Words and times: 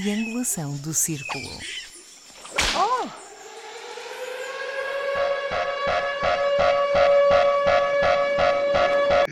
triangulação 0.00 0.76
do 0.76 0.92
círculo. 0.92 1.48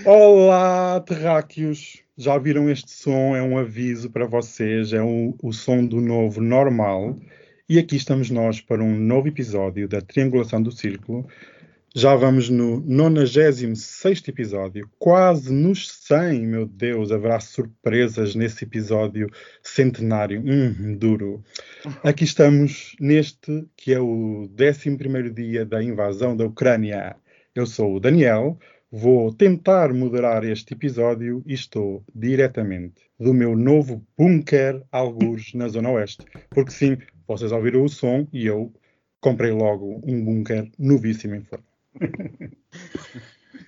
Olá, 0.06 1.00
terráqueos! 1.00 2.02
Já 2.16 2.38
viram 2.38 2.70
este 2.70 2.90
som? 2.90 3.36
É 3.36 3.42
um 3.42 3.58
aviso 3.58 4.10
para 4.10 4.26
vocês, 4.26 4.94
é 4.94 5.02
o 5.02 5.52
som 5.52 5.84
do 5.84 6.00
novo 6.00 6.40
normal. 6.40 7.18
E 7.68 7.78
aqui 7.78 7.96
estamos 7.96 8.30
nós 8.30 8.62
para 8.62 8.82
um 8.82 8.98
novo 8.98 9.28
episódio 9.28 9.86
da 9.86 10.00
Triangulação 10.00 10.62
do 10.62 10.72
Círculo. 10.72 11.28
Já 11.96 12.16
vamos 12.16 12.50
no 12.50 12.80
96 12.80 14.26
episódio, 14.26 14.90
quase 14.98 15.52
nos 15.52 15.88
100, 15.88 16.40
meu 16.44 16.66
Deus, 16.66 17.12
haverá 17.12 17.38
surpresas 17.38 18.34
nesse 18.34 18.64
episódio 18.64 19.30
centenário. 19.62 20.42
Hum, 20.44 20.96
duro. 20.96 21.44
Aqui 22.02 22.24
estamos 22.24 22.96
neste, 22.98 23.64
que 23.76 23.94
é 23.94 24.00
o 24.00 24.50
11 24.60 25.30
dia 25.32 25.64
da 25.64 25.80
invasão 25.80 26.36
da 26.36 26.44
Ucrânia. 26.44 27.14
Eu 27.54 27.64
sou 27.64 27.94
o 27.94 28.00
Daniel, 28.00 28.58
vou 28.90 29.32
tentar 29.32 29.94
moderar 29.94 30.42
este 30.42 30.74
episódio 30.74 31.44
e 31.46 31.54
estou 31.54 32.02
diretamente 32.12 33.02
do 33.20 33.32
meu 33.32 33.54
novo 33.56 34.04
bunker, 34.18 34.82
algures 34.90 35.54
na 35.54 35.68
Zona 35.68 35.90
Oeste. 35.90 36.24
Porque 36.50 36.72
sim, 36.72 36.98
vocês 37.24 37.52
ouviram 37.52 37.84
o 37.84 37.88
som 37.88 38.26
e 38.32 38.46
eu 38.46 38.72
comprei 39.20 39.52
logo 39.52 40.02
um 40.04 40.24
bunker 40.24 40.68
novíssimo 40.76 41.36
em 41.36 41.44
forma. 41.44 41.73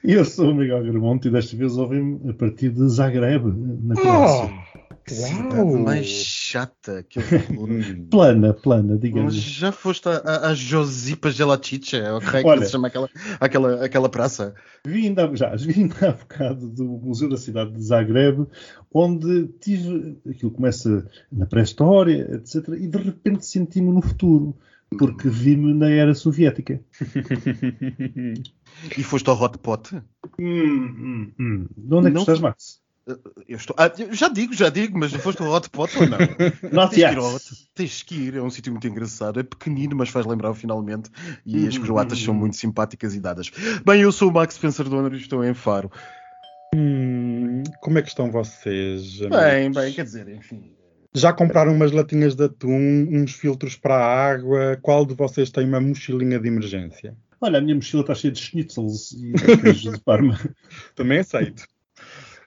Eu 0.04 0.24
sou 0.24 0.50
o 0.50 0.54
Miguel 0.54 0.84
Gramonte 0.84 1.28
e 1.28 1.30
desta 1.30 1.56
vez 1.56 1.76
ouvem-me 1.76 2.30
a 2.30 2.34
partir 2.34 2.70
de 2.70 2.88
Zagreb, 2.88 3.44
na 3.82 3.94
Croácia. 3.94 4.52
Oh, 5.08 5.54
Uau. 5.54 5.78
mais 5.78 6.06
chata 6.06 7.04
que 7.08 7.20
eu 7.20 7.22
plana, 8.10 8.52
plana, 8.52 8.94
Mas 8.94 9.00
digamos. 9.00 9.34
já 9.36 9.70
foste 9.70 10.08
a, 10.08 10.48
a 10.48 10.54
Josipa 10.54 11.30
Gelachicha, 11.30 11.98
é 11.98 12.12
ok? 12.12 12.42
Olha. 12.44 12.60
que 12.60 12.66
se 12.66 12.72
chama 12.72 12.88
aquela, 12.88 13.08
aquela, 13.38 13.84
aquela 13.84 14.08
praça. 14.08 14.54
Vim 14.84 15.06
ainda, 15.06 15.30
já, 15.36 15.54
vim 15.54 15.88
há 16.02 16.10
bocado 16.10 16.68
do 16.68 16.84
Museu 16.84 17.28
da 17.28 17.36
Cidade 17.36 17.70
de 17.72 17.82
Zagreb, 17.82 18.46
onde 18.92 19.46
tive. 19.60 20.18
Aquilo 20.28 20.50
começa 20.50 21.08
na 21.30 21.46
pré-história, 21.46 22.28
etc. 22.34 22.68
E 22.76 22.88
de 22.88 22.98
repente 22.98 23.46
senti-me 23.46 23.92
no 23.92 24.02
futuro, 24.02 24.56
porque 24.98 25.28
vi-me 25.28 25.72
na 25.74 25.88
era 25.90 26.14
soviética. 26.14 26.80
E 28.96 29.02
foste 29.02 29.28
ao 29.30 29.40
hot 29.40 29.56
pot? 29.58 29.94
Hum, 30.38 30.42
hum, 30.48 31.32
hum. 31.38 31.66
De 31.76 31.94
onde 31.94 32.08
é 32.08 32.10
que 32.10 32.14
Não- 32.16 32.24
tu 32.24 32.32
estás, 32.32 32.40
Max? 32.40 32.80
Eu 33.48 33.56
estou. 33.56 33.74
Ah, 33.78 33.90
eu 33.98 34.12
já 34.12 34.28
digo, 34.28 34.52
já 34.52 34.68
digo, 34.68 34.98
mas 34.98 35.12
foste 35.14 35.40
ao 35.40 35.48
hot 35.50 35.70
pot 35.70 35.96
ou 35.96 36.06
não? 36.06 36.18
Not 36.72 36.90
Tens 36.90 36.94
que, 36.94 37.00
yet. 37.00 37.12
ir 37.12 37.18
ao 37.18 37.40
tens 37.74 38.02
que 38.02 38.14
ir, 38.16 38.34
é 38.36 38.42
um 38.42 38.50
sítio 38.50 38.72
muito 38.72 38.86
engraçado, 38.86 39.38
é 39.40 39.42
pequenino, 39.44 39.94
mas 39.96 40.08
faz 40.10 40.26
lembrar 40.26 40.50
o 40.50 40.54
finalmente. 40.54 41.08
E 41.46 41.56
Uhum, 41.56 41.68
as 41.68 41.78
croatas 41.78 42.18
são 42.18 42.34
muito 42.34 42.56
simpáticas 42.56 43.14
e 43.14 43.20
dadas. 43.20 43.50
Bem, 43.84 44.02
eu 44.02 44.12
sou 44.12 44.28
o 44.28 44.32
Max 44.32 44.54
Spencer 44.56 44.88
Donner 44.88 45.12
e 45.14 45.16
estou 45.18 45.42
em 45.44 45.54
Faro. 45.54 45.90
Hum, 46.74 47.62
como 47.80 47.98
é 47.98 48.02
que 48.02 48.08
estão 48.08 48.30
vocês? 48.30 49.20
Bem, 49.20 49.28
amigos? 49.66 49.82
bem, 49.82 49.92
quer 49.94 50.04
dizer, 50.04 50.28
enfim. 50.28 50.74
Já 51.16 51.32
compraram 51.32 51.72
umas 51.72 51.92
latinhas 51.92 52.34
de 52.34 52.44
atum, 52.44 53.08
uns 53.10 53.32
filtros 53.32 53.74
para 53.74 53.96
a 53.96 54.30
água? 54.30 54.78
Qual 54.82 55.06
de 55.06 55.14
vocês 55.14 55.50
tem 55.50 55.66
uma 55.66 55.80
mochilinha 55.80 56.38
de 56.38 56.46
emergência? 56.46 57.16
Olha, 57.40 57.58
a 57.58 57.62
minha 57.62 57.74
mochila 57.74 58.02
está 58.02 58.14
cheia 58.14 58.30
de 58.30 58.38
schnitzels 58.38 59.12
e 59.12 59.32
de 59.32 59.56
queijo 59.56 59.92
de 59.92 60.00
Parma. 60.00 60.38
Também 60.94 61.20
aceito. 61.20 61.64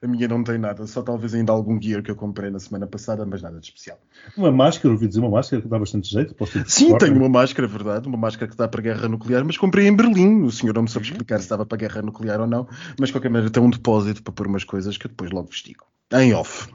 A 0.03 0.08
minha 0.08 0.28
não 0.28 0.44
tem 0.44 0.59
nada, 0.59 0.85
só 0.85 1.02
talvez 1.02 1.34
ainda 1.34 1.52
algum 1.52 1.81
gear 1.81 2.03
que 2.03 2.12
eu 2.12 2.16
comprei 2.16 2.52
na 2.52 2.59
semana 2.59 2.85
passada, 2.85 3.25
mas 3.25 3.41
nada 3.41 3.59
de 3.59 3.66
especial. 3.66 3.97
Uma 4.38 4.52
máscara, 4.52 4.94
ouvi 4.94 5.08
dizer 5.08 5.19
uma 5.19 5.31
máscara 5.31 5.63
que 5.63 5.68
dá 5.68 5.79
bastante 5.79 6.08
jeito. 6.08 6.35
Posso 6.35 6.53
ter 6.53 6.69
Sim, 6.69 6.96
tenho 7.00 7.16
uma 7.16 7.28
máscara, 7.28 7.68
é 7.68 7.72
verdade, 7.72 8.08
uma 8.08 8.19
máscara 8.19 8.52
que 8.52 8.56
dá 8.56 8.68
para 8.68 8.84
guerra 8.84 9.09
nuclear, 9.09 9.44
mas 9.44 9.58
comprei 9.58 9.88
em 9.88 9.96
Berlim. 9.96 10.44
O 10.44 10.52
senhor 10.52 10.75
não 10.75 10.84
me 10.84 10.90
soube 10.90 11.08
explicar 11.08 11.41
se 11.41 11.50
dava 11.50 11.66
para 11.66 11.79
guerra 11.79 12.03
nuclear 12.03 12.40
ou 12.40 12.47
não, 12.47 12.68
mas 13.00 13.09
de 13.09 13.13
qualquer 13.13 13.29
maneira 13.29 13.52
tem 13.52 13.63
um 13.63 13.69
depósito 13.72 14.22
para 14.22 14.31
pôr 14.31 14.46
umas 14.46 14.63
coisas 14.63 14.96
que 14.96 15.08
eu 15.08 15.09
depois 15.09 15.31
logo 15.31 15.50
vestigo. 15.50 15.85
Em 16.13 16.35
off. 16.35 16.69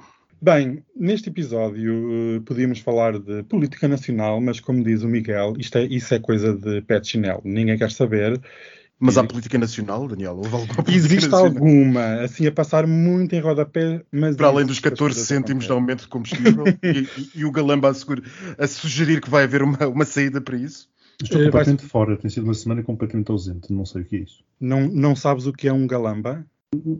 Bem, 0.44 0.84
neste 0.94 1.31
episódio 1.31 2.37
eh, 2.37 2.41
podíamos 2.44 2.78
falar 2.81 3.19
de 3.19 3.43
política 3.44 3.88
nacional, 3.88 4.43
mas 4.43 4.60
como 4.60 4.84
diz 4.84 5.03
o 5.03 5.09
Miguel, 5.09 5.55
isto 5.59 5.78
é, 5.78 5.84
isso 5.84 6.12
é 6.15 6.19
coisa 6.19 6.53
de 6.55 6.82
pé 6.82 7.00
de 7.00 7.09
chinelo. 7.09 7.41
Ninguém 7.44 7.78
quer 7.78 7.91
saber. 7.91 8.38
Mas 8.99 9.16
há 9.16 9.25
E- 9.25 9.27
política 9.27 9.56
nacional, 9.59 10.06
Daniel? 10.06 10.37
Houve 10.37 10.54
alguma 10.54 10.83
política 10.84 10.93
Existe 10.93 11.31
nacional? 11.31 11.47
alguma, 11.47 12.21
assim, 12.21 12.47
a 12.47 12.53
passar 12.53 12.87
muito 12.87 13.34
em 13.34 13.41
rodapé, 13.41 14.04
mas... 14.12 14.37
Para 14.37 14.49
além 14.49 14.66
dos 14.66 14.77
existe, 14.77 14.87
as 14.88 14.93
14 14.93 15.15
coisas 15.15 15.28
cêntimos 15.28 15.65
de 15.65 15.72
aumento 15.72 16.03
de 16.03 16.09
combustível 16.09 16.65
e, 16.84 16.88
e- 16.91 17.31
e 17.37 17.44
o 17.47 17.50
Galamba 17.50 17.88
a, 17.88 17.94
segura- 17.94 18.22
a 18.59 18.66
sugerir 18.66 19.22
que 19.22 19.31
vai 19.31 19.44
haver 19.44 19.62
uma, 19.62 19.78
uma 19.88 20.04
saída 20.04 20.43
para 20.43 20.56
isso? 20.59 20.91
Estou 21.22 21.41
Eh, 21.41 21.44
vai- 21.44 21.53
completamente 21.65 21.87
fora. 21.87 22.16
Tem 22.19 22.31
sido 22.31 22.44
uma 22.44 22.54
semana 22.54 22.83
completamente 22.83 23.31
ausente. 23.31 23.72
Não 23.72 23.87
sei 23.87 24.03
o 24.03 24.04
que 24.04 24.16
é 24.16 24.19
isso. 24.21 24.44
Não, 24.60 24.88
não 24.88 25.16
sabes 25.16 25.47
o 25.47 25.53
que 25.54 25.66
é 25.69 25.72
um 25.72 25.87
galamba? 25.87 26.44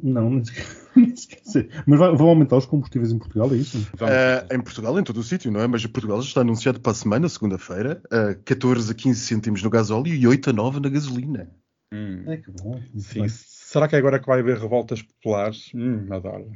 Não, 0.03 0.31
nem 0.31 0.45
sequer, 0.45 0.67
nem 0.97 1.17
sequer 1.17 1.41
sei. 1.45 1.71
Mas 1.87 1.99
vai- 1.99 2.15
vão 2.17 2.29
aumentar 2.29 2.57
os 2.57 2.67
combustíveis 2.67 3.13
em 3.13 3.19
Portugal, 3.19 3.53
é 3.53 3.57
isso? 3.57 3.79
Ah, 4.01 4.47
em 4.55 4.61
Portugal, 4.61 4.99
em 4.99 5.03
todo 5.05 5.19
o 5.19 5.23
sítio, 5.23 5.51
não 5.51 5.61
é? 5.61 5.67
Mas 5.67 5.85
Portugal 5.87 6.21
já 6.23 6.29
está 6.29 6.41
anunciado 6.43 6.81
para 6.81 6.93
a 6.93 6.95
semana, 6.95 7.29
segunda-feira, 7.29 8.03
ah, 8.11 8.35
14 8.45 8.91
a 8.91 8.95
15 8.95 9.21
cêntimos 9.21 9.63
no 9.63 9.71
gasóleo 9.71 10.15
e 10.15 10.27
8 10.27 10.51
a 10.51 10.53
9 10.53 10.81
na 10.81 10.89
gasolina. 10.89 11.51
Hum, 11.93 12.25
É 12.27 12.37
que 12.37 12.51
bom. 12.51 12.81
Sim. 12.99 13.27
Será 13.29 13.87
que 13.89 13.95
é 13.97 13.99
agora 13.99 14.19
que 14.19 14.27
vai 14.27 14.41
haver 14.41 14.59
revoltas 14.59 15.03
populares? 15.03 15.71
Hum, 15.75 16.07
adoro. 16.11 16.51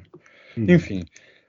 Hum. 0.57 0.67
Enfim, 0.69 1.05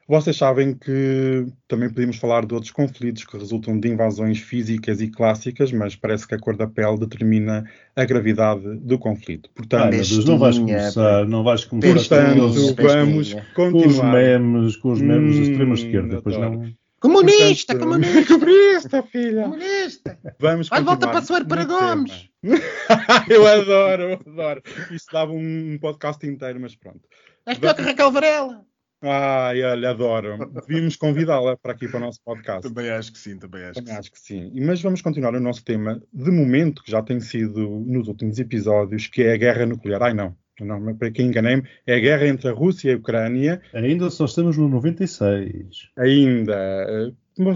vocês 0.10 0.36
sabem 0.36 0.74
que 0.74 1.46
também 1.68 1.88
podíamos 1.88 2.18
falar 2.18 2.46
de 2.46 2.54
outros 2.56 2.72
conflitos 2.72 3.24
que 3.24 3.38
resultam 3.38 3.80
de 3.80 3.88
invasões 3.90 4.40
físicas 4.40 5.00
e 5.02 5.08
clássicas, 5.08 5.72
mas 5.72 5.96
parece 5.96 6.28
que 6.28 6.34
a 6.34 6.40
cor 6.40 6.58
da 6.58 6.68
pele 6.68 6.98
determina 7.00 7.64
a 7.96 8.04
gravidade 8.06 8.62
do 8.80 8.98
conflito. 8.98 9.50
Portanto, 9.56 9.92
Deus, 9.92 10.26
não 10.26 10.40
vais 10.40 10.58
começar, 10.58 11.26
não 11.28 11.44
vais 11.44 11.64
começar 11.64 11.94
portanto 11.94 12.76
vamos 12.78 13.34
com 13.34 13.68
os 13.68 13.74
continuar. 13.74 14.14
memes, 14.14 14.76
com 14.78 14.92
os 14.92 15.00
memes 15.02 15.36
da 15.36 15.42
Hum, 15.42 15.44
extrema 15.52 15.74
esquerda. 15.76 16.22
Pois 16.24 16.36
adoro. 16.36 16.60
não. 16.60 16.74
Comunista, 17.00 17.76
Portanto, 17.78 18.02
comunista, 18.02 18.34
Comunista, 18.40 19.04
filha! 19.04 19.44
comunista! 19.44 20.20
Vamos 20.38 20.68
Vai, 20.68 20.82
volta 20.84 21.08
continuar 21.08 21.12
para 21.14 21.22
Soeiro 21.22 21.46
para. 21.48 21.64
Gomes! 21.66 22.30
eu 23.30 23.48
adoro, 23.48 24.04
eu 24.04 24.14
adoro. 24.28 24.62
Isso 24.92 25.06
dava 25.14 25.32
um 25.32 25.78
podcast 25.80 26.26
inteiro, 26.28 26.60
mas 26.60 26.76
pronto. 26.76 27.00
És 27.46 27.58
pior 27.58 27.74
que 27.74 27.84
Raquel 27.84 28.12
Varela! 28.12 28.69
Ai, 29.02 29.64
olha, 29.64 29.92
adoro. 29.92 30.52
Devíamos 30.52 30.96
convidá-la 30.98 31.56
para 31.56 31.72
aqui 31.72 31.88
para 31.88 31.98
o 31.98 32.02
nosso 32.02 32.20
podcast. 32.24 32.62
Também 32.68 32.90
acho 32.90 33.14
que 33.14 33.20
sim, 33.20 33.38
também 33.38 33.64
acho 33.64 33.74
que 33.76 33.80
Também 33.80 33.94
sim. 33.94 34.00
acho 34.00 34.12
que 34.12 34.20
sim. 34.20 34.52
E- 34.54 34.62
Mas 34.62 34.82
vamos 34.82 35.02
continuar 35.02 35.34
o 35.36 35.40
nosso 35.40 35.64
tema 35.64 36.02
de 36.14 36.30
momento, 36.32 36.84
que 36.84 36.92
já 36.92 37.02
tem 37.02 37.20
sido 37.22 37.60
nos 37.86 38.08
últimos 38.10 38.40
episódios, 38.40 39.08
que 39.08 39.22
é 39.24 39.34
a 39.34 39.38
guerra 39.38 39.66
nuclear. 39.66 40.02
Ai, 40.04 40.14
não. 40.14 40.36
Não, 40.60 40.94
para 40.98 41.10
quem 41.10 41.28
enganei-me, 41.28 41.64
é 41.88 41.96
a 41.96 42.00
guerra 42.00 42.28
entre 42.28 42.50
a 42.50 42.52
Rússia 42.52 42.90
e 42.90 42.94
a 42.94 42.98
Ucrânia. 42.98 43.62
Ainda 43.74 44.10
só 44.10 44.26
estamos 44.26 44.58
no 44.58 44.68
96. 44.68 45.88
Ainda. 45.98 47.14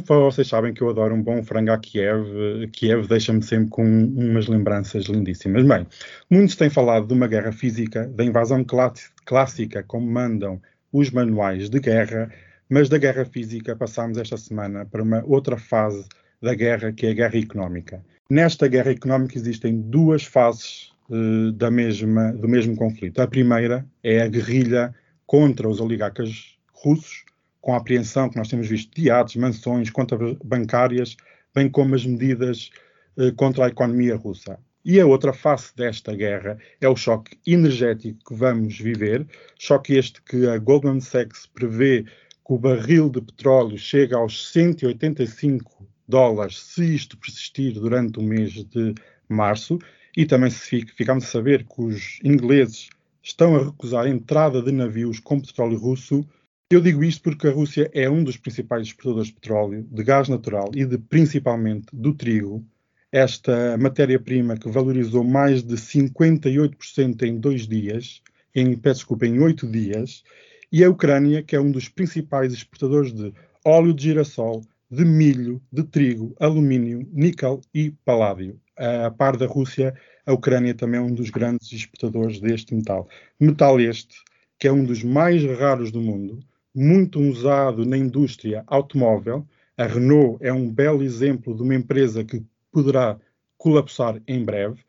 vocês 0.07 0.47
sabem 0.47 0.73
que 0.73 0.81
eu 0.81 0.89
adoro 0.89 1.13
um 1.13 1.21
bom 1.21 1.43
frango 1.43 1.71
a 1.71 1.77
Kiev. 1.77 2.25
Kiev 2.71 3.05
deixa-me 3.07 3.43
sempre 3.43 3.69
com 3.69 3.83
umas 3.83 4.47
lembranças 4.47 5.03
lindíssimas. 5.07 5.65
Bem, 5.65 5.85
muitos 6.29 6.55
têm 6.55 6.69
falado 6.69 7.05
de 7.05 7.13
uma 7.13 7.27
guerra 7.27 7.51
física, 7.51 8.07
da 8.07 8.23
invasão 8.23 8.63
clá- 8.63 8.93
clássica, 9.25 9.83
como 9.83 10.09
mandam 10.09 10.61
os 10.93 11.09
manuais 11.09 11.69
de 11.69 11.79
guerra, 11.79 12.31
mas 12.69 12.87
da 12.87 12.97
guerra 12.97 13.25
física 13.25 13.75
passámos 13.75 14.17
esta 14.17 14.37
semana 14.37 14.85
para 14.85 15.01
uma 15.01 15.23
outra 15.25 15.57
fase 15.57 16.07
da 16.41 16.53
guerra, 16.53 16.93
que 16.93 17.07
é 17.07 17.09
a 17.09 17.13
guerra 17.13 17.37
económica. 17.37 18.05
Nesta 18.29 18.67
guerra 18.67 18.91
económica 18.91 19.37
existem 19.37 19.81
duas 19.81 20.23
fases 20.23 20.91
eh, 21.09 21.51
da 21.55 21.71
mesma, 21.71 22.31
do 22.33 22.47
mesmo 22.47 22.75
conflito. 22.75 23.21
A 23.21 23.27
primeira 23.27 23.85
é 24.03 24.21
a 24.21 24.27
guerrilha 24.27 24.93
contra 25.25 25.67
os 25.67 25.79
oligarcas 25.79 26.57
russos, 26.73 27.25
com 27.59 27.73
a 27.73 27.77
apreensão 27.77 28.29
que 28.29 28.37
nós 28.37 28.49
temos 28.49 28.67
visto 28.67 28.93
de 28.95 29.09
atos, 29.09 29.35
mansões, 29.35 29.89
contas 29.89 30.37
bancárias, 30.43 31.15
bem 31.55 31.69
como 31.69 31.95
as 31.95 32.05
medidas 32.05 32.69
eh, 33.17 33.31
contra 33.31 33.65
a 33.65 33.69
economia 33.69 34.15
russa. 34.15 34.59
E 34.85 34.99
a 34.99 35.05
outra 35.05 35.31
face 35.31 35.73
desta 35.75 36.13
guerra 36.13 36.57
é 36.81 36.89
o 36.89 36.95
choque 36.95 37.39
energético 37.47 38.19
que 38.25 38.35
vamos 38.35 38.77
viver, 38.77 39.25
choque 39.57 39.95
este 39.95 40.21
que 40.21 40.45
a 40.45 40.57
Goldman 40.57 40.99
Sachs 40.99 41.45
prevê 41.45 42.03
que 42.03 42.53
o 42.53 42.57
barril 42.57 43.09
de 43.09 43.21
petróleo 43.21 43.77
chega 43.77 44.17
aos 44.17 44.51
185 44.51 45.87
dólares 46.05 46.59
se 46.59 46.93
isto 46.93 47.17
persistir 47.17 47.73
durante 47.75 48.19
o 48.19 48.21
mês 48.21 48.51
de 48.51 48.93
março, 49.29 49.79
e 50.17 50.25
também 50.25 50.51
ficamos 50.51 51.23
a 51.23 51.27
saber 51.27 51.65
que 51.65 51.81
os 51.81 52.19
ingleses 52.21 52.89
estão 53.21 53.55
a 53.55 53.63
recusar 53.63 54.05
a 54.05 54.09
entrada 54.09 54.61
de 54.61 54.71
navios 54.73 55.17
com 55.17 55.39
petróleo 55.39 55.77
russo. 55.77 56.27
Eu 56.69 56.81
digo 56.81 57.05
isto 57.05 57.23
porque 57.23 57.47
a 57.47 57.51
Rússia 57.51 57.89
é 57.93 58.09
um 58.09 58.21
dos 58.21 58.35
principais 58.35 58.87
exportadores 58.87 59.29
de 59.29 59.35
petróleo, 59.35 59.87
de 59.89 60.03
gás 60.03 60.27
natural 60.27 60.69
e 60.75 60.85
de 60.85 60.97
principalmente 60.97 61.87
do 61.93 62.13
trigo. 62.13 62.65
Esta 63.13 63.77
matéria-prima 63.77 64.57
que 64.57 64.67
valorizou 64.67 65.23
mais 65.23 65.61
de 65.61 65.75
58% 65.75 67.21
em 67.21 67.37
dois 67.37 67.67
dias, 67.67 68.23
em, 68.55 68.75
peço 68.75 69.01
desculpa, 69.01 69.27
em 69.27 69.39
oito 69.39 69.67
dias, 69.67 70.23
e 70.71 70.83
a 70.83 70.89
Ucrânia, 70.89 71.43
que 71.43 71.55
é 71.55 71.61
um 71.61 71.69
dos 71.69 71.87
principais 71.87 72.51
exportadores 72.51 73.13
de 73.13 73.31
óleo 73.63 73.93
de 73.93 74.05
girassol, 74.05 74.63
de 74.89 75.05
milho, 75.05 75.61
de 75.71 75.83
trigo, 75.83 76.35
alumínio, 76.39 77.07
níquel 77.13 77.61
e 77.71 77.91
paládio. 78.03 78.59
A 78.75 79.11
par 79.11 79.37
da 79.37 79.45
Rússia, 79.45 79.93
a 80.25 80.33
Ucrânia 80.33 80.73
também 80.73 80.99
é 80.99 81.03
um 81.03 81.13
dos 81.13 81.29
grandes 81.29 81.71
exportadores 81.71 82.39
deste 82.39 82.73
metal. 82.73 83.07
Metal 83.39 83.79
este 83.79 84.23
que 84.57 84.67
é 84.67 84.71
um 84.71 84.83
dos 84.83 85.03
mais 85.03 85.43
raros 85.59 85.91
do 85.91 86.01
mundo, 86.01 86.39
muito 86.73 87.19
usado 87.19 87.85
na 87.85 87.95
indústria 87.95 88.63
automóvel. 88.65 89.45
A 89.77 89.85
Renault 89.85 90.37
é 90.43 90.51
um 90.51 90.67
belo 90.67 91.03
exemplo 91.03 91.55
de 91.55 91.61
uma 91.61 91.75
empresa 91.75 92.23
que 92.23 92.43
poderá 92.73 93.17
colapsar 93.57 94.21
em 94.27 94.43
breve. 94.43 94.81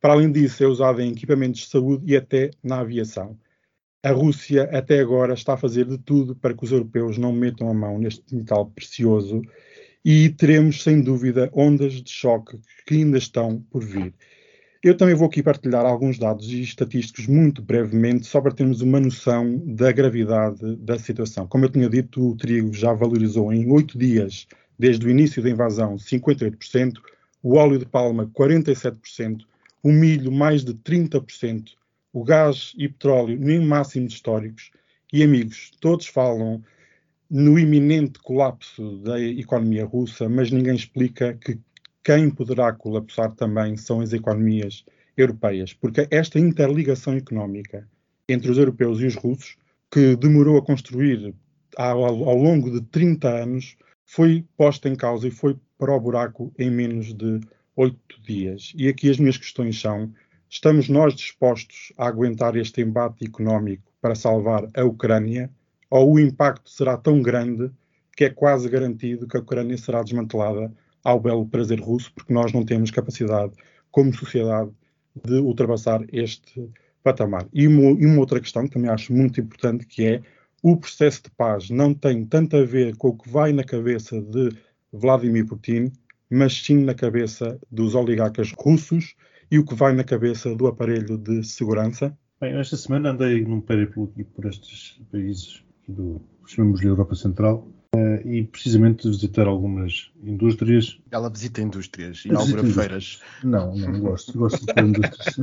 Para 0.00 0.12
além 0.12 0.30
disso, 0.30 0.62
é 0.62 0.66
usado 0.66 1.00
em 1.00 1.12
equipamentos 1.12 1.62
de 1.62 1.68
saúde 1.68 2.12
e 2.12 2.16
até 2.16 2.50
na 2.62 2.80
aviação. 2.80 3.38
A 4.02 4.10
Rússia, 4.12 4.64
até 4.72 5.00
agora, 5.00 5.34
está 5.34 5.54
a 5.54 5.56
fazer 5.56 5.84
de 5.86 5.98
tudo 5.98 6.36
para 6.36 6.54
que 6.54 6.64
os 6.64 6.70
europeus 6.70 7.18
não 7.18 7.32
metam 7.32 7.68
a 7.68 7.74
mão 7.74 7.98
neste 7.98 8.34
metal 8.34 8.66
precioso 8.66 9.42
e 10.04 10.28
teremos, 10.28 10.82
sem 10.82 11.00
dúvida, 11.00 11.50
ondas 11.52 11.94
de 11.94 12.10
choque 12.10 12.60
que 12.86 12.94
ainda 12.94 13.18
estão 13.18 13.60
por 13.70 13.84
vir. 13.84 14.14
Eu 14.80 14.96
também 14.96 15.14
vou 15.14 15.26
aqui 15.26 15.42
partilhar 15.42 15.84
alguns 15.84 16.18
dados 16.18 16.48
estatísticos 16.48 17.26
muito 17.26 17.60
brevemente, 17.60 18.26
só 18.26 18.40
para 18.40 18.54
termos 18.54 18.80
uma 18.80 19.00
noção 19.00 19.60
da 19.66 19.90
gravidade 19.90 20.76
da 20.76 20.96
situação. 20.96 21.48
Como 21.48 21.64
eu 21.64 21.68
tinha 21.68 21.88
dito, 21.88 22.24
o 22.24 22.36
trigo 22.36 22.72
já 22.72 22.92
valorizou 22.92 23.52
em 23.52 23.68
oito 23.72 23.98
dias, 23.98 24.46
desde 24.78 25.04
o 25.04 25.10
início 25.10 25.42
da 25.42 25.50
invasão, 25.50 25.96
58%, 25.96 26.92
o 27.42 27.56
óleo 27.56 27.78
de 27.78 27.86
palma, 27.86 28.26
47%, 28.26 29.44
o 29.82 29.90
milho, 29.90 30.32
mais 30.32 30.64
de 30.64 30.74
30%, 30.74 31.70
o 32.12 32.24
gás 32.24 32.72
e 32.76 32.88
petróleo, 32.88 33.38
nem 33.38 33.60
máximos 33.60 34.14
históricos. 34.14 34.70
E, 35.12 35.22
amigos, 35.22 35.70
todos 35.80 36.06
falam 36.06 36.62
no 37.30 37.58
iminente 37.58 38.18
colapso 38.20 38.98
da 38.98 39.20
economia 39.20 39.84
russa, 39.84 40.28
mas 40.28 40.50
ninguém 40.50 40.74
explica 40.74 41.34
que 41.34 41.58
quem 42.02 42.30
poderá 42.30 42.72
colapsar 42.72 43.32
também 43.32 43.76
são 43.76 44.00
as 44.00 44.12
economias 44.12 44.84
europeias, 45.16 45.74
porque 45.74 46.08
esta 46.10 46.38
interligação 46.38 47.14
económica 47.14 47.86
entre 48.28 48.50
os 48.50 48.58
europeus 48.58 49.00
e 49.00 49.06
os 49.06 49.14
russos, 49.14 49.56
que 49.90 50.16
demorou 50.16 50.58
a 50.58 50.62
construir 50.64 51.34
ao, 51.76 52.04
ao 52.04 52.36
longo 52.36 52.70
de 52.70 52.82
30 52.82 53.28
anos, 53.28 53.76
foi 54.08 54.42
posta 54.56 54.88
em 54.88 54.96
causa 54.96 55.28
e 55.28 55.30
foi 55.30 55.54
para 55.76 55.94
o 55.94 56.00
buraco 56.00 56.50
em 56.58 56.70
menos 56.70 57.12
de 57.12 57.40
oito 57.76 58.20
dias. 58.22 58.72
E 58.74 58.88
aqui 58.88 59.10
as 59.10 59.18
minhas 59.18 59.36
questões 59.36 59.78
são: 59.78 60.10
estamos 60.48 60.88
nós 60.88 61.14
dispostos 61.14 61.92
a 61.98 62.08
aguentar 62.08 62.56
este 62.56 62.80
embate 62.80 63.26
económico 63.26 63.92
para 64.00 64.14
salvar 64.14 64.66
a 64.74 64.82
Ucrânia? 64.82 65.50
Ou 65.90 66.14
o 66.14 66.18
impacto 66.18 66.70
será 66.70 66.96
tão 66.96 67.20
grande 67.20 67.70
que 68.16 68.24
é 68.24 68.30
quase 68.30 68.66
garantido 68.70 69.28
que 69.28 69.36
a 69.36 69.40
Ucrânia 69.40 69.76
será 69.76 70.02
desmantelada 70.02 70.72
ao 71.04 71.20
belo 71.20 71.46
prazer 71.46 71.78
russo, 71.78 72.10
porque 72.14 72.32
nós 72.32 72.50
não 72.50 72.64
temos 72.64 72.90
capacidade, 72.90 73.52
como 73.90 74.14
sociedade, 74.14 74.70
de 75.22 75.34
ultrapassar 75.34 76.02
este 76.10 76.70
patamar. 77.02 77.46
E 77.52 77.66
uma, 77.66 77.90
e 78.00 78.06
uma 78.06 78.20
outra 78.20 78.40
questão 78.40 78.64
que 78.64 78.70
também 78.70 78.90
acho 78.90 79.12
muito 79.12 79.38
importante, 79.38 79.86
que 79.86 80.04
é 80.04 80.22
o 80.72 80.76
processo 80.76 81.22
de 81.22 81.30
paz 81.30 81.70
não 81.70 81.94
tem 81.94 82.24
tanto 82.24 82.56
a 82.56 82.64
ver 82.64 82.96
com 82.96 83.08
o 83.08 83.16
que 83.16 83.28
vai 83.28 83.52
na 83.52 83.64
cabeça 83.64 84.20
de 84.20 84.50
Vladimir 84.92 85.46
Putin, 85.46 85.90
mas 86.30 86.52
sim 86.52 86.84
na 86.84 86.94
cabeça 86.94 87.58
dos 87.70 87.94
oligarcas 87.94 88.52
russos 88.52 89.14
e 89.50 89.58
o 89.58 89.64
que 89.64 89.74
vai 89.74 89.94
na 89.94 90.04
cabeça 90.04 90.54
do 90.54 90.66
aparelho 90.66 91.16
de 91.16 91.42
segurança? 91.42 92.16
Bem, 92.40 92.54
esta 92.58 92.76
semana 92.76 93.10
andei 93.10 93.42
num 93.44 93.60
périplo 93.60 94.04
aqui 94.04 94.24
por 94.24 94.44
estes 94.44 95.00
países 95.10 95.64
do 95.88 96.20
chamamos 96.46 96.80
de 96.80 96.86
Europa 96.86 97.14
Central 97.14 97.66
Uh, 97.96 98.20
e 98.28 98.44
precisamente 98.44 99.08
visitar 99.08 99.46
algumas 99.46 100.12
indústrias. 100.22 101.00
Ela 101.10 101.30
visita 101.30 101.62
indústrias, 101.62 102.22
inaugura 102.26 102.62
feiras. 102.62 103.22
Não, 103.42 103.74
não 103.74 104.00
gosto. 104.00 104.38
Gosto 104.38 104.66
de 104.66 104.72
indústrias. 104.78 105.38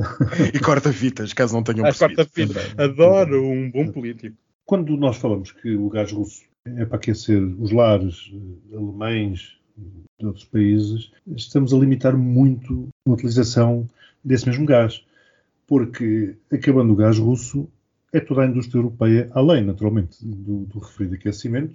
e 0.54 0.58
corta 0.60 0.92
fitas, 0.92 1.32
caso 1.32 1.54
não 1.54 1.64
tenham 1.64 1.82
percebido. 1.82 2.16
Corta 2.16 2.32
fitas. 2.32 2.78
Adoro 2.78 3.44
um 3.44 3.68
bom 3.68 3.90
político. 3.90 4.36
Quando 4.66 4.96
nós 4.96 5.16
falamos 5.16 5.52
que 5.52 5.76
o 5.76 5.88
gás 5.88 6.10
russo 6.10 6.42
é 6.64 6.84
para 6.84 6.96
aquecer 6.96 7.40
os 7.40 7.70
lares 7.70 8.32
uh, 8.32 8.76
alemães 8.76 9.56
de 10.18 10.26
outros 10.26 10.44
países, 10.44 11.12
estamos 11.36 11.72
a 11.72 11.78
limitar 11.78 12.16
muito 12.16 12.88
a 13.06 13.12
utilização 13.12 13.88
desse 14.24 14.44
mesmo 14.44 14.66
gás. 14.66 15.04
Porque, 15.68 16.34
acabando 16.50 16.92
o 16.92 16.96
gás 16.96 17.16
russo, 17.16 17.68
é 18.12 18.18
toda 18.18 18.42
a 18.42 18.46
indústria 18.46 18.80
europeia, 18.80 19.30
além, 19.34 19.64
naturalmente, 19.64 20.18
do, 20.26 20.64
do 20.64 20.80
referido 20.80 21.14
aquecimento, 21.14 21.74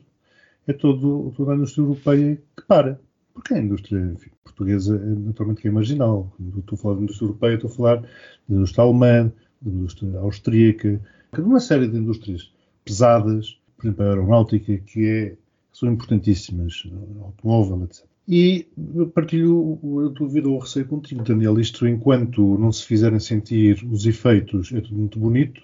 é 0.67 0.73
todo, 0.73 1.33
toda 1.37 1.53
a 1.53 1.55
indústria 1.55 1.83
europeia 1.83 2.41
que 2.57 2.63
para. 2.67 2.99
Porque 3.33 3.53
a 3.53 3.59
indústria 3.59 3.99
enfim, 3.99 4.31
portuguesa 4.43 4.97
é 4.97 5.15
naturalmente 5.27 5.61
que 5.61 5.69
é 5.69 5.71
marginal. 5.71 6.33
Quando 6.35 6.59
estou 6.59 6.75
a 6.75 6.81
falar 6.81 6.95
de 6.95 7.03
indústria 7.03 7.25
europeia, 7.25 7.55
estou 7.55 7.71
a 7.71 7.73
falar 7.73 8.01
da 8.01 8.55
indústria 8.55 8.83
alemã, 8.83 9.31
da 9.61 9.71
indústria 9.71 10.19
austríaca, 10.19 11.01
de 11.33 11.41
uma 11.41 11.61
série 11.61 11.87
de 11.87 11.97
indústrias 11.97 12.51
pesadas, 12.83 13.59
por 13.77 13.85
exemplo, 13.85 14.03
a 14.03 14.09
aeronáutica, 14.09 14.77
que, 14.77 15.07
é, 15.07 15.35
são 15.73 15.91
importantíssimas, 15.91 16.83
automóvel, 17.21 17.83
etc. 17.85 18.05
E 18.27 18.67
partilho 19.13 19.79
a 20.05 20.09
dúvida 20.09 20.47
ou 20.47 20.59
receio 20.59 20.85
contigo, 20.87 21.23
Daniel. 21.23 21.59
Isto, 21.59 21.87
enquanto 21.87 22.57
não 22.57 22.71
se 22.71 22.85
fizerem 22.85 23.19
sentir 23.19 23.85
os 23.91 24.05
efeitos, 24.05 24.71
é 24.71 24.79
tudo 24.79 24.95
muito 24.95 25.19
bonito, 25.19 25.61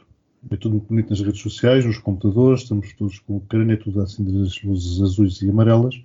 é 0.49 0.55
tudo 0.55 0.73
muito 0.73 0.87
bonito 0.87 1.09
nas 1.09 1.21
redes 1.21 1.41
sociais, 1.41 1.85
nos 1.85 1.97
computadores, 1.97 2.63
estamos 2.63 2.93
todos 2.93 3.19
com 3.19 3.37
o 3.37 3.41
crânio 3.41 3.73
é 3.73 3.77
tudo 3.77 4.01
assim 4.01 4.23
das 4.23 4.61
luzes 4.63 5.01
azuis 5.01 5.41
e 5.41 5.49
amarelas, 5.49 6.01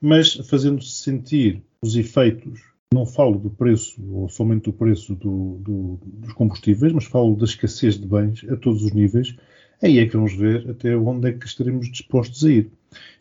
mas 0.00 0.34
fazendo-se 0.48 0.90
sentir 0.90 1.62
os 1.82 1.96
efeitos, 1.96 2.60
não 2.92 3.04
falo 3.04 3.38
do 3.38 3.50
preço, 3.50 4.02
ou 4.10 4.28
somente 4.28 4.64
do 4.64 4.72
preço 4.72 5.14
do, 5.14 5.58
do, 5.60 5.98
dos 6.02 6.32
combustíveis, 6.32 6.92
mas 6.92 7.04
falo 7.04 7.36
da 7.36 7.44
escassez 7.44 7.98
de 7.98 8.06
bens 8.06 8.44
a 8.48 8.56
todos 8.56 8.82
os 8.82 8.92
níveis, 8.92 9.36
aí 9.82 9.98
é 9.98 10.06
que 10.06 10.16
vamos 10.16 10.34
ver 10.34 10.68
até 10.70 10.96
onde 10.96 11.28
é 11.28 11.32
que 11.32 11.46
estaremos 11.46 11.90
dispostos 11.90 12.44
a 12.44 12.50
ir. 12.50 12.70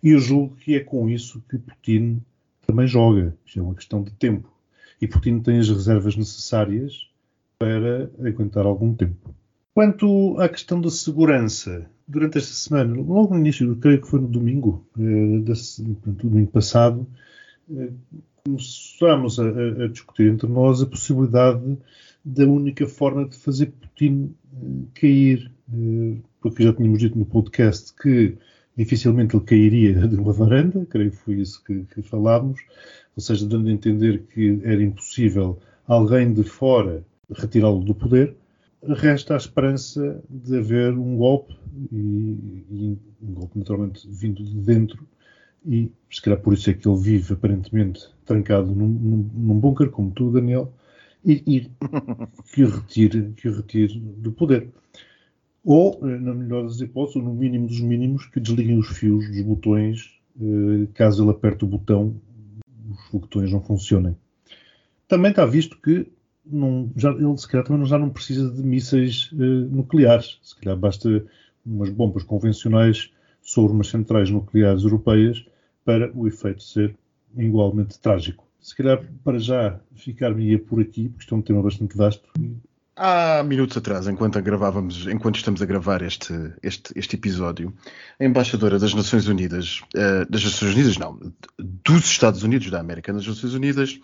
E 0.01 0.09
eu 0.11 0.19
julgo 0.19 0.55
que 0.55 0.75
é 0.75 0.79
com 0.79 1.09
isso 1.09 1.43
que 1.49 1.57
Putin 1.57 2.21
também 2.65 2.87
joga. 2.87 3.35
Isto 3.45 3.59
é 3.59 3.63
uma 3.63 3.75
questão 3.75 4.01
de 4.03 4.11
tempo. 4.11 4.51
E 5.01 5.07
Putin 5.07 5.39
tem 5.39 5.59
as 5.59 5.69
reservas 5.69 6.15
necessárias 6.15 7.07
para 7.59 8.09
aguentar 8.19 8.65
algum 8.65 8.93
tempo. 8.93 9.33
Quanto 9.73 10.39
à 10.39 10.49
questão 10.49 10.81
da 10.81 10.89
segurança, 10.89 11.89
durante 12.07 12.37
esta 12.37 12.53
semana, 12.53 12.95
logo 12.95 13.33
no 13.33 13.39
início, 13.39 13.75
creio 13.75 14.01
que 14.01 14.07
foi 14.07 14.19
no 14.19 14.27
domingo, 14.27 14.85
eh, 14.97 15.39
desse, 15.39 15.83
domingo 15.83 16.51
passado, 16.51 17.05
eh, 17.71 17.91
começámos 18.43 19.39
a, 19.39 19.43
a, 19.83 19.87
discutir 19.87 20.31
entre 20.31 20.47
nós 20.47 20.81
a 20.81 20.85
possibilidade 20.85 21.77
da 22.23 22.45
única 22.45 22.87
forma 22.87 23.27
de 23.27 23.37
fazer 23.37 23.67
Putin 23.67 24.33
eh, 24.53 24.99
cair, 24.99 25.51
eh, 25.71 26.17
porque 26.41 26.63
já 26.63 26.73
tínhamos 26.73 26.99
dito 26.99 27.17
no 27.17 27.25
podcast 27.25 27.93
que 27.93 28.37
dificilmente 28.75 29.35
ele 29.35 29.45
cairia 29.45 29.93
de 30.07 30.15
uma 30.15 30.33
varanda, 30.33 30.85
creio 30.85 31.11
que 31.11 31.17
foi 31.17 31.35
isso 31.35 31.63
que, 31.63 31.83
que 31.93 32.01
falámos, 32.01 32.59
ou 33.15 33.21
seja, 33.21 33.47
dando 33.47 33.69
a 33.69 33.71
entender 33.71 34.23
que 34.33 34.59
era 34.63 34.81
impossível 34.81 35.59
alguém 35.87 36.33
de 36.33 36.43
fora 36.43 37.03
retirá-lo 37.29 37.83
do 37.83 37.95
poder 37.95 38.35
resta 38.83 39.33
a 39.33 39.37
esperança 39.37 40.21
de 40.29 40.57
haver 40.57 40.93
um 40.93 41.17
golpe, 41.17 41.55
e, 41.91 41.95
e, 42.71 42.97
um 43.21 43.33
golpe 43.33 43.57
naturalmente 43.57 44.07
vindo 44.09 44.43
de 44.43 44.55
dentro, 44.55 45.07
e 45.65 45.91
se 46.09 46.21
calhar 46.21 46.39
por 46.39 46.53
isso 46.53 46.69
é 46.69 46.73
que 46.73 46.87
ele 46.87 46.97
vive 46.97 47.33
aparentemente 47.33 48.07
trancado 48.25 48.73
num, 48.73 48.87
num, 48.87 49.29
num 49.33 49.59
bunker, 49.59 49.89
como 49.89 50.11
tu, 50.11 50.31
Daniel, 50.31 50.71
e, 51.25 51.43
e 51.45 51.71
que, 52.53 52.63
o 52.63 52.69
retire, 52.69 53.33
que 53.35 53.49
o 53.49 53.55
retire 53.55 53.99
do 53.99 54.31
poder. 54.31 54.69
Ou, 55.69 55.99
eh, 56.01 56.17
na 56.17 56.33
melhor 56.33 56.63
das 56.63 56.79
hipóteses, 56.79 57.17
ou 57.17 57.23
no 57.23 57.33
mínimo 57.33 57.67
dos 57.67 57.81
mínimos, 57.81 58.25
que 58.25 58.39
desliguem 58.39 58.77
os 58.77 58.87
fios 58.87 59.27
dos 59.27 59.41
botões, 59.41 60.17
eh, 60.39 60.87
caso 60.93 61.21
ele 61.21 61.31
aperte 61.31 61.65
o 61.65 61.67
botão, 61.67 62.15
os 62.89 63.11
botões 63.11 63.51
não 63.51 63.61
funcionem. 63.61 64.15
Também 65.09 65.31
está 65.31 65.45
visto 65.45 65.77
que 65.81 66.09
não, 66.45 66.89
já, 66.95 67.11
ele 67.11 67.37
se 67.37 67.45
calhar 67.49 67.67
também 67.67 67.85
já 67.85 67.99
não 67.99 68.09
precisa 68.09 68.49
de 68.49 68.63
mísseis 68.63 69.29
uh, 69.33 69.35
nucleares. 69.35 70.39
Se 70.41 70.55
calhar 70.55 70.77
basta 70.77 71.25
umas 71.65 71.89
bombas 71.89 72.23
convencionais 72.23 73.11
sobre 73.41 73.73
umas 73.73 73.89
centrais 73.89 74.29
nucleares 74.29 74.83
europeias 74.83 75.45
para 75.83 76.09
o 76.15 76.29
efeito 76.29 76.63
ser 76.63 76.95
igualmente 77.35 77.99
trágico. 77.99 78.47
Se 78.61 78.73
calhar 78.73 79.05
para 79.21 79.37
já 79.37 79.81
ficar-me 79.95 80.57
por 80.59 80.79
aqui, 80.79 81.09
porque 81.09 81.23
isto 81.23 81.35
é 81.35 81.37
um 81.37 81.41
tema 81.41 81.61
bastante 81.61 81.97
vasto 81.97 82.29
há 82.97 83.43
minutos 83.43 83.77
atrás, 83.77 84.07
enquanto 84.07 84.41
gravávamos, 84.41 85.05
enquanto 85.07 85.37
estamos 85.37 85.61
a 85.61 85.65
gravar 85.65 86.01
este, 86.01 86.33
este, 86.63 86.91
este 86.95 87.15
episódio, 87.15 87.71
a 88.19 88.25
embaixadora 88.25 88.79
das 88.79 88.93
Nações 88.93 89.27
Unidas, 89.27 89.81
uh, 89.95 90.29
das 90.29 90.43
Nações 90.43 90.73
Unidas, 90.73 90.97
não, 90.97 91.19
dos 91.59 92.05
Estados 92.05 92.41
Unidos 92.41 92.71
da 92.71 92.79
América 92.79 93.13
nas 93.13 93.25
Nações 93.27 93.53
Unidas, 93.53 93.99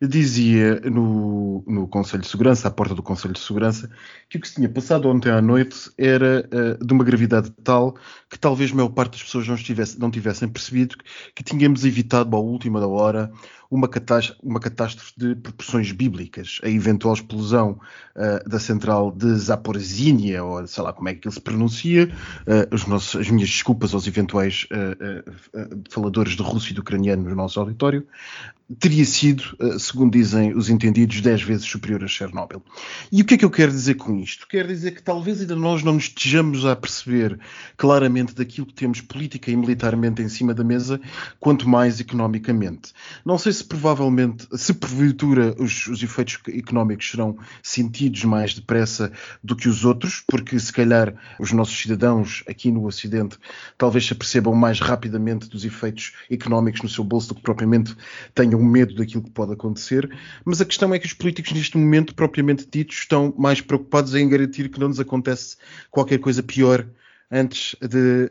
dizia 0.00 0.80
no, 0.80 1.62
no 1.66 1.86
Conselho 1.86 2.22
de 2.22 2.28
Segurança, 2.28 2.68
à 2.68 2.70
porta 2.70 2.94
do 2.94 3.02
Conselho 3.02 3.34
de 3.34 3.40
Segurança, 3.40 3.90
que 4.28 4.38
o 4.38 4.40
que 4.40 4.48
se 4.48 4.54
tinha 4.54 4.68
passado 4.68 5.08
ontem 5.08 5.30
à 5.30 5.42
noite 5.42 5.90
era 5.98 6.48
uh, 6.48 6.84
de 6.84 6.92
uma 6.92 7.04
gravidade 7.04 7.52
tal 7.62 7.96
que 8.30 8.38
talvez 8.38 8.72
a 8.72 8.74
maior 8.74 8.90
parte 8.90 9.12
das 9.12 9.22
pessoas 9.22 9.46
não, 9.46 9.54
estivesse, 9.54 9.98
não 9.98 10.10
tivessem 10.10 10.48
percebido 10.48 10.96
que, 11.34 11.42
tínhamos 11.42 11.84
evitado 11.84 12.36
à 12.36 12.38
última 12.38 12.78
da 12.78 12.86
hora 12.86 13.30
uma 13.70 13.88
catástrofe, 13.88 14.40
uma 14.42 14.60
catástrofe 14.60 15.12
de 15.16 15.34
proporções 15.34 15.92
bíblicas, 15.92 16.58
a 16.62 16.68
eventual 16.68 17.14
explosão 17.14 17.80
uh, 18.16 18.37
da 18.46 18.58
central 18.58 19.10
de 19.10 19.34
Zaporizhia, 19.34 20.44
ou 20.44 20.66
sei 20.66 20.82
lá 20.82 20.92
como 20.92 21.08
é 21.08 21.14
que 21.14 21.26
ele 21.26 21.34
se 21.34 21.40
pronuncia, 21.40 22.10
uh, 22.46 22.74
os 22.74 22.86
nossos, 22.86 23.20
as 23.20 23.30
minhas 23.30 23.48
desculpas 23.48 23.94
aos 23.94 24.06
eventuais 24.06 24.66
uh, 24.72 25.78
faladores 25.90 26.34
de 26.34 26.42
russo 26.42 26.70
e 26.70 26.74
de 26.74 26.80
ucraniano 26.80 27.22
no 27.28 27.34
nosso 27.34 27.58
auditório, 27.60 28.06
teria 28.78 29.04
sido, 29.04 29.44
segundo 29.78 30.12
dizem 30.12 30.54
os 30.54 30.68
entendidos, 30.68 31.20
10 31.20 31.42
vezes 31.42 31.64
superior 31.64 32.04
a 32.04 32.06
Chernobyl. 32.06 32.62
E 33.10 33.22
o 33.22 33.24
que 33.24 33.34
é 33.34 33.38
que 33.38 33.44
eu 33.44 33.50
quero 33.50 33.72
dizer 33.72 33.94
com 33.94 34.16
isto? 34.16 34.46
Quero 34.46 34.68
dizer 34.68 34.92
que 34.92 35.02
talvez 35.02 35.40
ainda 35.40 35.56
nós 35.56 35.82
não 35.82 35.94
nos 35.94 36.04
estejamos 36.04 36.66
a 36.66 36.76
perceber 36.76 37.38
claramente 37.76 38.34
daquilo 38.34 38.66
que 38.66 38.74
temos 38.74 39.00
política 39.00 39.50
e 39.50 39.56
militarmente 39.56 40.20
em 40.20 40.28
cima 40.28 40.52
da 40.52 40.62
mesa, 40.62 41.00
quanto 41.40 41.68
mais 41.68 41.98
economicamente. 41.98 42.92
Não 43.24 43.38
sei 43.38 43.52
se 43.52 43.64
provavelmente, 43.64 44.46
se 44.52 44.74
porventura 44.74 45.54
os, 45.58 45.86
os 45.86 46.02
efeitos 46.02 46.38
económicos 46.48 47.10
serão 47.10 47.38
sentidos 47.62 48.24
mais 48.24 48.54
depressa 48.54 49.10
do 49.42 49.56
que 49.56 49.68
os 49.68 49.84
outros, 49.84 50.22
porque 50.26 50.58
se 50.58 50.72
calhar 50.72 51.14
os 51.40 51.52
nossos 51.52 51.78
cidadãos 51.78 52.44
aqui 52.46 52.70
no 52.70 52.86
Ocidente 52.86 53.38
talvez 53.78 54.06
se 54.06 54.12
apercebam 54.12 54.54
mais 54.54 54.80
rapidamente 54.80 55.48
dos 55.48 55.64
efeitos 55.64 56.12
económicos 56.30 56.82
no 56.82 56.88
seu 56.88 57.02
bolso 57.02 57.28
do 57.28 57.34
que 57.36 57.42
propriamente 57.42 57.96
tenham 58.34 58.57
tenham 58.58 58.62
medo 58.62 58.94
daquilo 58.94 59.22
que 59.22 59.30
pode 59.30 59.52
acontecer, 59.52 60.10
mas 60.44 60.60
a 60.60 60.64
questão 60.64 60.92
é 60.92 60.98
que 60.98 61.06
os 61.06 61.12
políticos 61.12 61.52
neste 61.52 61.76
momento, 61.76 62.14
propriamente 62.14 62.66
ditos, 62.70 62.96
estão 62.98 63.32
mais 63.38 63.60
preocupados 63.60 64.14
em 64.14 64.28
garantir 64.28 64.68
que 64.68 64.80
não 64.80 64.88
nos 64.88 65.00
acontece 65.00 65.56
qualquer 65.90 66.18
coisa 66.18 66.42
pior 66.42 66.86
antes 67.30 67.76
de, 67.80 68.30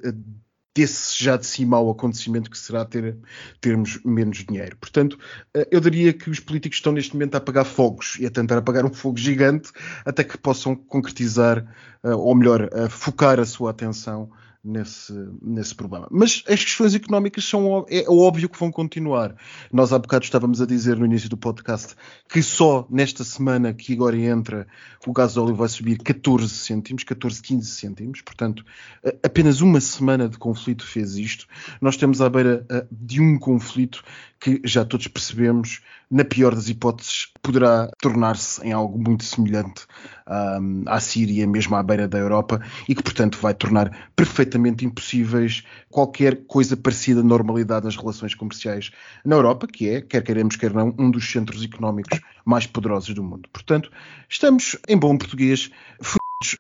desse 0.76 1.24
já 1.24 1.38
de 1.38 1.46
si 1.46 1.66
mau 1.66 1.90
acontecimento 1.90 2.50
que 2.50 2.58
será 2.58 2.84
ter, 2.84 3.18
termos 3.62 4.00
menos 4.04 4.44
dinheiro. 4.46 4.76
Portanto, 4.78 5.18
eh, 5.54 5.68
eu 5.72 5.80
diria 5.80 6.14
que 6.14 6.30
os 6.30 6.40
políticos 6.40 6.78
estão 6.78 6.94
neste 6.94 7.14
momento 7.14 7.36
a 7.36 7.38
apagar 7.38 7.66
fogos 7.66 8.18
e 8.20 8.26
a 8.26 8.30
tentar 8.30 8.58
apagar 8.58 8.86
um 8.86 8.94
fogo 8.94 9.18
gigante 9.18 9.72
até 10.06 10.24
que 10.24 10.38
possam 10.38 10.76
concretizar, 10.76 11.66
eh, 12.04 12.14
ou 12.14 12.36
melhor, 12.36 12.70
focar 12.90 13.40
a 13.40 13.46
sua 13.46 13.72
atenção 13.72 14.30
nesse, 14.68 15.14
nesse 15.42 15.74
problema. 15.74 16.08
Mas 16.12 16.44
as 16.48 16.64
questões 16.64 16.94
económicas 16.94 17.46
são 17.46 17.86
é 17.90 18.04
óbvio 18.08 18.50
que 18.50 18.60
vão 18.60 18.70
continuar. 18.70 19.36
Nós 19.72 19.94
há 19.94 19.98
bocado 19.98 20.26
estávamos 20.26 20.62
a 20.62 20.66
dizer 20.66 20.98
no 20.98 21.06
início 21.06 21.30
do 21.30 21.38
podcast 21.38 21.96
que 22.28 22.44
só 22.44 22.86
nesta 22.90 23.24
semana 23.24 23.74
que 23.74 23.94
agora 23.94 24.18
entra 24.18 24.68
o 25.06 25.14
gás 25.14 25.34
de 25.34 25.40
óleo 25.40 25.56
vai 25.56 25.70
subir 25.70 25.98
14 26.00 26.50
cêntimos, 26.50 27.04
14, 27.06 27.42
15 27.42 27.72
cêntimos. 27.72 28.22
Portanto, 28.22 28.66
apenas 29.24 29.62
uma 29.62 29.80
semana 29.80 30.28
de 30.28 30.38
conflito 30.38 30.86
fez 30.86 31.16
isto. 31.16 31.48
Nós 31.80 31.96
estamos 31.96 32.20
à 32.22 32.30
beira 32.30 32.66
de 32.92 33.22
um 33.22 33.40
conflito 33.40 34.04
que 34.40 34.62
já 34.64 34.86
todos 34.86 35.08
percebemos, 35.08 35.82
na 36.12 36.24
pior 36.24 36.54
das 36.54 36.70
hipóteses, 36.70 37.32
poderá 37.42 37.90
tornar-se 38.02 38.64
em 38.66 38.72
algo 38.72 39.00
muito 39.00 39.24
semelhante 39.24 39.86
à 40.86 41.00
Síria, 41.00 41.48
mesmo 41.48 41.76
à 41.76 41.82
beira 41.82 42.08
da 42.08 42.18
Europa, 42.18 42.62
e 42.88 42.94
que, 42.94 43.02
portanto, 43.02 43.38
vai 43.42 43.54
tornar 43.54 44.10
perfeitamente 44.16 44.57
impossíveis 44.58 45.64
qualquer 45.90 46.46
coisa 46.46 46.76
parecida 46.76 47.22
à 47.22 47.24
normalidade 47.24 47.86
nas 47.86 47.96
relações 47.96 48.34
comerciais 48.34 48.92
na 49.26 49.36
Europa, 49.36 49.68
que 49.68 49.90
é, 49.90 50.02
quer 50.02 50.24
queremos, 50.24 50.56
quer 50.56 50.74
não, 50.74 50.94
um 50.98 51.12
dos 51.12 51.30
centros 51.30 51.64
económicos 51.64 52.20
mais 52.46 52.66
poderosos 52.66 53.14
do 53.14 53.24
mundo. 53.24 53.50
Portanto, 53.52 53.92
estamos, 54.30 54.78
em 54.88 54.98
bom 54.98 55.18
português, 55.18 55.70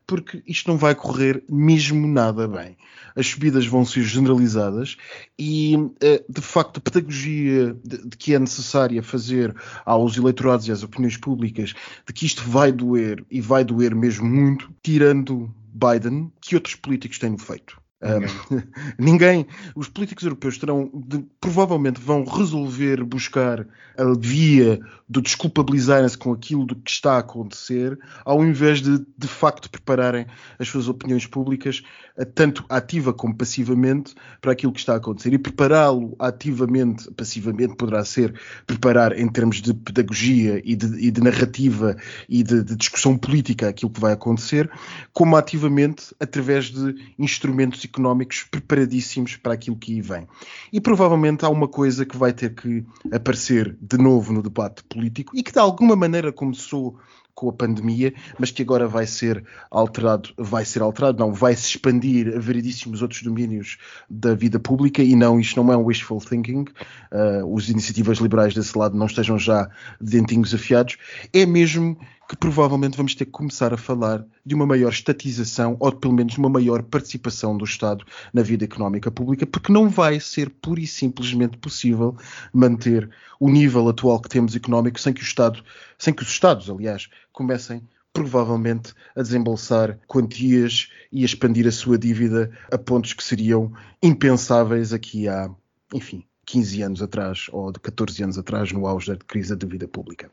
porque 0.08 0.42
isto 0.48 0.70
não 0.70 0.78
vai 0.78 0.96
correr 0.96 1.44
mesmo 1.50 2.08
nada 2.08 2.48
bem. 2.48 2.76
As 3.16 3.28
subidas 3.28 3.66
vão 3.68 3.86
ser 3.86 4.04
generalizadas 4.04 4.98
e, 5.38 5.76
eh, 6.02 6.24
de 6.28 6.42
facto, 6.42 6.78
a 6.78 6.82
pedagogia 6.82 7.76
de 7.84 8.18
que 8.18 8.34
é 8.34 8.40
necessária 8.40 9.02
fazer 9.04 9.56
aos 9.86 10.18
eleitorados 10.18 10.68
e 10.68 10.72
às 10.72 10.84
opiniões 10.84 11.18
públicas 11.18 11.74
de 12.06 12.14
que 12.14 12.26
isto 12.26 12.44
vai 12.44 12.72
doer 12.72 13.24
e 13.30 13.40
vai 13.40 13.64
doer 13.64 13.96
mesmo 13.96 14.26
muito, 14.26 14.72
tirando 14.84 15.54
Biden, 15.74 16.32
que 16.42 16.56
outros 16.56 16.76
políticos 16.76 17.20
têm 17.20 17.38
feito. 17.38 17.80
Um, 18.00 18.62
ninguém, 19.04 19.48
os 19.76 19.90
políticos 19.90 20.24
europeus 20.24 20.58
terão, 20.58 20.92
de, 20.94 21.26
provavelmente 21.42 22.00
vão 22.00 22.24
resolver 22.24 23.04
buscar 23.04 23.66
a 23.98 24.04
via 24.20 24.80
do 25.10 25.22
desculpabilizarem-se 25.22 26.18
com 26.18 26.32
aquilo 26.32 26.66
do 26.66 26.76
que 26.76 26.92
está 26.92 27.14
a 27.14 27.20
acontecer, 27.20 27.98
ao 28.24 28.44
invés 28.44 28.82
de 28.82 29.00
de 29.18 29.28
facto 29.28 29.70
prepararem 29.70 30.28
as 30.60 30.68
suas 30.68 30.88
opiniões 30.88 31.26
públicas, 31.26 31.82
eh, 32.18 32.26
tanto 32.26 32.64
ativa 32.70 33.14
como 33.14 33.36
passivamente, 33.36 34.14
para 34.42 34.52
aquilo 34.52 34.72
que 34.72 34.80
está 34.80 34.94
a 34.94 34.98
acontecer. 34.98 35.34
E 35.34 35.38
prepará-lo 35.40 36.16
ativamente, 36.20 37.10
passivamente, 37.12 37.76
poderá 37.76 38.04
ser 38.06 38.40
preparar 38.68 39.18
em 39.18 39.28
termos 39.28 39.62
de 39.62 39.74
pedagogia 39.74 40.62
e 40.64 40.76
de, 40.76 41.08
e 41.08 41.10
de 41.10 41.22
narrativa 41.22 41.96
e 42.30 42.44
de, 42.44 42.62
de 42.64 42.76
discussão 42.76 43.18
política 43.18 43.70
aquilo 43.70 43.92
que 43.92 44.00
vai 44.00 44.14
acontecer, 44.14 44.70
como 45.14 45.36
ativamente 45.36 46.14
através 46.20 46.66
de 46.66 46.96
instrumentos 47.18 47.87
económicos 47.88 48.44
preparadíssimos 48.44 49.36
para 49.36 49.54
aquilo 49.54 49.76
que 49.76 49.94
aí 49.94 50.02
vem. 50.02 50.28
E 50.72 50.80
provavelmente 50.80 51.46
há 51.46 51.50
uma 51.50 51.68
coisa 51.68 52.06
que 52.06 52.18
vai 52.18 52.34
ter 52.34 52.54
que 52.54 52.86
aparecer 53.12 53.76
de 53.82 53.98
novo 53.98 54.32
no 54.32 54.44
debate 54.44 54.84
político 54.84 55.36
e 55.36 55.42
que 55.42 55.52
de 55.52 55.60
alguma 55.60 55.96
maneira 55.96 56.32
começou 56.32 56.98
com 57.38 57.50
a 57.50 57.54
pandemia, 57.54 58.16
mas 58.40 58.50
que 58.50 58.64
agora 58.64 58.88
vai 58.88 59.06
ser 59.06 59.44
alterado, 59.70 60.32
vai 60.36 60.66
ser 60.66 60.82
alterado, 60.82 61.20
não, 61.20 61.32
vai 61.32 61.56
se 61.56 61.68
expandir 61.68 62.36
a 62.36 62.40
variedíssimos 62.40 63.04
outros 63.04 63.22
domínios 63.22 63.78
da 64.10 64.34
vida 64.34 64.60
pública 64.60 65.04
e 65.04 65.16
não, 65.16 65.40
isto 65.40 65.62
não 65.62 65.72
é 65.72 65.78
um 65.78 65.86
wishful 65.86 66.20
thinking, 66.20 66.66
uh, 67.12 67.46
os 67.54 67.70
iniciativas 67.70 68.18
liberais 68.18 68.56
desse 68.56 68.76
lado 68.76 68.98
não 68.98 69.06
estejam 69.06 69.38
já 69.38 69.70
dentinhos 70.02 70.52
afiados, 70.52 70.98
é 71.32 71.46
mesmo 71.46 72.00
que 72.28 72.36
provavelmente 72.36 72.98
vamos 72.98 73.16
ter 73.16 73.26
que 73.26 73.32
começar 73.32 73.74
a 73.74 73.78
falar 73.78 74.26
de 74.46 74.54
uma 74.54 74.66
maior 74.66 74.92
estatização 74.92 75.78
ou 75.80 75.92
pelo 75.92 76.14
menos 76.14 76.38
uma 76.38 76.50
maior 76.50 76.84
participação 76.84 77.58
do 77.58 77.64
Estado 77.64 78.06
na 78.34 78.42
vida 78.42 78.66
económica 78.66 79.10
pública, 79.10 79.46
porque 79.46 79.72
não 79.72 79.90
vai 79.90 80.20
ser 80.20 80.50
pura 80.50 80.82
e 80.82 80.88
simplesmente 80.88 81.58
possível 81.58 82.18
manter 82.54 83.10
o 83.40 83.50
nível 83.50 83.88
atual 83.88 84.20
que 84.20 84.30
temos 84.30 84.56
económico 84.56 85.00
sem 85.00 85.14
que 85.14 85.22
o 85.22 85.24
Estado, 85.24 85.64
sem 85.98 86.14
que 86.14 86.24
os 86.24 86.30
Estados, 86.30 86.70
aliás, 86.70 87.08
comecem 87.32 87.82
provavelmente 88.12 88.94
a 89.16 89.22
desembolsar 89.22 90.00
quantias 90.08 90.90
e 91.12 91.22
a 91.22 91.26
expandir 91.26 91.68
a 91.68 91.72
sua 91.72 91.98
dívida 91.98 92.52
a 92.72 92.78
pontos 92.78 93.14
que 93.14 93.24
seriam 93.24 93.72
impensáveis 94.02 94.92
aqui 94.92 95.28
há, 95.28 95.50
enfim, 95.94 96.26
15 96.48 96.82
anos 96.82 97.02
atrás 97.02 97.48
ou 97.52 97.72
de 97.72 97.80
14 97.80 98.24
anos 98.24 98.38
atrás, 98.38 98.72
no 98.72 98.88
auge 98.88 99.12
da 99.12 99.18
crise 99.18 99.50
da 99.50 99.56
dívida 99.56 99.88
pública. 99.88 100.32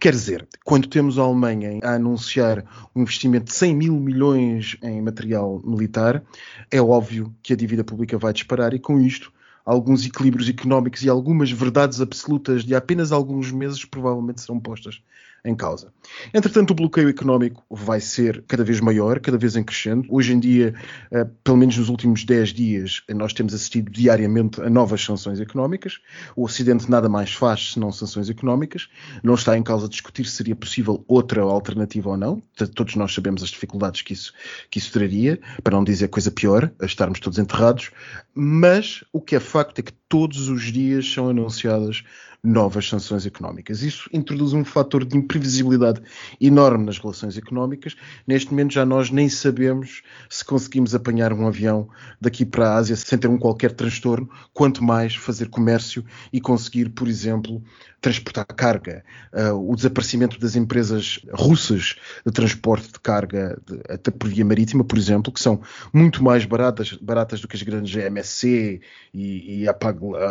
Quer 0.00 0.12
dizer, 0.12 0.46
quando 0.64 0.88
temos 0.88 1.18
a 1.18 1.22
Alemanha 1.22 1.78
a 1.82 1.94
anunciar 1.94 2.64
um 2.94 3.02
investimento 3.02 3.46
de 3.46 3.54
100 3.54 3.74
mil 3.74 3.94
milhões 3.94 4.76
em 4.82 5.00
material 5.00 5.62
militar, 5.64 6.22
é 6.70 6.82
óbvio 6.82 7.34
que 7.42 7.52
a 7.52 7.56
dívida 7.56 7.84
pública 7.84 8.18
vai 8.18 8.32
disparar 8.32 8.74
e 8.74 8.78
com 8.78 9.00
isto 9.00 9.32
alguns 9.64 10.04
equilíbrios 10.04 10.48
económicos 10.48 11.04
e 11.04 11.08
algumas 11.08 11.50
verdades 11.50 12.00
absolutas 12.00 12.64
de 12.64 12.74
apenas 12.74 13.12
alguns 13.12 13.52
meses 13.52 13.84
provavelmente 13.84 14.40
serão 14.40 14.58
postas 14.58 15.00
em 15.44 15.54
causa. 15.54 15.92
Entretanto, 16.32 16.70
o 16.70 16.74
bloqueio 16.74 17.08
económico 17.08 17.64
vai 17.68 18.00
ser 18.00 18.44
cada 18.46 18.62
vez 18.62 18.80
maior, 18.80 19.18
cada 19.18 19.36
vez 19.36 19.56
em 19.56 19.64
crescendo. 19.64 20.06
Hoje 20.08 20.32
em 20.32 20.38
dia, 20.38 20.74
eh, 21.10 21.26
pelo 21.42 21.56
menos 21.56 21.76
nos 21.76 21.88
últimos 21.88 22.24
10 22.24 22.50
dias, 22.50 23.02
nós 23.10 23.32
temos 23.32 23.52
assistido 23.52 23.90
diariamente 23.90 24.60
a 24.60 24.70
novas 24.70 25.02
sanções 25.02 25.40
económicas. 25.40 25.98
O 26.36 26.44
Ocidente 26.44 26.88
nada 26.88 27.08
mais 27.08 27.32
faz 27.32 27.72
senão 27.72 27.90
sanções 27.90 28.30
económicas. 28.30 28.88
Não 29.22 29.34
está 29.34 29.58
em 29.58 29.62
causa 29.62 29.88
discutir 29.88 30.24
se 30.26 30.36
seria 30.36 30.54
possível 30.54 31.04
outra 31.08 31.42
alternativa 31.42 32.10
ou 32.10 32.16
não. 32.16 32.40
Todos 32.74 32.94
nós 32.94 33.12
sabemos 33.12 33.42
as 33.42 33.50
dificuldades 33.50 34.02
que 34.02 34.12
isso, 34.12 34.32
que 34.70 34.78
isso 34.78 34.92
traria, 34.92 35.40
para 35.64 35.76
não 35.76 35.82
dizer 35.82 36.08
coisa 36.08 36.30
pior, 36.30 36.70
a 36.80 36.86
estarmos 36.86 37.18
todos 37.18 37.38
enterrados. 37.38 37.90
Mas 38.32 39.02
o 39.12 39.20
que 39.20 39.34
é 39.34 39.40
facto 39.40 39.80
é 39.80 39.82
que 39.82 39.92
todos 40.08 40.48
os 40.48 40.70
dias 40.70 41.10
são 41.10 41.28
anunciadas 41.28 42.04
novas 42.42 42.88
sanções 42.88 43.24
económicas. 43.24 43.82
Isso 43.82 44.10
introduz 44.12 44.52
um 44.52 44.64
fator 44.64 45.04
de 45.04 45.16
imprevisibilidade 45.16 46.02
enorme 46.40 46.84
nas 46.84 46.98
relações 46.98 47.38
económicas. 47.38 47.94
Neste 48.26 48.50
momento 48.50 48.72
já 48.74 48.84
nós 48.84 49.10
nem 49.10 49.28
sabemos 49.28 50.02
se 50.28 50.44
conseguimos 50.44 50.92
apanhar 50.92 51.32
um 51.32 51.46
avião 51.46 51.88
daqui 52.20 52.44
para 52.44 52.70
a 52.70 52.74
Ásia 52.76 52.96
sem 52.96 53.16
ter 53.16 53.28
um 53.28 53.38
qualquer 53.38 53.72
transtorno, 53.72 54.28
quanto 54.52 54.82
mais 54.82 55.14
fazer 55.14 55.48
comércio 55.48 56.04
e 56.32 56.40
conseguir, 56.40 56.88
por 56.88 57.06
exemplo, 57.06 57.62
transportar 58.02 58.44
carga. 58.44 59.04
Uh, 59.32 59.70
o 59.70 59.76
desaparecimento 59.76 60.38
das 60.38 60.56
empresas 60.56 61.20
russas 61.32 61.94
de 62.26 62.32
transporte 62.32 62.92
de 62.92 62.98
carga 62.98 63.56
de, 63.64 63.80
até 63.88 64.10
por 64.10 64.28
via 64.28 64.44
marítima, 64.44 64.82
por 64.82 64.98
exemplo, 64.98 65.32
que 65.32 65.40
são 65.40 65.62
muito 65.92 66.22
mais 66.22 66.44
baratas, 66.44 66.92
baratas 66.94 67.40
do 67.40 67.46
que 67.46 67.54
as 67.54 67.62
grandes 67.62 67.94
MSC 67.94 68.80
e, 69.14 69.62
e 69.62 69.68
a, 69.68 69.70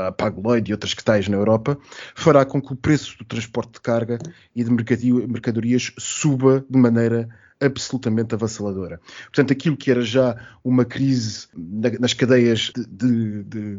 a 0.07 0.11
Pagloid 0.11 0.69
e 0.69 0.73
outras 0.73 0.93
que 0.93 1.03
tais 1.03 1.29
na 1.29 1.37
Europa, 1.37 1.77
fará 2.15 2.45
com 2.45 2.61
que 2.61 2.73
o 2.73 2.75
preço 2.75 3.17
do 3.17 3.25
transporte 3.25 3.73
de 3.73 3.81
carga 3.81 4.17
e 4.55 4.63
de 4.63 4.71
mercadorias 4.71 5.91
suba 5.97 6.63
de 6.69 6.77
maneira 6.77 7.29
absolutamente 7.61 8.33
avassaladora. 8.33 8.99
Portanto, 9.25 9.53
aquilo 9.53 9.77
que 9.77 9.91
era 9.91 10.01
já 10.01 10.35
uma 10.63 10.83
crise 10.83 11.47
nas 11.55 12.13
cadeias 12.13 12.71
de, 12.75 13.43
de, 13.43 13.77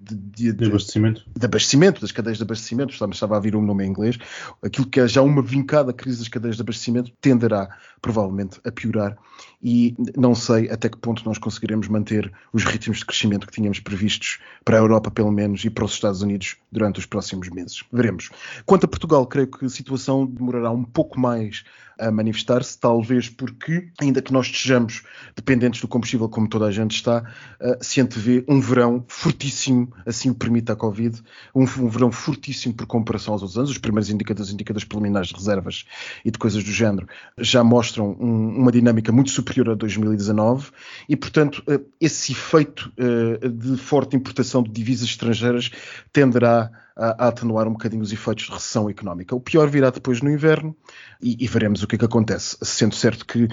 de, 0.00 0.52
de 0.52 0.64
abastecimento. 0.64 1.24
de 1.34 1.46
abastecimento, 1.46 2.00
das 2.00 2.10
cadeias 2.10 2.38
de 2.38 2.42
abastecimento, 2.42 2.92
estava 2.92 3.36
a 3.36 3.40
vir 3.40 3.54
um 3.54 3.62
nome 3.62 3.84
em 3.84 3.88
inglês, 3.88 4.18
aquilo 4.60 4.86
que 4.86 4.98
é 4.98 5.06
já 5.06 5.22
uma 5.22 5.42
vincada 5.42 5.92
crise 5.92 6.18
das 6.18 6.28
cadeias 6.28 6.56
de 6.56 6.62
abastecimento 6.62 7.12
tenderá 7.20 7.68
provavelmente 8.02 8.60
a 8.64 8.72
piorar 8.72 9.16
e 9.64 9.96
não 10.14 10.34
sei 10.34 10.70
até 10.70 10.90
que 10.90 10.98
ponto 10.98 11.24
nós 11.24 11.38
conseguiremos 11.38 11.88
manter 11.88 12.30
os 12.52 12.64
ritmos 12.64 12.98
de 12.98 13.06
crescimento 13.06 13.46
que 13.46 13.52
tínhamos 13.54 13.80
previstos 13.80 14.38
para 14.62 14.76
a 14.76 14.80
Europa, 14.80 15.10
pelo 15.10 15.32
menos, 15.32 15.64
e 15.64 15.70
para 15.70 15.86
os 15.86 15.92
Estados 15.92 16.20
Unidos 16.20 16.56
durante 16.70 16.98
os 16.98 17.06
próximos 17.06 17.48
meses. 17.48 17.82
Veremos. 17.90 18.28
Quanto 18.66 18.84
a 18.84 18.88
Portugal, 18.88 19.26
creio 19.26 19.46
que 19.46 19.64
a 19.64 19.70
situação 19.70 20.26
demorará 20.26 20.70
um 20.70 20.84
pouco 20.84 21.18
mais 21.18 21.64
a 21.98 22.10
manifestar-se, 22.10 22.78
talvez 22.78 23.28
porque, 23.28 23.88
ainda 24.00 24.20
que 24.20 24.32
nós 24.32 24.46
estejamos 24.46 25.02
dependentes 25.36 25.80
do 25.80 25.88
combustível 25.88 26.28
como 26.28 26.48
toda 26.48 26.66
a 26.66 26.70
gente 26.70 26.96
está, 26.96 27.22
uh, 27.60 27.76
se 27.80 28.00
antevê 28.00 28.44
um 28.48 28.60
verão 28.60 29.04
fortíssimo, 29.06 29.92
assim 30.04 30.30
o 30.30 30.34
permite 30.34 30.72
a 30.72 30.76
Covid, 30.76 31.22
um, 31.54 31.62
um, 31.62 31.88
verão 31.88 32.10
fortíssimo 32.10 32.74
por 32.74 32.86
comparação 32.86 33.34
aos 33.34 33.42
outros 33.42 33.58
anos. 33.58 33.70
Os 33.70 33.78
primeiros 33.78 34.10
indicadores, 34.10 34.52
indicadores 34.52 34.86
preliminares 34.86 35.28
de 35.28 35.34
reservas 35.34 35.84
e 36.24 36.30
de 36.30 36.38
coisas 36.38 36.62
do 36.62 36.70
género 36.70 37.06
já 37.38 37.62
mostram 37.62 38.16
um, 38.18 38.58
uma 38.58 38.72
dinâmica 38.72 39.12
muito 39.12 39.30
superior 39.30 39.53
a 39.60 39.74
2019 39.74 40.70
e, 41.08 41.16
portanto, 41.16 41.62
uh, 41.68 41.84
esse 42.00 42.32
efeito 42.32 42.92
uh, 42.98 43.48
de 43.48 43.76
forte 43.76 44.16
importação 44.16 44.62
de 44.62 44.70
divisas 44.70 45.08
estrangeiras 45.08 45.70
tenderá 46.12 46.70
a, 46.96 47.24
a, 47.24 47.28
atenuar 47.28 47.66
um 47.66 47.72
bocadinho 47.72 48.02
os 48.02 48.12
efeitos 48.12 48.44
de 48.44 48.52
recessão 48.52 48.88
económica. 48.88 49.34
O 49.34 49.40
pior 49.40 49.68
virá 49.68 49.90
depois 49.90 50.20
no 50.20 50.30
inverno 50.30 50.76
e, 51.20 51.36
e 51.42 51.46
veremos 51.46 51.82
o 51.82 51.86
que 51.86 51.96
é 51.96 51.98
que 51.98 52.04
acontece. 52.04 52.56
Sendo 52.62 52.94
certo 52.94 53.26
que, 53.26 53.44
uh, 53.44 53.50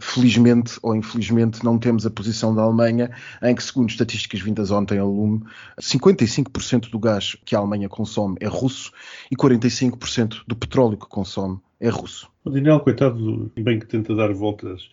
felizmente 0.00 0.78
ou 0.82 0.94
infelizmente, 0.94 1.64
não 1.64 1.78
temos 1.78 2.06
a 2.06 2.10
posição 2.10 2.54
da 2.54 2.62
Alemanha, 2.62 3.10
em 3.42 3.54
que, 3.54 3.62
segundo 3.62 3.90
estatísticas 3.90 4.40
vindas 4.40 4.70
ontem 4.70 4.98
ao 4.98 5.10
lume, 5.10 5.42
55% 5.80 6.90
do 6.90 6.98
gás 6.98 7.36
que 7.44 7.54
a 7.54 7.58
Alemanha 7.58 7.88
consome 7.88 8.36
é 8.40 8.46
russo 8.46 8.92
e 9.30 9.36
45% 9.36 10.42
do 10.46 10.56
petróleo 10.56 10.96
que 10.96 11.06
consome 11.06 11.60
é 11.82 11.88
russo. 11.88 12.30
O 12.44 12.50
Daniel, 12.50 12.78
coitado, 12.78 13.50
bem 13.56 13.78
que 13.78 13.86
tenta 13.86 14.14
dar 14.14 14.32
voltas 14.32 14.88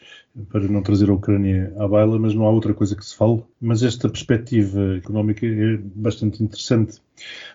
para 0.50 0.62
não 0.62 0.82
trazer 0.82 1.10
a 1.10 1.14
Ucrânia 1.14 1.72
à 1.78 1.88
baila, 1.88 2.18
mas 2.18 2.34
não 2.34 2.46
há 2.46 2.52
outra 2.52 2.74
coisa 2.74 2.96
que 2.96 3.06
se 3.06 3.16
fale. 3.16 3.44
Mas 3.62 3.84
esta 3.84 4.10
perspectiva 4.10 4.98
económica 4.98 5.46
é 5.46 5.78
bastante 5.78 6.44
interessante. 6.44 7.00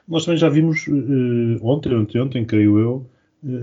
Nós 0.07 0.25
também 0.25 0.39
já 0.39 0.49
vimos 0.49 0.87
uh, 0.87 1.59
ontem, 1.63 1.95
ontem, 1.95 2.21
ontem, 2.21 2.45
creio 2.45 2.79
eu, 2.79 3.07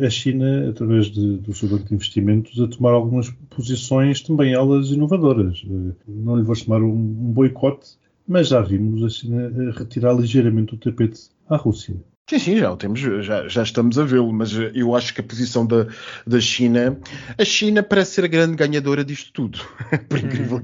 a 0.06 0.10
China, 0.10 0.70
através 0.70 1.08
de, 1.08 1.38
do 1.38 1.54
seu 1.54 1.68
banco 1.68 1.86
de 1.86 1.96
investimentos, 1.96 2.60
a 2.60 2.68
tomar 2.68 2.92
algumas 2.92 3.30
posições 3.50 4.22
também 4.22 4.54
elas 4.54 4.90
inovadoras. 4.92 5.64
Não 6.08 6.36
lhe 6.36 6.44
vou 6.44 6.56
chamar 6.56 6.84
um, 6.84 6.92
um 6.92 7.32
boicote, 7.32 7.98
mas 8.28 8.50
já 8.50 8.62
vimos 8.62 9.04
a 9.04 9.10
China 9.10 9.72
retirar 9.72 10.14
ligeiramente 10.14 10.76
o 10.76 10.78
tapete 10.78 11.30
à 11.50 11.56
Rússia. 11.56 11.96
Sim, 12.30 12.40
sim, 12.40 12.58
já 12.58 12.72
o 12.72 12.78
temos, 12.78 13.00
já, 13.00 13.48
já 13.48 13.62
estamos 13.62 14.00
a 14.00 14.06
vê-lo, 14.06 14.32
mas 14.32 14.54
eu 14.74 14.96
acho 14.96 15.14
que 15.14 15.20
a 15.20 15.24
posição 15.24 15.66
da, 15.66 15.88
da 16.26 16.40
China, 16.40 16.98
a 17.38 17.44
China 17.44 17.84
parece 17.84 18.12
ser 18.12 18.24
a 18.24 18.28
grande 18.28 18.56
ganhadora 18.56 19.04
disto 19.04 19.34
tudo. 19.34 19.60
por, 20.08 20.18
incrível, 20.18 20.62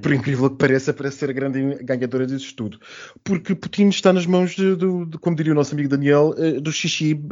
por 0.00 0.12
incrível 0.12 0.50
que 0.50 0.56
pareça, 0.56 0.94
parece 0.94 1.16
ser 1.16 1.30
a 1.30 1.32
grande 1.32 1.82
ganhadora 1.82 2.24
disto 2.24 2.54
tudo. 2.54 2.78
Porque 3.24 3.54
Putin 3.56 3.88
está 3.88 4.12
nas 4.12 4.26
mãos, 4.26 4.54
de, 4.54 4.76
de, 4.76 5.06
de 5.06 5.18
como 5.18 5.34
diria 5.34 5.52
o 5.52 5.56
nosse 5.56 5.74
amigo 5.74 5.88
Daniel, 5.88 6.34
eh, 6.38 6.60
do 6.60 6.70
Xi 6.70 6.88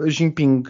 Jinping. 0.06 0.64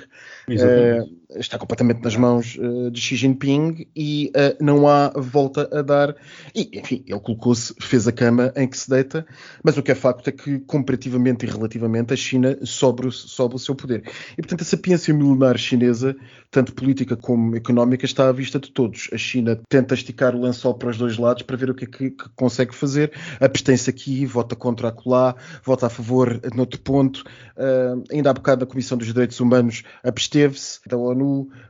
Exatamente. 0.47 1.11
Uh, 1.11 1.25
está 1.35 1.59
completamente 1.59 2.02
nas 2.02 2.16
mãos 2.16 2.56
uh, 2.56 2.90
de 2.90 3.00
Xi 3.00 3.16
Jinping 3.16 3.86
e 3.95 4.30
uh, 4.34 4.65
não 4.65 4.89
há 4.89 5.12
volta 5.17 5.69
a 5.73 5.82
dar. 5.82 6.15
E, 6.54 6.78
enfim, 6.78 7.04
ele 7.06 7.21
colocou-se, 7.21 7.75
fez 7.80 8.06
a 8.06 8.12
cama 8.12 8.52
em 8.56 8.69
que 8.69 8.76
se 8.76 8.89
deita, 8.89 9.26
mas 9.62 9.76
o 9.76 9.82
que 9.82 9.93
é 9.93 9.95
facto 9.95 10.28
é 10.28 10.32
que, 10.32 10.58
comparativamente 10.60 11.45
e 11.45 11.49
relativamente, 11.49 12.12
a 12.12 12.17
China 12.17 12.56
sobe, 12.62 13.10
sobe 13.10 13.56
o 13.56 13.58
seu 13.58 13.75
poder. 13.75 14.04
E, 14.32 14.36
portanto, 14.36 14.62
a 14.62 14.65
sapiência 14.65 15.12
milenar 15.12 15.58
chinesa, 15.58 16.17
tanto 16.50 16.73
política 16.73 17.17
como 17.17 17.56
económica, 17.56 18.04
está 18.04 18.28
à 18.28 18.32
vista 18.32 18.58
de 18.58 18.71
todos. 18.71 19.08
A 19.12 19.19
China 19.19 19.58
tenta 19.69 19.95
esticar 19.95 20.34
o 20.34 20.41
lençol 20.41 20.75
para 20.75 20.91
os 20.91 20.99
dois 20.99 21.19
lados 21.19 21.43
para 21.43 21.56
ver 21.56 21.71
o 21.71 21.75
que 21.75 21.84
é 21.84 21.89
que, 21.89 22.10
que 22.10 22.28
consegue 22.36 22.75
fazer. 22.75 23.12
Abstém-se 23.41 23.91
aqui, 23.91 24.25
vota 24.25 24.54
contra 24.54 24.89
acolá, 24.89 25.34
vota 25.65 25.86
a 25.86 25.91
favor 25.91 26.41
noutro 26.54 26.80
ponto. 26.80 27.25
Uh, 27.56 28.02
ainda 28.12 28.30
há 28.30 28.34
bocado 28.34 28.65
a 28.65 28.67
Comissão 28.67 28.99
dos 28.99 29.06
Direitos 29.06 29.41
Humanos 29.41 29.82
absteve-se 30.04 30.80
da 30.86 30.97
ONU 30.97 31.16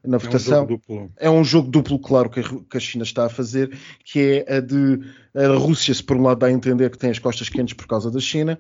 na 0.05 0.19
votação. 0.19 0.67
É 1.17 1.31
um 1.31 1.45
jogo 1.45 1.71
duplo, 1.71 1.99
claro, 1.99 2.31
que 2.31 2.77
a 2.77 2.81
China 2.81 3.05
está 3.05 3.27
a 3.27 3.29
fazer, 3.29 3.77
que 4.05 4.21
é 4.47 4.57
a 4.57 4.61
de 4.61 5.01
a 5.37 5.55
Rússia, 5.55 5.93
se 5.93 6.03
por 6.03 6.17
um 6.17 6.23
lado 6.23 6.39
dá 6.39 6.47
a 6.47 6.51
entender 6.51 6.89
que 6.89 6.97
tem 6.97 7.11
as 7.11 7.19
costas 7.19 7.51
quentes 7.51 7.75
por 7.75 7.87
causa 7.87 8.11
da 8.11 8.19
China, 8.19 8.59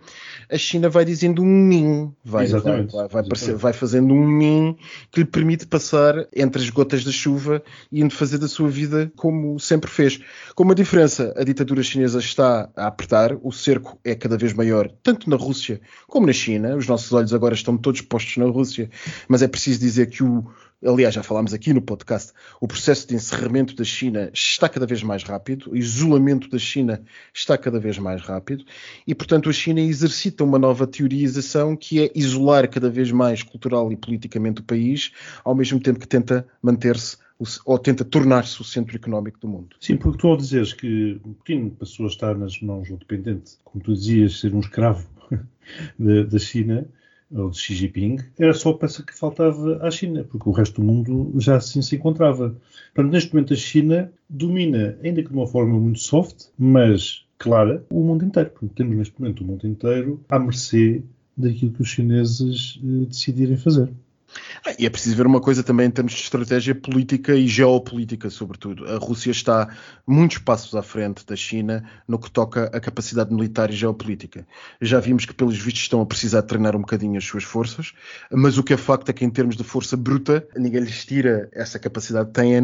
a 0.51 0.59
China 0.59 0.91
vai 0.91 1.07
dizendo 1.07 1.43
um 1.43 1.47
min, 1.47 2.13
vai, 2.23 2.47
vai, 2.49 2.61
vai, 2.61 3.09
vai, 3.09 3.23
parecer, 3.25 3.57
vai, 3.57 3.73
fazendo 3.73 4.13
um 4.13 4.27
min 4.27 4.77
que 5.11 5.21
lhe 5.21 5.25
permite 5.25 5.67
passar 5.67 6.29
entre 6.37 6.61
as 6.61 6.69
gotas 6.69 7.03
da 7.03 7.11
chuva 7.11 7.63
e 7.91 8.03
indo 8.03 8.13
fazer 8.13 8.37
da 8.37 8.47
sua 8.47 8.69
vida 8.69 9.11
como 9.17 9.59
sempre 9.59 9.91
fez. 9.91 10.21
Com 10.55 10.65
uma 10.65 10.75
diferença, 10.75 11.33
a 11.35 11.43
ditadura 11.45 11.83
chinesa 11.83 12.19
está 12.19 12.69
a 12.77 12.87
apertar, 12.89 13.35
o 13.43 13.51
cerco 13.51 13.99
é 14.05 14.15
cada 14.15 14.37
vez 14.37 14.53
maior, 14.53 14.91
tanto 15.03 15.31
na 15.31 15.37
Rússia 15.37 15.81
como 16.07 16.27
na 16.27 16.33
China. 16.35 16.77
Os 16.77 16.87
nossos 16.87 17.11
olhos 17.11 17.33
agora 17.33 17.55
estão 17.55 17.79
todos 17.79 18.03
postos 18.03 18.37
na 18.37 18.45
Rússia, 18.45 18.91
mas 19.29 19.41
é 19.41 19.49
preciso 19.49 19.81
dizer 19.81 20.11
que 20.11 20.23
o 20.23 20.45
aliás, 20.85 21.15
já 21.15 21.23
falámos 21.23 21.55
aqui 21.55 21.73
no 21.73 21.81
podcast, 21.81 22.33
o 22.61 22.69
processo 22.69 23.09
de 23.09 23.15
encerramento 23.15 23.75
da 23.75 23.85
China 23.85 24.31
está 24.33 24.69
cada 24.69 24.87
vez 24.87 25.03
mais 25.03 25.23
rápido, 25.23 25.71
o 25.71 25.77
isolamento 25.77 26.49
da 26.49 26.59
China 26.59 27.03
está 27.33 27.57
cada 27.57 27.79
vez 27.79 27.99
mais 27.99 28.23
rápido, 28.23 28.65
e, 29.07 29.15
portanto, 29.15 29.49
a 29.49 29.53
China 29.53 29.81
exercita 29.81 30.45
uma 30.45 30.59
nova 30.59 30.87
teorização 30.87 31.77
que 31.77 32.03
é 32.03 32.11
isolar 32.15 32.69
cada 32.69 32.91
vez 32.91 33.11
mais 33.11 33.43
cultural 33.43 33.91
e 33.93 33.97
politicamente 33.97 34.61
o 34.61 34.65
país, 34.65 35.13
ao 35.45 35.55
mesmo 35.55 35.81
tempo 35.81 35.99
que 35.99 36.09
tenta 36.09 36.47
manter-se 36.63 37.17
ou 37.65 37.79
tenta 37.79 38.05
tornar-se 38.05 38.61
o 38.61 38.65
centro 38.65 38.97
económico 38.97 39.39
do 39.39 39.49
mundo. 39.49 39.77
Sim, 39.79 39.97
porque 39.97 40.19
tu 40.19 40.29
ao 40.29 40.37
dizeres 40.37 40.73
que 40.73 41.21
Putin 41.23 41.69
passou 41.69 42.07
a 42.07 42.09
estar 42.09 42.35
nas 42.37 42.61
mãos 42.63 42.89
do 42.89 42.97
dependente, 42.97 43.59
como 43.63 43.85
tu 43.85 43.93
dizias, 43.93 44.41
ser 44.41 44.55
um 44.55 44.61
escravo 44.61 45.07
da 45.99 46.39
China, 46.39 46.87
ou 47.33 47.51
de 47.51 47.59
Xi 47.59 47.75
Jinping, 47.75 48.19
era 48.39 48.55
só 48.55 48.71
a 48.71 48.79
peça 48.79 49.03
que 49.03 49.17
faltava 49.17 49.79
à 49.83 49.91
China, 49.91 50.25
porque 50.25 50.49
o 50.49 50.53
resto 50.53 50.81
do 50.81 50.87
mundo 50.87 51.33
já 51.39 51.57
assim 51.57 51.83
se 51.83 51.97
encontrava. 51.97 52.57
Portanto, 52.95 53.13
neste 53.13 53.35
momento 53.35 53.53
a 53.53 53.57
China 53.57 54.13
domina, 54.29 54.99
ainda 55.03 55.23
que 55.23 55.29
de 55.29 55.35
uma 55.35 55.47
forma 55.47 55.79
muito 55.79 55.99
soft, 55.99 56.47
mas 56.59 57.27
clara, 57.39 57.85
o 57.91 58.01
mundo 58.01 58.25
inteiro. 58.25 58.51
Portanto, 58.51 58.75
temos 58.75 58.97
neste 58.97 59.21
momento 59.21 59.41
o 59.41 59.45
mundo 59.45 59.67
inteiro 59.67 60.25
à 60.29 60.39
mercê 60.39 61.03
daquilo 61.37 61.73
que 61.73 61.83
os 61.83 61.89
chineses 61.89 62.81
eh, 62.83 63.07
decidirem 63.07 63.57
fazer. 63.57 63.91
Ah, 64.65 64.75
e 64.79 64.87
é 64.87 64.91
preciso 64.91 65.17
ver 65.17 65.27
uma 65.27 65.41
coisa 65.41 65.63
também 65.63 65.87
em 65.87 65.91
termos 65.91 66.13
de 66.13 66.21
estratégia 66.21 66.75
política 66.75 67.35
e 67.35 67.47
geopolítica, 67.47 68.29
sobretudo. 68.31 68.87
A 68.87 68.99
Rússia 68.99 69.31
está 69.31 69.69
muitos 70.07 70.39
passos 70.39 70.75
à 70.75 70.83
frente 70.83 71.25
da 71.25 71.37
China 71.37 71.85
no 72.07 72.19
que 72.19 72.31
toca 72.31 72.65
a 72.65 72.81
capacidade 72.81 73.33
militar 73.33 73.71
e 73.71 73.75
geopolítica. 73.75 74.47
Já 74.81 75.01
vimos 75.01 75.25
que, 75.25 75.35
pelos 75.35 75.57
vistos, 75.57 75.83
estão 75.83 76.01
a 76.01 76.07
precisar 76.07 76.43
treinar 76.43 76.77
um 76.77 76.81
bocadinho 76.81 77.17
as 77.17 77.25
suas 77.25 77.45
forças, 77.45 77.93
mas 78.31 78.59
o 78.59 78.63
que 78.63 78.75
é 78.75 78.77
facto 78.77 79.09
é 79.09 79.13
que, 79.13 79.25
em 79.25 79.31
termos 79.31 79.57
de 79.57 79.65
força 79.65 79.97
bruta, 79.97 80.47
ninguém 80.57 80.81
lhes 80.81 81.05
tira 81.05 81.49
essa 81.53 81.79
capacidade 81.79 82.31
tenha 82.33 82.57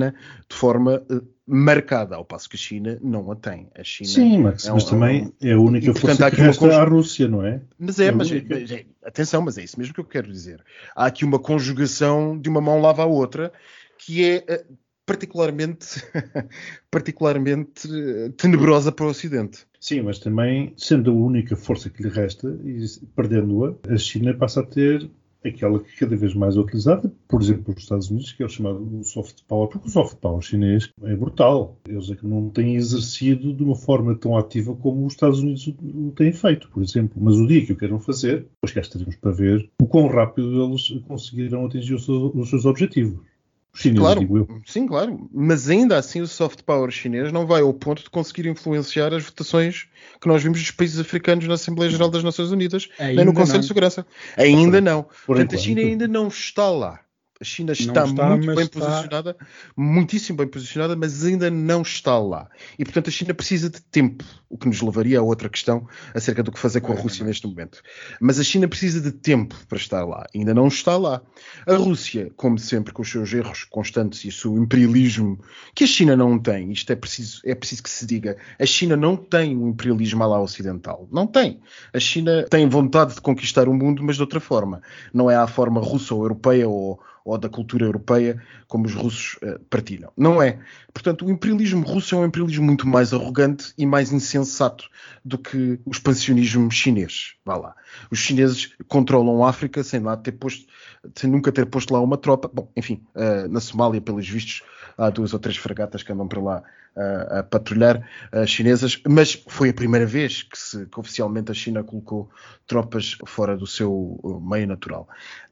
de 0.49 0.57
forma 0.57 1.03
uh, 1.11 1.27
marcada, 1.47 2.17
ao 2.17 2.25
passo 2.25 2.49
que 2.49 2.57
a 2.57 2.59
China 2.59 2.99
não 3.03 3.31
a 3.31 3.37
tem. 3.37 3.69
A 3.75 3.83
China 3.83 4.09
Sim, 4.09 4.39
Max, 4.39 4.67
é 4.67 4.71
um, 4.71 4.75
mas 4.75 4.85
também 4.85 5.33
é 5.41 5.53
a 5.53 5.59
única 5.59 5.91
e, 5.91 5.95
força 5.99 6.31
que 6.31 6.41
resta 6.41 6.61
conj... 6.61 6.75
à 6.75 6.85
Rússia, 6.85 7.29
não 7.29 7.45
é? 7.45 7.61
Mas 7.79 7.99
é, 7.99 8.07
é 8.07 8.13
mas, 8.13 8.31
mas 8.31 8.71
é, 8.71 8.85
atenção, 9.05 9.43
mas 9.43 9.59
é 9.59 9.65
isso 9.65 9.79
mesmo 9.79 9.95
que 9.95 10.01
eu 10.01 10.05
quero 10.05 10.31
dizer. 10.31 10.63
Há 10.95 11.07
aqui 11.07 11.25
uma 11.25 11.39
conjugação 11.39 12.39
de 12.39 12.49
uma 12.49 12.61
mão 12.61 12.81
lava 12.81 13.03
a 13.03 13.07
outra, 13.07 13.53
que 13.99 14.25
é 14.25 14.45
eh, 14.47 14.65
particularmente, 15.05 16.03
particularmente 16.91 17.89
eh, 17.89 18.31
tenebrosa 18.37 18.93
para 18.93 19.07
o 19.07 19.09
Ocidente. 19.09 19.67
Sim, 19.81 20.03
mas 20.03 20.21
também, 20.21 20.73
sendo 20.77 21.11
a 21.11 21.15
única 21.15 21.57
força 21.57 21.91
que 21.91 22.05
lhe 22.05 22.09
resta, 22.09 22.57
e 22.65 22.87
perdendo-a, 23.17 23.93
a 23.93 23.97
China 23.97 24.33
passa 24.33 24.61
a 24.61 24.67
ter 24.67 25.11
aquela 25.45 25.79
que 25.81 25.97
cada 25.97 26.17
vez 26.17 26.35
mais 26.35 26.57
é 26.57 26.61
utilizada, 26.61 27.13
por 27.29 27.41
exemplo, 27.41 27.65
pelos 27.65 27.83
Estados 27.83 28.11
Unidos, 28.11 28.33
que 28.33 28.43
é 28.43 28.47
o 28.47 28.49
chamado 28.49 29.03
soft 29.05 29.43
power, 29.49 29.69
porque 29.69 29.89
o 29.89 29.91
soft 29.91 30.17
power 30.19 30.41
chinês 30.41 30.91
é 31.03 31.17
brutal. 31.17 31.79
Eles 31.89 32.11
é 32.11 32.17
que 32.17 32.27
não 32.27 32.49
têm 32.51 32.77
exercido 32.77 33.53
de 33.53 33.63
uma 33.63 33.77
forma 33.77 34.15
tão 34.15 34.37
ativa 34.37 34.75
como 34.75 35.07
os 35.07 35.15
Estados 35.15 35.41
Unidos 35.41 35.67
o 35.67 36.13
têm 36.17 36.33
feito, 36.33 36.69
por 36.71 36.83
exemplo. 36.83 37.21
Mas 37.21 37.37
o 37.37 37.47
dia 37.47 37.65
que 37.65 37.73
o 37.73 37.77
queiram 37.77 37.99
fazer, 37.99 38.47
depois 38.55 38.73
cá 38.73 38.81
estaremos 38.81 39.17
para 39.17 39.33
ver 39.33 39.71
o 39.81 39.87
quão 39.87 40.07
rápido 40.07 40.65
eles 40.65 40.89
conseguirão 41.07 41.67
atingir 41.67 41.95
os 41.95 42.05
seus, 42.05 42.35
os 42.35 42.51
seus 42.51 42.65
objetivos. 42.65 43.32
Chineses, 43.75 44.01
claro, 44.01 44.63
sim, 44.67 44.87
claro. 44.87 45.31
Mas 45.33 45.71
ainda 45.71 45.97
assim 45.97 46.21
o 46.21 46.27
soft 46.27 46.63
power 46.63 46.91
chinês 46.91 47.33
não 47.33 47.47
vai 47.47 47.63
ao 47.63 47.73
ponto 47.73 48.03
de 48.03 48.11
conseguir 48.11 48.47
influenciar 48.47 49.15
as 49.15 49.25
votações 49.25 49.87
que 50.21 50.29
nós 50.29 50.43
vimos 50.43 50.61
dos 50.61 50.71
países 50.71 51.01
africanos 51.01 51.47
na 51.49 51.55
Assembleia 51.55 51.91
Geral 51.91 52.11
das 52.11 52.23
Nações 52.23 52.51
Unidas, 52.51 52.89
ainda 52.99 53.17
nem 53.17 53.25
no 53.25 53.33
Conselho 53.33 53.55
não. 53.55 53.61
de 53.61 53.67
Segurança. 53.67 54.07
Ainda 54.37 54.81
não. 54.81 55.07
Portanto, 55.27 55.55
a 55.55 55.59
China 55.59 55.81
ainda 55.81 56.07
não 56.07 56.29
está 56.29 56.69
lá. 56.69 57.01
A 57.43 57.45
China 57.45 57.73
está, 57.73 58.05
está 58.05 58.29
muito 58.29 58.55
bem 58.55 58.65
está... 58.65 58.79
posicionada, 58.79 59.37
muitíssimo 59.77 60.39
bem 60.39 60.47
posicionada, 60.47 60.95
mas 60.95 61.25
ainda 61.25 61.51
não 61.51 61.83
está 61.83 62.17
lá. 62.17 62.49
E, 62.79 62.85
portanto, 62.85 63.09
a 63.09 63.11
China 63.11 63.35
precisa 63.35 63.69
de 63.69 63.83
tempo, 63.83 64.25
o 64.49 64.57
que 64.57 64.69
nos 64.69 64.81
levaria 64.81 65.19
a 65.19 65.23
outra 65.23 65.49
questão 65.49 65.89
acerca 66.15 66.41
do 66.41 66.53
que 66.53 66.59
fazer 66.59 66.81
com 66.81 66.93
a 66.93 66.95
Rússia 66.95 67.27
neste 67.27 67.45
momento. 67.49 67.83
Mas 68.21 68.39
a 68.39 68.45
China 68.45 68.69
precisa 68.69 69.01
de 69.01 69.11
tempo 69.11 69.57
para 69.69 69.77
estar 69.77 70.05
lá. 70.05 70.25
Ainda 70.33 70.55
não 70.55 70.69
está 70.69 70.97
lá. 70.97 71.21
A 71.67 71.75
Rússia, 71.75 72.31
como 72.37 72.61
sempre, 72.61 72.93
com 72.93 73.03
os 73.03 73.11
seus 73.11 73.33
erros 73.33 73.65
constantes 73.65 74.25
e 74.25 74.29
o 74.29 74.33
seu 74.33 74.57
imperialismo, 74.57 75.41
que 75.75 75.83
a 75.83 75.87
China 75.89 76.15
não 76.15 76.39
tem, 76.39 76.71
isto 76.71 76.93
é 76.93 76.97
preciso, 76.97 77.41
é 77.45 77.57
preciso 77.57 77.83
que 77.83 77.91
se 77.91 78.07
diga, 78.07 78.37
a 78.57 78.67
China 78.67 78.97
não 78.97 79.17
tem 79.17 79.57
um 79.57 79.67
imperialismo 79.67 80.25
lá 80.25 80.41
ocidental. 80.41 81.09
Não 81.11 81.27
tem. 81.27 81.61
A 81.93 81.99
China 81.99 82.47
tem 82.49 82.69
vontade 82.69 83.17
de 83.17 83.21
conquistar 83.21 83.69
o 83.69 83.75
mundo, 83.75 84.01
mas 84.05 84.15
de 84.15 84.23
outra 84.23 84.39
forma. 84.39 84.81
Não 85.13 85.29
é 85.29 85.35
à 85.35 85.49
forma 85.49 85.81
russa 85.81 86.15
ou 86.15 86.23
europeia 86.23 86.69
ou 86.69 87.01
ou 87.25 87.39
da 87.39 87.49
cultura 87.49 87.85
europeia 87.85 88.43
como 88.67 88.87
os 88.87 88.95
russos 88.95 89.39
uh, 89.43 89.59
partilham. 89.71 90.13
Não 90.17 90.43
é. 90.43 90.59
Portanto, 90.93 91.25
o 91.25 91.31
imperialismo 91.31 91.85
russo 91.85 92.15
é 92.15 92.19
um 92.19 92.25
imperialismo 92.25 92.65
muito 92.65 92.87
mais 92.87 93.13
arrogante 93.13 93.73
e 93.79 93.87
mais 93.87 94.13
insensato 94.13 94.89
do 95.25 95.39
que 95.39 95.79
o 95.85 95.91
expansionismo 95.91 96.71
chinês. 96.71 97.35
Vá 97.45 97.57
lá. 97.57 97.75
Os 98.11 98.19
chineses 98.19 98.73
controlam 98.89 99.45
a 99.45 99.49
África 99.49 99.83
sem 99.83 100.01
lá 100.01 100.17
ter 100.17 100.33
posto, 100.33 100.67
sem 101.15 101.31
nunca 101.31 101.53
ter 101.53 101.67
posto 101.67 101.93
lá 101.93 102.01
uma 102.01 102.17
tropa. 102.17 102.51
Bom, 102.53 102.71
enfim, 102.77 103.03
uh, 103.15 103.49
na 103.49 103.61
Somália, 103.61 104.01
pelos 104.01 104.29
vistos, 104.29 104.63
há 104.97 105.11
duas 105.11 105.33
ou 105.33 105.39
três 105.39 105.57
fragatas 105.57 106.03
que 106.03 106.13
andam 106.13 106.29
para 106.29 106.41
lá 106.41 106.63
uh, 106.97 107.39
a 107.39 107.43
patrulhar 107.43 108.07
uh, 108.33 108.47
chinesas, 108.47 109.01
mas 109.09 109.43
foi 109.49 109.71
a 109.71 109.75
primeira 109.75 110.07
vez 110.07 110.43
que, 110.43 110.59
se, 110.59 110.87
que 110.87 111.01
oficialmente 111.01 111.51
a 111.51 111.55
China 111.55 111.83
colocou 111.83 112.31
tropas 112.67 113.17
fora 113.27 113.57
do 113.57 113.67
seu 113.67 114.41
meio 114.43 114.67
natural. 114.67 115.09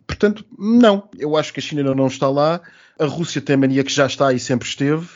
Portanto, 0.07 0.45
não, 0.59 1.09
eu 1.19 1.37
acho 1.37 1.53
que 1.53 1.61
a 1.61 1.63
China 1.63 1.95
não 1.95 2.07
está 2.07 2.29
lá, 2.29 2.61
a 2.99 3.05
Rússia 3.05 3.41
tem 3.41 3.55
a 3.55 3.59
mania 3.59 3.85
que 3.85 3.93
já 3.93 4.07
está 4.07 4.33
e 4.33 4.39
sempre 4.39 4.69
esteve, 4.69 5.09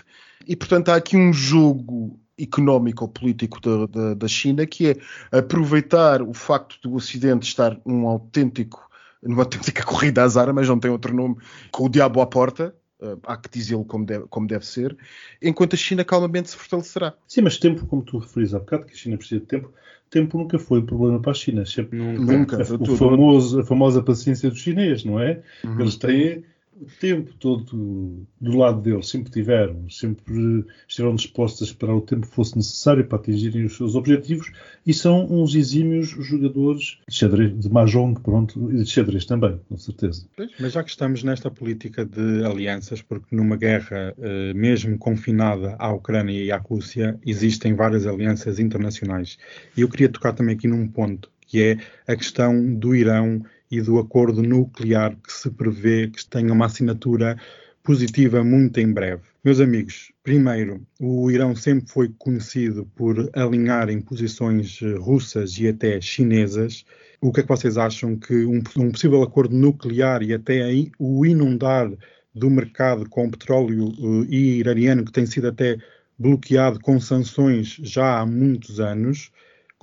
e 0.47 0.55
portanto 0.55 0.91
há 0.91 0.97
aqui 0.97 1.17
um 1.17 1.33
jogo 1.33 2.19
económico 2.39 3.05
ou 3.05 3.09
político 3.09 3.61
da, 3.61 3.87
da, 3.87 4.15
da, 4.15 4.29
China, 4.29 4.67
que 4.67 4.91
é 4.91 5.39
aproveitar 5.39 6.23
o 6.23 6.33
facto 6.33 6.77
do 6.83 6.95
Ocidente 6.95 7.47
estar 7.47 7.79
num 7.85 8.07
autêntico, 8.09 8.89
numa 9.23 9.43
autêntica 9.45 9.85
corrida 9.85 10.23
às 10.23 10.37
armas, 10.37 10.69
não 10.69 10.79
tem 10.79 10.91
outro 10.91 11.15
nome, 11.15 11.37
com 11.71 11.87
o 11.87 11.89
diabo 11.89 12.21
à 12.21 12.27
porta, 12.27 12.75
uh, 12.75 12.84
há 13.25 13.37
que 13.37 13.49
dizê-lo 13.49 13.85
como 13.85 14.05
deve, 14.05 14.27
como 14.29 14.47
deve 14.47 14.67
ser, 14.67 14.97
enquanto 15.41 15.75
a 15.75 15.77
China 15.77 16.05
calmamente 16.05 16.51
se 16.51 16.57
fortalecerá. 16.57 17.15
Sim, 17.27 17.43
mas 17.43 17.59
tempo, 17.59 17.87
como 17.87 18.03
tu 18.03 18.19
referis 18.19 18.55
há 18.55 18.59
bocado, 18.59 18.87
que 18.87 18.93
a 18.93 18.97
China 18.97 19.17
precisa 19.17 19.41
de 19.41 19.47
tempo, 19.47 19.73
tempo 20.11 20.39
nunca 20.39 20.59
foi 20.59 20.81
um 20.81 20.87
problema 20.87 21.21
para 21.21 21.33
a 21.33 21.35
China. 21.35 21.67
Sempre, 21.67 21.99
nunca. 21.99 22.57
A, 22.57 22.61
o 22.61 22.97
famoso, 22.97 23.61
a 23.61 23.65
famosa 23.65 24.03
paciência 24.03 24.49
dos 24.49 24.61
chineses, 24.61 25.05
não 25.05 25.21
é? 25.21 25.43
Uhum. 25.65 25.81
Eles 25.81 25.97
têm 25.97 26.45
o 26.81 26.87
tempo 27.01 27.33
todo 27.39 28.27
do 28.41 28.57
lado 28.57 28.81
deles, 28.81 29.09
sempre 29.09 29.31
tiveram, 29.31 29.89
sempre 29.89 30.65
estiveram 30.87 31.15
dispostos 31.15 31.63
a 31.63 31.71
esperar 31.71 31.95
o 31.95 32.01
tempo 32.01 32.27
que 32.27 32.35
fosse 32.35 32.57
necessário 32.57 33.05
para 33.07 33.19
atingirem 33.19 33.65
os 33.65 33.77
seus 33.77 33.95
objetivos 33.95 34.51
e 34.87 34.93
são 34.93 35.27
uns 35.31 35.55
exímios 35.55 36.09
jogadores 36.09 36.99
de 37.09 37.15
xadrez, 37.15 37.59
de 37.59 37.71
mahjong, 37.71 38.21
pronto, 38.21 38.71
e 38.73 38.83
de 38.83 38.87
xadrez 38.87 39.25
também, 39.25 39.61
com 39.69 39.77
certeza. 39.77 40.27
Mas 40.59 40.73
já 40.73 40.83
que 40.83 40.91
estamos 40.91 41.23
nesta 41.23 41.51
política 41.51 42.05
de 42.05 42.45
alianças, 42.45 43.01
porque 43.01 43.35
numa 43.35 43.57
guerra 43.57 44.15
eh, 44.19 44.53
mesmo 44.55 44.99
confinada 44.99 45.77
à 45.79 45.93
Ucrânia 45.93 46.43
e 46.43 46.51
à 46.51 46.59
Rússia, 46.59 47.19
existem 47.25 47.75
várias 47.75 48.07
alianças 48.07 48.59
internacionais. 48.59 49.39
E 49.77 49.83
eu 49.83 49.89
queria 49.89 50.09
tocar 50.09 50.33
também 50.33 50.55
aqui 50.55 50.67
num 50.67 50.87
ponto, 50.89 51.31
que 51.47 51.63
é 51.63 51.79
a 52.07 52.17
questão 52.17 52.75
do 52.75 52.95
Irão 52.95 53.45
e 53.79 53.83
do 53.83 53.99
acordo 53.99 54.43
nuclear 54.43 55.17
que 55.17 55.33
se 55.33 55.51
prevê 55.51 56.09
que 56.09 56.25
tenha 56.27 56.53
uma 56.53 56.67
assinatura 56.67 57.37
positiva 57.83 58.43
muito 58.43 58.81
em 58.81 58.91
breve. 58.91 59.23
Meus 59.45 59.61
amigos, 59.61 60.11
primeiro, 60.23 60.81
o 60.99 61.31
Irão 61.31 61.55
sempre 61.55 61.87
foi 61.91 62.09
conhecido 62.19 62.87
por 62.97 63.31
alinhar 63.35 63.91
em 63.91 64.01
posições 64.01 64.81
eh, 64.83 64.95
russas 64.97 65.59
e 65.59 65.69
até 65.69 66.01
chinesas. 66.01 66.85
O 67.21 67.31
que 67.31 67.41
é 67.41 67.43
que 67.43 67.49
vocês 67.49 67.77
acham 67.77 68.17
que 68.17 68.47
um, 68.47 68.63
um 68.79 68.91
possível 68.91 69.23
acordo 69.23 69.55
nuclear 69.55 70.23
e 70.23 70.33
até 70.33 70.63
aí 70.63 70.91
o 70.99 71.27
inundar 71.27 71.93
do 72.35 72.51
mercado 72.51 73.09
com 73.09 73.31
petróleo 73.31 73.89
uh, 73.99 74.25
iraniano 74.33 75.05
que 75.05 75.13
tem 75.13 75.27
sido 75.27 75.49
até 75.49 75.77
bloqueado 76.19 76.81
com 76.81 76.99
sanções 76.99 77.77
já 77.83 78.21
há 78.21 78.27
muitos 78.27 78.81
anos, 78.81 79.31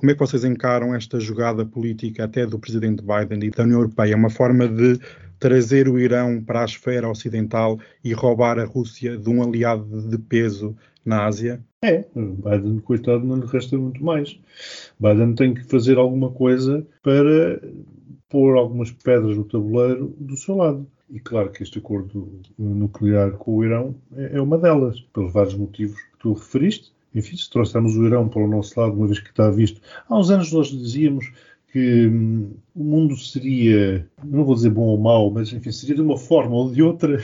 como 0.02 0.10
é 0.10 0.14
que 0.14 0.20
vocês 0.20 0.42
encaram 0.44 0.92
esta 0.92 1.20
jogada 1.20 1.64
política 1.64 2.24
até 2.24 2.44
do 2.44 2.58
presidente 2.58 3.04
Biden 3.04 3.46
e 3.46 3.50
da 3.50 3.62
União 3.62 3.78
Europeia? 3.78 4.14
É 4.14 4.16
uma 4.16 4.30
forma 4.30 4.66
de 4.66 4.98
trazer 5.38 5.88
o 5.88 5.96
Irão 5.96 6.42
para 6.42 6.62
a 6.62 6.64
esfera 6.64 7.08
ocidental 7.08 7.78
e 8.02 8.12
roubar 8.12 8.58
a 8.58 8.64
Rússia 8.64 9.16
de 9.16 9.30
um 9.30 9.40
aliado 9.40 10.02
de 10.08 10.18
peso 10.18 10.76
na 11.04 11.24
Ásia? 11.24 11.64
É, 11.82 12.04
Biden, 12.16 12.80
coitado, 12.80 13.24
não 13.24 13.36
lhe 13.36 13.46
resta 13.46 13.78
muito 13.78 14.04
mais. 14.04 14.36
Biden 14.98 15.36
tem 15.36 15.54
que 15.54 15.62
fazer 15.62 15.96
alguma 15.98 16.32
coisa 16.32 16.84
para 17.00 17.62
pôr 18.28 18.56
algumas 18.56 18.90
pedras 18.90 19.36
no 19.36 19.44
tabuleiro 19.44 20.16
do 20.18 20.36
seu 20.36 20.56
lado. 20.56 20.84
E 21.08 21.20
claro 21.20 21.52
que 21.52 21.62
este 21.62 21.78
acordo 21.78 22.40
nuclear 22.58 23.34
com 23.34 23.54
o 23.54 23.64
Irão 23.64 23.94
é, 24.16 24.38
é 24.38 24.40
uma 24.40 24.58
delas, 24.58 25.00
pelos 25.14 25.32
vários 25.32 25.54
motivos 25.54 25.96
que 25.96 26.18
tu 26.18 26.32
referiste 26.32 26.91
enfim, 27.14 27.36
se 27.36 27.50
trouxermos 27.50 27.96
o 27.96 28.06
Irão 28.06 28.28
para 28.28 28.42
o 28.42 28.48
nosso 28.48 28.78
lado, 28.78 28.94
uma 28.94 29.06
vez 29.06 29.18
que 29.18 29.30
está 29.30 29.50
visto. 29.50 29.80
Há 30.08 30.18
uns 30.18 30.30
anos 30.30 30.52
nós 30.52 30.68
dizíamos 30.68 31.30
que 31.72 32.06
hum, 32.06 32.50
o 32.74 32.84
mundo 32.84 33.16
seria, 33.16 34.06
não 34.22 34.44
vou 34.44 34.54
dizer 34.54 34.70
bom 34.70 34.82
ou 34.82 34.98
mau, 34.98 35.30
mas 35.30 35.52
enfim, 35.52 35.72
seria 35.72 35.94
de 35.94 36.02
uma 36.02 36.18
forma 36.18 36.54
ou 36.54 36.70
de 36.70 36.82
outra, 36.82 37.16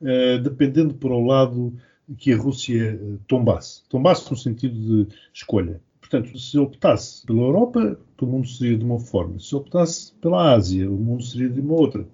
uh, 0.00 0.38
dependendo 0.42 0.94
para 0.94 1.12
o 1.12 1.24
lado 1.24 1.74
que 2.18 2.32
a 2.32 2.36
Rússia 2.36 2.98
eh, 3.00 3.18
tombasse. 3.28 3.82
Tombasse 3.88 4.28
no 4.30 4.36
sentido 4.36 5.06
de 5.06 5.14
escolha. 5.32 5.80
Portanto, 6.00 6.36
se 6.38 6.58
optasse 6.58 7.24
pela 7.24 7.42
Europa, 7.42 7.96
o 8.24 8.28
mundo 8.28 8.48
seria 8.48 8.76
de 8.76 8.84
uma 8.84 8.98
forma. 8.98 9.38
Se 9.38 9.54
optasse 9.54 10.12
pela 10.20 10.52
Ásia, 10.52 10.90
o 10.90 10.96
mundo 10.96 11.22
seria 11.22 11.48
de 11.48 11.60
uma 11.60 11.74
outra. 11.74 12.06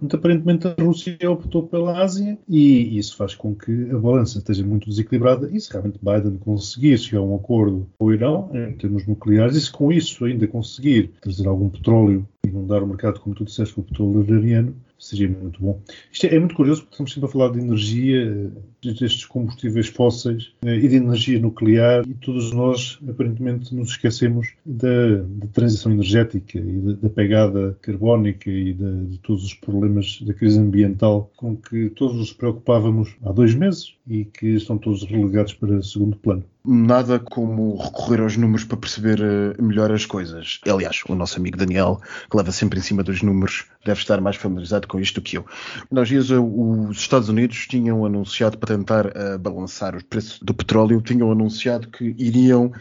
Muito 0.00 0.16
aparentemente, 0.16 0.66
a 0.66 0.74
Rússia 0.78 1.16
optou 1.30 1.62
pela 1.62 2.02
Ásia 2.02 2.38
e 2.48 2.98
isso 2.98 3.16
faz 3.16 3.34
com 3.34 3.54
que 3.54 3.90
a 3.90 3.98
balança 3.98 4.38
esteja 4.38 4.64
muito 4.64 4.88
desequilibrada. 4.88 5.48
E 5.52 5.60
se 5.60 5.70
realmente 5.70 5.98
Biden 6.02 6.38
conseguir 6.38 6.98
chegar 6.98 7.20
a 7.20 7.24
um 7.24 7.36
acordo 7.36 7.86
com 7.98 8.06
o 8.06 8.12
Irão, 8.12 8.50
em 8.54 8.72
termos 8.72 9.06
nucleares, 9.06 9.56
e 9.56 9.60
se 9.60 9.70
com 9.70 9.92
isso 9.92 10.24
ainda 10.24 10.46
conseguir 10.46 11.10
trazer 11.20 11.46
algum 11.46 11.68
petróleo 11.68 12.26
e 12.44 12.48
inundar 12.48 12.82
o 12.82 12.86
mercado, 12.86 13.20
como 13.20 13.34
tu 13.34 13.44
disseste, 13.44 13.74
com 13.74 13.80
o 13.80 13.84
petróleo 13.84 14.22
iraniano, 14.22 14.74
seria 14.98 15.28
muito 15.28 15.60
bom. 15.60 15.80
Isto 16.10 16.26
é, 16.26 16.34
é, 16.34 16.38
muito 16.38 16.54
curioso 16.54 16.82
porque 16.82 16.94
estamos 16.94 17.12
sempre 17.12 17.28
a 17.28 17.32
falar 17.32 17.52
de 17.52 17.58
energia, 17.60 18.50
destes 18.82 19.24
combustíveis 19.26 19.88
fósseis 19.88 20.52
eh, 20.64 20.76
e 20.76 20.88
de 20.88 20.96
energia 20.96 21.38
nuclear 21.38 22.04
e 22.08 22.14
todos 22.14 22.52
nós 22.52 22.98
aparentemente 23.08 23.74
nos 23.74 23.90
esquecemos 23.90 24.48
da 24.64 25.22
transição 25.54 25.92
energética 25.92 26.58
e 26.58 26.80
da, 26.80 26.92
da 26.94 27.08
pegada 27.08 27.78
carbónica 27.80 28.50
e 28.50 28.72
de, 28.72 29.06
de 29.06 29.18
todos 29.18 29.44
os 29.44 29.54
problemas 29.54 30.20
da 30.22 30.34
crise 30.34 30.58
ambiental 30.58 31.30
com 31.36 31.56
que 31.56 31.88
todos 31.90 32.16
nos 32.16 32.32
preocupávamos 32.32 33.16
há 33.22 33.32
dois 33.32 33.54
meses 33.54 33.94
e 34.06 34.24
que 34.24 34.48
estão 34.48 34.76
todos 34.76 35.04
relegados 35.04 35.54
para 35.54 35.82
segundo 35.82 36.16
plano 36.16 36.44
nada 36.66 37.18
como 37.18 37.76
recorrer 37.76 38.20
aos 38.20 38.36
números 38.36 38.64
para 38.64 38.78
perceber 38.78 39.20
uh, 39.20 39.62
melhor 39.62 39.92
as 39.92 40.06
coisas. 40.06 40.60
Aliás, 40.66 41.00
o 41.08 41.14
nosso 41.14 41.38
amigo 41.38 41.58
Daniel, 41.58 42.00
que 42.30 42.36
leva 42.36 42.50
sempre 42.50 42.78
em 42.78 42.82
cima 42.82 43.02
dos 43.02 43.20
números, 43.20 43.66
deve 43.84 44.00
estar 44.00 44.20
mais 44.20 44.36
familiarizado 44.36 44.88
com 44.88 44.98
isto 44.98 45.20
do 45.20 45.24
que 45.24 45.36
eu. 45.36 45.44
Nos 45.90 46.08
dias, 46.08 46.30
uh, 46.30 46.42
os 46.42 46.96
Estados 46.96 47.28
Unidos 47.28 47.66
tinham 47.66 48.04
anunciado, 48.04 48.56
para 48.56 48.74
tentar 48.76 49.06
uh, 49.06 49.38
balançar 49.38 49.94
o 49.94 50.04
preço 50.04 50.42
do 50.44 50.54
petróleo, 50.54 51.02
tinham 51.02 51.30
anunciado 51.30 51.88
que 51.88 52.14
iriam 52.18 52.72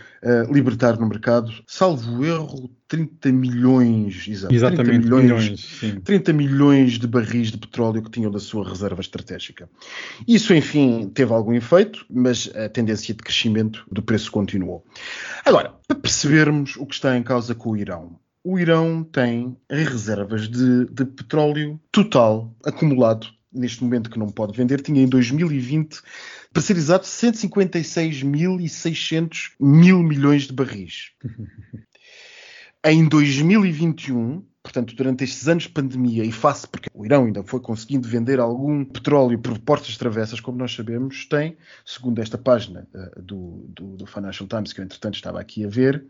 libertar 0.50 0.98
no 0.98 1.06
mercado, 1.06 1.52
salvo 1.68 2.24
erro, 2.24 2.70
30 2.88 3.32
milhões, 3.32 4.28
exato, 4.28 4.54
Exatamente, 4.54 5.08
30 5.08 5.16
milhões, 5.16 5.82
milhões 5.82 6.04
30 6.04 6.34
milhões 6.34 7.00
de 7.00 7.08
barris 7.08 7.52
de 7.52 7.58
petróleo 7.58 8.04
que 8.04 8.12
tinham 8.12 8.30
da 8.32 8.40
sua 8.40 8.68
reserva 8.68 9.02
estratégica. 9.02 9.70
Isso, 10.28 10.54
enfim, 10.54 11.10
teve 11.14 11.32
algum 11.34 11.54
efeito, 11.54 12.06
mas 12.10 12.50
a 12.56 12.70
tendência 12.70 13.14
de 13.14 13.22
crescimento 13.22 13.86
do 13.92 14.02
preço 14.02 14.32
continuou. 14.32 14.86
Agora, 15.46 15.74
para 15.88 15.98
percebermos 15.98 16.76
o 16.78 16.86
que 16.86 16.96
está 16.96 17.18
em 17.18 17.24
causa 17.24 17.56
com 17.56 17.72
o 17.72 17.78
Irão, 17.78 18.20
o 18.44 18.60
Irão 18.60 19.04
tem 19.04 19.58
reservas 19.70 20.50
de, 20.50 20.86
de 20.86 21.06
petróleo 21.06 21.80
total 21.92 22.54
acumulado 22.66 23.28
neste 23.54 23.84
momento 23.84 24.10
que 24.10 24.18
não 24.18 24.30
pode 24.30 24.58
vender, 24.58 24.82
tinha 24.82 25.04
em 25.04 25.08
2020, 25.08 26.02
para 26.52 26.62
ser 26.62 26.76
exato, 26.76 27.06
156.600 27.06 29.52
mil 29.60 30.00
milhões 30.00 30.48
de 30.48 30.54
barris. 30.54 31.12
em 32.86 33.08
2021, 33.08 34.44
portanto, 34.62 34.94
durante 34.94 35.24
estes 35.24 35.48
anos 35.48 35.64
de 35.64 35.70
pandemia 35.70 36.26
e 36.26 36.32
face, 36.32 36.68
porque 36.68 36.90
o 36.94 37.06
Irão 37.06 37.26
ainda 37.26 37.42
foi 37.44 37.62
conseguindo 37.62 38.08
vender 38.08 38.40
algum 38.40 38.84
petróleo 38.84 39.40
por 39.40 39.58
portas 39.60 39.98
travessas, 39.98 40.42
como 40.42 40.58
nós 40.58 40.74
sabemos, 40.76 41.26
tem, 41.26 41.56
segundo 41.86 42.20
esta 42.20 42.38
página 42.38 42.88
uh, 42.94 43.22
do, 43.22 43.66
do, 43.70 43.98
do, 43.98 44.06
Financial 44.06 44.48
Times, 44.48 44.74
que 44.74 44.82
eu 44.82 44.86
entretanto 44.86 45.16
estava 45.16 45.40
aqui 45.40 45.64
a 45.64 45.70
ver, 45.70 46.04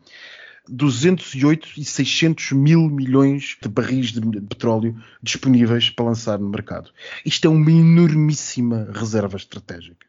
208 0.67 1.73
e 1.77 1.85
600 1.85 2.53
mil 2.53 2.89
milhões 2.89 3.57
de 3.61 3.69
barris 3.69 4.11
de 4.11 4.21
petróleo 4.41 4.97
disponíveis 5.21 5.89
para 5.89 6.05
lançar 6.05 6.39
no 6.39 6.49
mercado. 6.49 6.89
Isto 7.25 7.47
é 7.47 7.49
uma 7.49 7.71
enormíssima 7.71 8.89
reserva 8.93 9.37
estratégica. 9.37 10.07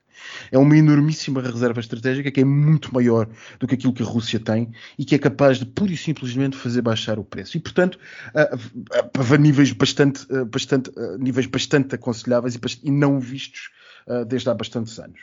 É 0.51 0.59
uma 0.59 0.77
enormíssima 0.77 1.41
reserva 1.41 1.81
estratégica 1.81 2.31
que 2.31 2.41
é 2.41 2.45
muito 2.45 2.93
maior 2.95 3.29
do 3.59 3.67
que 3.67 3.75
aquilo 3.75 3.93
que 3.93 4.03
a 4.03 4.07
Rússia 4.07 4.41
tem 4.41 4.73
e 4.99 5.05
que 5.05 5.15
é 5.15 5.19
capaz 5.19 5.59
de 5.59 5.67
pura 5.67 5.93
e 5.93 5.97
simplesmente 5.97 6.57
fazer 6.57 6.83
baixar 6.83 7.19
o 7.19 7.25
preço. 7.25 7.57
E, 7.57 7.61
portanto, 7.61 7.99
a, 8.35 9.37
níveis 9.37 9.73
bastante, 9.73 10.27
bastante, 10.47 10.91
níveis 11.19 11.47
bastante 11.47 11.95
aconselháveis 11.95 12.59
e, 12.83 12.91
não 12.91 13.19
vistos 13.19 13.71
desde 14.29 14.51
há 14.51 14.55
bastantes 14.55 14.99
anos. 14.99 15.21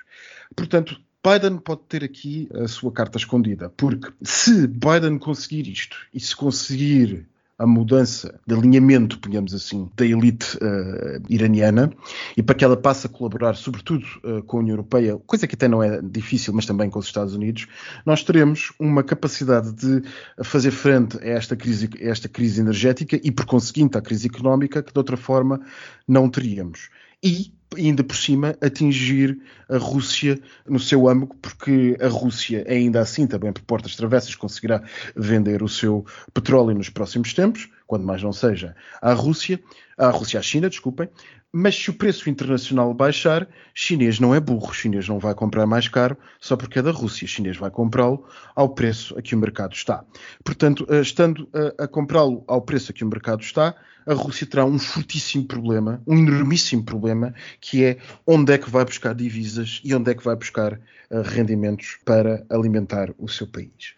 Portanto, 0.55 0.99
Biden 1.23 1.59
pode 1.59 1.81
ter 1.87 2.03
aqui 2.03 2.49
a 2.53 2.67
sua 2.67 2.91
carta 2.91 3.17
escondida, 3.17 3.69
porque 3.69 4.11
se 4.23 4.65
Biden 4.67 5.19
conseguir 5.19 5.67
isto 5.67 5.95
e 6.11 6.19
se 6.19 6.35
conseguir 6.35 7.27
a 7.61 7.67
mudança 7.67 8.39
de 8.47 8.55
alinhamento, 8.55 9.19
ponhamos 9.19 9.53
assim, 9.53 9.87
da 9.95 10.03
elite 10.03 10.57
uh, 10.57 11.21
iraniana 11.29 11.93
e 12.35 12.41
para 12.41 12.55
que 12.55 12.65
ela 12.65 12.75
passe 12.75 13.05
a 13.05 13.09
colaborar, 13.09 13.55
sobretudo 13.55 14.03
uh, 14.23 14.41
com 14.43 14.57
a 14.57 14.59
União 14.61 14.73
Europeia, 14.73 15.15
coisa 15.27 15.45
que 15.45 15.53
até 15.53 15.67
não 15.67 15.83
é 15.83 16.01
difícil, 16.01 16.53
mas 16.55 16.65
também 16.65 16.89
com 16.89 16.97
os 16.97 17.05
Estados 17.05 17.35
Unidos, 17.35 17.67
nós 18.03 18.23
teremos 18.23 18.73
uma 18.79 19.03
capacidade 19.03 19.71
de 19.73 20.01
fazer 20.43 20.71
frente 20.71 21.19
a 21.21 21.27
esta 21.27 21.55
crise, 21.55 21.87
a 22.01 22.05
esta 22.05 22.27
crise 22.27 22.61
energética 22.61 23.19
e, 23.23 23.31
por 23.31 23.45
conseguinte, 23.45 23.95
à 23.95 24.01
crise 24.01 24.27
económica 24.27 24.81
que 24.81 24.91
de 24.91 24.97
outra 24.97 25.15
forma 25.15 25.61
não 26.07 26.27
teríamos. 26.29 26.89
E 27.23 27.53
ainda 27.77 28.03
por 28.03 28.15
cima 28.15 28.55
atingir 28.61 29.39
a 29.69 29.77
Rússia 29.77 30.39
no 30.67 30.79
seu 30.79 31.07
âmago, 31.07 31.35
porque 31.41 31.97
a 32.01 32.07
Rússia, 32.07 32.65
ainda 32.67 32.99
assim, 32.99 33.25
também 33.25 33.53
por 33.53 33.63
portas 33.63 33.95
travessas, 33.95 34.35
conseguirá 34.35 34.83
vender 35.15 35.63
o 35.63 35.69
seu 35.69 36.05
petróleo 36.33 36.75
nos 36.75 36.89
próximos 36.89 37.33
tempos, 37.33 37.69
quando 37.87 38.05
mais 38.05 38.21
não 38.21 38.33
seja 38.33 38.75
à 39.01 39.13
Rússia, 39.13 39.59
à 39.97 40.09
Rússia 40.09 40.39
à 40.39 40.43
China, 40.43 40.69
desculpem, 40.69 41.09
mas 41.53 41.75
se 41.75 41.89
o 41.89 41.93
preço 41.93 42.29
internacional 42.29 42.93
baixar, 42.93 43.47
chinês 43.73 44.19
não 44.19 44.33
é 44.33 44.39
burro, 44.39 44.73
chinês 44.73 45.07
não 45.07 45.19
vai 45.19 45.35
comprar 45.35 45.65
mais 45.65 45.87
caro 45.87 46.17
só 46.39 46.55
porque 46.55 46.79
é 46.79 46.81
da 46.81 46.91
Rússia, 46.91 47.27
chinês 47.27 47.57
vai 47.57 47.69
comprá-lo 47.69 48.25
ao 48.55 48.69
preço 48.69 49.17
a 49.17 49.21
que 49.21 49.35
o 49.35 49.37
mercado 49.37 49.73
está. 49.73 50.05
Portanto, 50.43 50.85
eh, 50.89 51.01
estando 51.01 51.49
a, 51.53 51.83
a 51.83 51.87
comprá-lo 51.87 52.43
ao 52.47 52.61
preço 52.61 52.91
a 52.91 52.93
que 52.93 53.03
o 53.03 53.07
mercado 53.07 53.41
está, 53.41 53.75
a 54.05 54.13
Rússia 54.13 54.47
terá 54.47 54.65
um 54.65 54.79
fortíssimo 54.79 55.45
problema, 55.45 56.01
um 56.07 56.17
enormíssimo 56.17 56.83
problema, 56.83 57.33
que 57.59 57.83
é 57.83 57.97
onde 58.25 58.53
é 58.53 58.57
que 58.57 58.69
vai 58.69 58.83
buscar 58.85 59.13
divisas 59.13 59.81
e 59.83 59.93
onde 59.93 60.11
é 60.11 60.15
que 60.15 60.23
vai 60.23 60.35
buscar 60.35 60.73
uh, 60.73 61.21
rendimentos 61.23 61.99
para 62.03 62.45
alimentar 62.49 63.13
o 63.17 63.27
seu 63.27 63.45
país. 63.47 63.93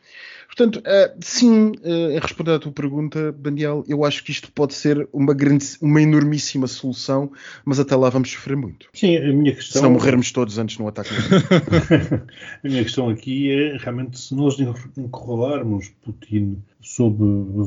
Portanto, 0.56 0.80
uh, 0.80 1.18
sim, 1.20 1.72
uh, 1.84 2.18
a 2.18 2.20
responder 2.20 2.52
à 2.52 2.60
tua 2.60 2.72
pergunta, 2.72 3.32
Daniel, 3.32 3.84
eu 3.88 4.06
acho 4.06 4.24
que 4.24 4.32
isto 4.32 4.52
pode 4.52 4.76
ser 4.76 5.08
uma, 5.12 5.34
grande, 5.34 5.66
uma 5.82 6.00
enormíssima 6.00 6.68
solução, 6.68 7.32
mas 7.66 7.80
até 7.80 7.96
lá 7.96 8.08
vamos 8.10 8.32
sofrer 8.32 8.56
muito. 8.56 8.88
Sim, 8.94 9.18
a 9.18 9.34
minha 9.34 9.56
questão. 9.56 9.82
Se 9.82 9.82
não 9.82 9.92
morrermos 9.92 10.32
todos 10.32 10.60
antes 10.60 10.78
no 10.78 10.88
ataque. 10.88 11.10
a 12.64 12.68
minha 12.68 12.84
questão 12.84 13.10
aqui 13.10 13.52
é 13.52 13.78
realmente 13.78 14.20
se 14.20 14.36
nós 14.36 14.58
encurralarmos 14.96 15.90
Putin 16.04 16.62
sob 16.80 17.18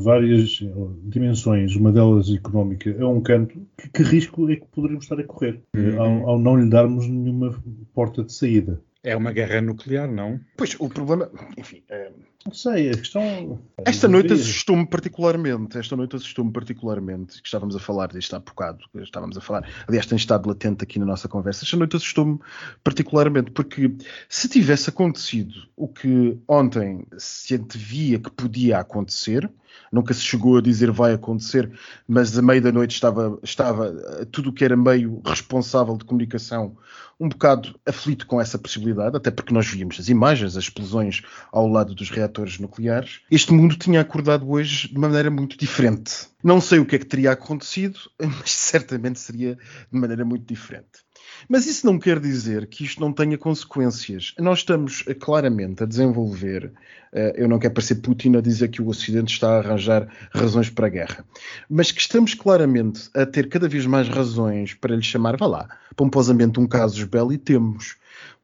várias 0.01 0.59
dimensões, 1.03 1.75
uma 1.75 1.91
delas 1.91 2.29
económica, 2.29 2.95
a 3.01 3.07
um 3.07 3.19
canto, 3.19 3.59
que, 3.77 3.89
que 3.89 4.03
risco 4.03 4.49
é 4.49 4.55
que 4.55 4.65
poderíamos 4.67 5.03
estar 5.03 5.19
a 5.19 5.23
correr 5.23 5.59
uhum. 5.75 6.01
ao, 6.01 6.29
ao 6.29 6.39
não 6.39 6.55
lhe 6.55 6.69
darmos 6.69 7.05
nenhuma 7.07 7.61
porta 7.93 8.23
de 8.23 8.31
saída? 8.31 8.81
É 9.03 9.15
uma 9.15 9.31
guerra 9.31 9.61
nuclear, 9.61 10.11
não? 10.11 10.39
Pois, 10.57 10.75
o 10.79 10.89
problema, 10.89 11.31
enfim, 11.57 11.81
é, 11.89 12.11
não 12.47 12.53
sei, 12.53 12.91
a 12.91 12.97
questão. 12.97 13.59
Esta 13.85 14.07
noite 14.07 14.31
assustou-me 14.31 14.87
particularmente. 14.87 15.77
Esta 15.77 15.97
noite 15.97 16.15
assustou-me 16.15 16.51
particularmente. 16.51 17.41
Que 17.41 17.47
estávamos 17.47 17.75
a 17.75 17.79
falar 17.79 18.07
disto 18.07 18.35
há 18.35 18.39
bocado. 18.39 18.85
Estávamos 18.95 19.37
a 19.37 19.41
falar. 19.41 19.69
Aliás, 19.85 20.05
tem 20.05 20.15
estado 20.15 20.47
latente 20.47 20.81
aqui 20.81 20.97
na 20.97 21.05
nossa 21.05 21.27
conversa. 21.27 21.65
Esta 21.65 21.75
noite 21.75 21.97
assustou-me 21.97 22.39
particularmente 22.81 23.51
porque 23.51 23.93
se 24.29 24.47
tivesse 24.47 24.89
acontecido 24.89 25.67
o 25.75 25.89
que 25.89 26.39
ontem 26.47 27.05
se 27.17 27.55
antevia 27.55 28.17
que 28.17 28.31
podia 28.31 28.79
acontecer, 28.79 29.51
nunca 29.91 30.13
se 30.13 30.21
chegou 30.21 30.57
a 30.57 30.61
dizer 30.61 30.89
vai 30.89 31.13
acontecer, 31.13 31.69
mas 32.07 32.37
a 32.37 32.41
meio 32.41 32.61
da 32.61 32.71
noite 32.71 32.93
estava, 32.93 33.37
estava 33.43 34.25
tudo 34.31 34.49
o 34.51 34.53
que 34.53 34.63
era 34.63 34.77
meio 34.77 35.21
responsável 35.25 35.97
de 35.97 36.05
comunicação 36.05 36.77
um 37.19 37.29
bocado 37.29 37.79
aflito 37.85 38.27
com 38.27 38.39
essa 38.39 38.59
possibilidade, 38.59 39.17
até 39.17 39.31
porque 39.31 39.53
nós 39.53 39.67
víamos 39.67 39.99
as 39.99 40.07
imagens, 40.07 40.55
as 40.55 40.65
explosões 40.65 41.23
ao 41.51 41.67
lado 41.67 41.95
dos 41.95 42.09
reatores 42.09 42.36
nucleares. 42.59 43.21
Este 43.31 43.53
mundo 43.53 43.75
tinha 43.75 44.01
acordado 44.01 44.49
hoje 44.49 44.87
de 44.87 44.99
maneira 44.99 45.29
muito 45.29 45.57
diferente. 45.57 46.27
Não 46.43 46.61
sei 46.61 46.79
o 46.79 46.85
que 46.85 46.95
é 46.95 46.99
que 46.99 47.05
teria 47.05 47.31
acontecido, 47.31 47.99
mas 48.21 48.51
certamente 48.51 49.19
seria 49.19 49.55
de 49.55 49.99
maneira 49.99 50.23
muito 50.23 50.45
diferente. 50.45 51.07
Mas 51.47 51.65
isso 51.65 51.85
não 51.85 51.99
quer 51.99 52.19
dizer 52.19 52.67
que 52.67 52.83
isto 52.83 52.99
não 52.99 53.13
tenha 53.13 53.37
consequências. 53.37 54.33
Nós 54.39 54.59
estamos 54.59 55.03
eh, 55.07 55.13
claramente 55.13 55.83
a 55.83 55.85
desenvolver, 55.85 56.71
eh, 57.13 57.33
eu 57.37 57.47
não 57.47 57.59
quero 57.59 57.73
parecer 57.73 57.95
Putin 57.95 58.35
a 58.37 58.41
dizer 58.41 58.69
que 58.69 58.81
o 58.81 58.87
Ocidente 58.87 59.33
está 59.33 59.55
a 59.55 59.59
arranjar 59.59 60.07
razões 60.31 60.69
para 60.69 60.87
a 60.87 60.89
guerra, 60.89 61.25
mas 61.69 61.91
que 61.91 62.01
estamos 62.01 62.33
claramente 62.33 63.09
a 63.13 63.25
ter 63.25 63.49
cada 63.49 63.67
vez 63.67 63.85
mais 63.85 64.07
razões 64.07 64.73
para 64.73 64.95
lhe 64.95 65.03
chamar, 65.03 65.37
vá 65.37 65.47
lá, 65.47 65.77
pomposamente 65.95 66.59
um 66.59 66.67
casus 66.67 67.03
belli, 67.03 67.35
e 67.35 67.39
temos 67.39 67.97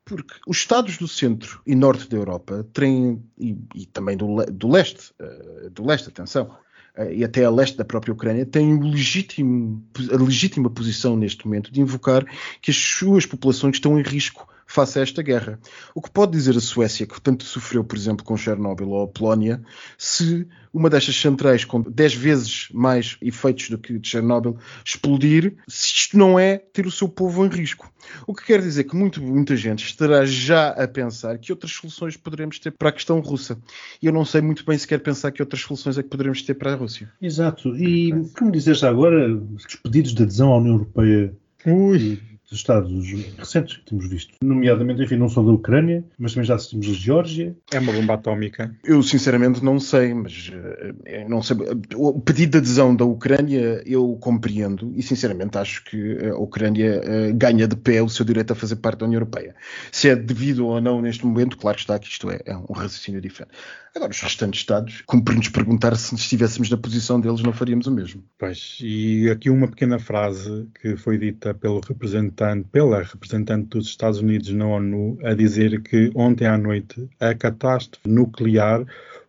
porque 0.05 0.35
os 0.47 0.57
Estados 0.57 0.97
do 0.97 1.07
centro 1.07 1.61
e 1.65 1.75
norte 1.75 2.07
da 2.09 2.17
Europa 2.17 2.67
têm, 2.73 3.23
e, 3.37 3.57
e 3.73 3.85
também 3.85 4.17
do, 4.17 4.45
do 4.45 4.69
leste, 4.69 5.13
uh, 5.21 5.69
do 5.69 5.85
leste, 5.85 6.09
atenção, 6.09 6.55
uh, 6.97 7.11
e 7.11 7.23
até 7.23 7.45
a 7.45 7.49
leste 7.49 7.77
da 7.77 7.85
própria 7.85 8.13
Ucrânia, 8.13 8.45
têm 8.45 8.79
legítimo, 8.79 9.83
a 10.11 10.17
legítima 10.21 10.69
posição 10.69 11.15
neste 11.15 11.45
momento 11.45 11.71
de 11.71 11.81
invocar 11.81 12.25
que 12.61 12.71
as 12.71 12.77
suas 12.77 13.25
populações 13.25 13.77
estão 13.77 13.99
em 13.99 14.03
risco 14.03 14.47
face 14.73 14.97
a 14.97 15.03
esta 15.03 15.21
guerra. 15.21 15.59
O 15.93 16.01
que 16.01 16.09
pode 16.09 16.31
dizer 16.31 16.57
a 16.57 16.59
Suécia, 16.59 17.05
que 17.05 17.21
tanto 17.21 17.43
sofreu, 17.43 17.83
por 17.83 17.95
exemplo, 17.95 18.25
com 18.25 18.36
Chernobyl 18.36 18.89
ou 18.89 19.03
a 19.03 19.07
Polónia, 19.07 19.62
se 19.97 20.47
uma 20.73 20.89
destas 20.89 21.15
centrais 21.15 21.63
com 21.63 21.79
10 21.79 22.15
vezes 22.15 22.67
mais 22.73 23.15
efeitos 23.21 23.69
do 23.69 23.77
que 23.77 23.99
de 23.99 24.07
Chernobyl 24.07 24.57
explodir, 24.83 25.53
se 25.67 25.93
isto 25.93 26.17
não 26.17 26.39
é 26.39 26.57
ter 26.57 26.88
o 26.88 26.91
seu 26.91 27.07
povo 27.07 27.45
em 27.45 27.49
risco. 27.49 27.93
O 28.25 28.33
que 28.33 28.45
quer 28.45 28.62
dizer 28.62 28.86
que 28.86 28.95
muito, 28.95 29.21
muita 29.21 29.55
gente 29.55 29.86
estará 29.86 30.25
já 30.25 30.69
a 30.69 30.88
pensar 30.88 31.38
que 31.38 31.51
outras 31.51 31.71
soluções 31.71 32.17
poderemos 32.17 32.57
ter 32.57 32.71
para 32.71 32.89
a 32.89 32.91
questão 32.91 33.19
russa. 33.19 33.55
E 34.01 34.07
eu 34.07 34.12
não 34.12 34.25
sei 34.25 34.41
muito 34.41 34.65
bem 34.65 34.77
se 34.77 34.88
quer 34.88 34.97
pensar 34.97 35.31
que 35.31 35.41
outras 35.43 35.62
soluções 35.62 35.99
é 35.99 36.03
que 36.03 36.09
poderemos 36.09 36.41
ter 36.41 36.55
para 36.55 36.73
a 36.73 36.75
Rússia. 36.75 37.12
Exato. 37.21 37.77
E 37.77 38.12
como 38.36 38.51
dizes 38.51 38.83
agora, 38.83 39.31
os 39.36 39.75
pedidos 39.75 40.15
de 40.15 40.23
adesão 40.23 40.51
à 40.51 40.57
União 40.57 40.73
Europeia 40.73 41.33
Ui 41.65 42.19
Estados 42.53 43.05
recentes 43.37 43.77
que 43.77 43.85
temos 43.85 44.07
visto, 44.07 44.35
nomeadamente, 44.43 45.03
enfim, 45.03 45.15
não 45.15 45.29
só 45.29 45.41
da 45.41 45.51
Ucrânia, 45.51 46.03
mas 46.17 46.33
também 46.33 46.47
já 46.47 46.55
assistimos 46.55 46.87
a 46.87 46.93
Geórgia. 46.93 47.55
É 47.71 47.79
uma 47.79 47.91
bomba 47.91 48.13
atómica. 48.15 48.75
Eu, 48.83 49.01
sinceramente, 49.03 49.63
não 49.63 49.79
sei, 49.79 50.13
mas 50.13 50.49
uh, 50.49 51.29
não 51.29 51.41
sei. 51.41 51.57
O 51.95 52.19
pedido 52.19 52.51
de 52.51 52.57
adesão 52.59 52.95
da 52.95 53.05
Ucrânia 53.05 53.81
eu 53.85 54.17
compreendo 54.21 54.91
e, 54.95 55.01
sinceramente, 55.03 55.57
acho 55.57 55.83
que 55.83 56.17
a 56.27 56.35
Ucrânia 56.35 57.01
uh, 57.01 57.33
ganha 57.35 57.67
de 57.67 57.75
pé 57.75 58.01
o 58.01 58.09
seu 58.09 58.25
direito 58.25 58.51
a 58.51 58.55
fazer 58.55 58.77
parte 58.77 58.99
da 58.99 59.05
União 59.05 59.17
Europeia. 59.17 59.55
Se 59.91 60.09
é 60.09 60.15
devido 60.15 60.67
ou 60.67 60.79
não 60.81 61.01
neste 61.01 61.25
momento, 61.25 61.57
claro 61.57 61.77
está 61.77 61.97
que 61.99 62.07
isto 62.07 62.29
é, 62.29 62.39
é 62.45 62.55
um 62.55 62.73
raciocínio 62.73 63.21
diferente. 63.21 63.53
Agora, 63.95 64.11
os 64.11 64.21
restantes 64.21 64.61
Estados, 64.61 65.03
cumpre-nos 65.05 65.49
perguntar 65.49 65.95
se 65.95 66.15
estivéssemos 66.15 66.69
na 66.69 66.77
posição 66.77 67.19
deles, 67.19 67.43
não 67.43 67.53
faríamos 67.53 67.85
o 67.85 67.91
mesmo. 67.91 68.23
Pois, 68.39 68.79
e 68.81 69.29
aqui 69.29 69.49
uma 69.49 69.67
pequena 69.67 69.99
frase 69.99 70.67
que 70.81 70.97
foi 70.97 71.17
dita 71.17 71.53
pelo 71.53 71.79
representante, 71.79 72.42
pela 72.71 73.03
representante 73.03 73.67
dos 73.69 73.88
Estados 73.88 74.19
Unidos 74.19 74.49
na 74.51 74.65
ONU, 74.65 75.17
a 75.23 75.34
dizer 75.34 75.82
que 75.82 76.12
ontem 76.15 76.45
à 76.45 76.58
noite 76.58 77.10
a 77.19 77.34
catástrofe 77.34 78.08
nuclear 78.08 78.86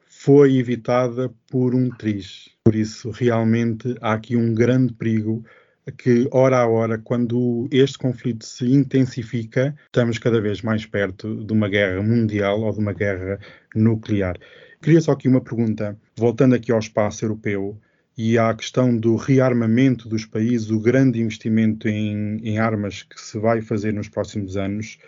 foi 0.07 0.57
evitada 0.57 1.31
por 1.51 1.75
um 1.75 1.91
triz. 1.91 2.51
Por 2.65 2.75
isso, 2.75 3.11
realmente, 3.11 3.95
há 4.01 4.15
aqui 4.15 4.37
um 4.37 4.55
grande 4.55 4.93
perigo 4.95 5.45
que, 5.99 6.27
hora 6.33 6.59
a 6.59 6.67
hora, 6.67 6.99
quando 6.99 7.69
este 7.71 7.99
conflito 7.99 8.45
se 8.45 8.65
intensifica, 8.65 9.75
estamos 9.87 10.19
cada 10.19 10.41
vez 10.41 10.63
mais 10.63 10.87
perto 10.87 11.45
de 11.45 11.53
uma 11.53 11.69
guerra 11.69 12.03
mundial 12.03 12.63
ou 12.63 12.73
de 12.73 12.79
uma 12.79 12.93
guerra 12.93 13.39
nuclear. 13.75 14.37
Queria 14.81 15.01
só 15.01 15.13
aqui 15.13 15.29
uma 15.29 15.41
pergunta, 15.41 15.97
voltando 16.17 16.55
aqui 16.55 16.73
ao 16.73 16.79
espaço 16.79 17.25
europeu 17.25 17.79
e 18.17 18.39
à 18.39 18.55
questão 18.55 18.97
do 18.97 19.17
rearmamento 19.17 20.09
dos 20.09 20.25
países, 20.25 20.71
o 20.71 20.81
grande 20.81 21.21
investimento 21.21 21.89
em, 21.89 22.39
em 22.43 22.59
armas 22.59 23.03
que 23.03 23.21
se 23.21 23.39
vai 23.39 23.61
fazer 23.61 23.93
nos 23.93 24.09
próximos 24.09 24.57
anos, 24.57 24.99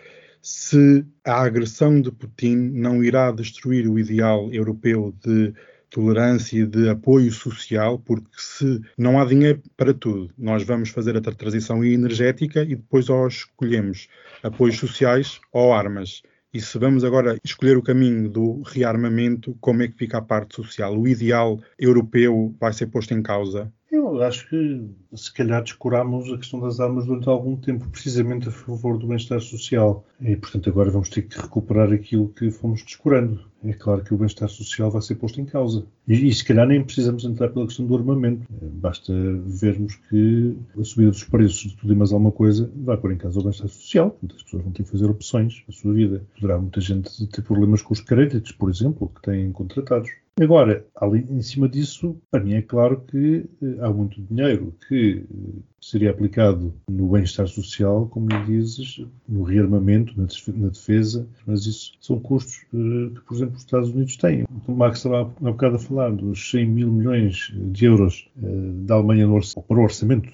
se 0.41 1.05
a 1.25 1.41
agressão 1.41 1.99
de 2.01 2.11
Putin 2.11 2.55
não 2.73 3.03
irá 3.03 3.31
destruir 3.31 3.87
o 3.87 3.97
ideal 3.97 4.53
europeu 4.53 5.13
de 5.23 5.53
tolerância 5.89 6.59
e 6.59 6.65
de 6.65 6.89
apoio 6.89 7.31
social, 7.31 7.97
porque 7.99 8.29
se 8.37 8.81
não 8.97 9.19
há 9.19 9.25
dinheiro 9.25 9.61
para 9.75 9.93
tudo, 9.93 10.29
nós 10.37 10.63
vamos 10.63 10.89
fazer 10.89 11.15
a 11.17 11.21
transição 11.21 11.83
energética 11.83 12.61
e 12.61 12.75
depois 12.75 13.09
ou 13.09 13.27
escolhemos 13.27 14.07
apoios 14.43 14.77
sociais 14.77 15.39
ou 15.51 15.73
armas. 15.73 16.21
E 16.53 16.59
se 16.59 16.77
vamos 16.77 17.03
agora 17.05 17.37
escolher 17.43 17.77
o 17.77 17.81
caminho 17.83 18.29
do 18.29 18.61
rearmamento, 18.61 19.55
como 19.61 19.81
é 19.81 19.87
que 19.87 19.97
fica 19.97 20.17
a 20.17 20.21
parte 20.21 20.55
social? 20.55 20.97
O 20.97 21.07
ideal 21.07 21.57
europeu 21.79 22.53
vai 22.59 22.73
ser 22.73 22.87
posto 22.87 23.13
em 23.13 23.21
causa? 23.23 23.73
Eu 23.89 24.21
acho 24.21 24.49
que 24.49 24.85
se 25.15 25.33
calhar 25.33 25.63
descurámos 25.63 26.31
a 26.31 26.37
questão 26.37 26.59
das 26.59 26.79
armas 26.79 27.05
durante 27.05 27.29
algum 27.29 27.55
tempo, 27.55 27.89
precisamente 27.89 28.49
a 28.49 28.51
favor 28.51 28.97
do 28.97 29.07
bem-estar 29.07 29.39
social. 29.39 30.05
E, 30.19 30.35
portanto, 30.35 30.69
agora 30.69 30.91
vamos 30.91 31.07
ter 31.07 31.21
que 31.21 31.39
recuperar 31.39 31.93
aquilo 31.93 32.27
que 32.29 32.51
fomos 32.51 32.83
descurando. 32.83 33.45
É 33.63 33.71
claro 33.71 34.03
que 34.03 34.13
o 34.13 34.17
bem-estar 34.17 34.49
social 34.49 34.91
vai 34.91 35.01
ser 35.01 35.15
posto 35.15 35.39
em 35.39 35.45
causa. 35.45 35.85
E, 36.05 36.27
e, 36.27 36.33
se 36.33 36.43
calhar 36.43 36.67
nem 36.67 36.83
precisamos 36.83 37.23
entrar 37.23 37.47
pela 37.49 37.65
questão 37.65 37.85
do 37.85 37.95
armamento. 37.95 38.45
Basta 38.49 39.13
vermos 39.45 39.95
que 40.09 40.57
a 40.77 40.83
subida 40.83 41.11
dos 41.11 41.23
preços 41.23 41.71
de 41.71 41.77
tudo 41.77 41.93
e 41.93 41.95
mais 41.95 42.11
alguma 42.11 42.31
coisa 42.31 42.69
vai 42.75 42.97
pôr 42.97 43.13
em 43.13 43.17
causa 43.17 43.39
o 43.39 43.43
bem-estar 43.43 43.69
social. 43.69 44.11
Portanto, 44.11 44.35
as 44.35 44.43
pessoas 44.43 44.63
vão 44.63 44.71
ter 44.73 44.83
que 44.83 44.91
fazer 44.91 45.09
opções 45.09 45.63
na 45.65 45.73
sua 45.73 45.93
vida. 45.93 46.25
Poderá 46.35 46.59
muita 46.59 46.81
gente 46.81 47.25
ter 47.27 47.41
problemas 47.41 47.81
com 47.81 47.93
os 47.93 48.01
créditos, 48.01 48.51
por 48.51 48.69
exemplo, 48.69 49.09
que 49.15 49.21
têm 49.21 49.49
contratados. 49.53 50.09
Agora, 50.39 50.85
ali, 50.95 51.25
em 51.31 51.41
cima 51.41 51.67
disso, 51.67 52.15
para 52.29 52.43
mim 52.43 52.53
é 52.53 52.61
claro 52.61 53.01
que 53.07 53.49
eh, 53.59 53.77
há 53.79 53.89
muito 53.89 54.21
dinheiro 54.21 54.71
que 54.87 55.23
eh, 55.23 55.61
seria 55.81 56.11
aplicado 56.11 56.71
no 56.87 57.07
bem-estar 57.07 57.47
social, 57.47 58.07
como 58.07 58.27
dizes, 58.45 59.03
no 59.27 59.41
rearmamento, 59.41 60.13
na 60.15 60.69
defesa, 60.69 61.27
mas 61.47 61.65
isso 61.65 61.93
são 61.99 62.19
custos 62.19 62.67
eh, 62.71 63.15
que, 63.15 63.21
por 63.21 63.35
exemplo, 63.35 63.55
os 63.55 63.61
Estados 63.61 63.89
Unidos 63.89 64.15
têm. 64.15 64.45
O 64.67 64.71
Max 64.73 64.99
estava 64.99 65.21
há 65.21 65.51
bocado 65.51 65.77
a 65.77 65.79
falar 65.79 66.11
dos 66.11 66.51
100 66.51 66.67
mil 66.67 66.91
milhões 66.91 67.51
de 67.55 67.85
euros 67.85 68.29
da 68.35 68.93
Alemanha 68.93 69.27
para 69.67 69.77
o 69.77 69.83
orçamento 69.83 70.29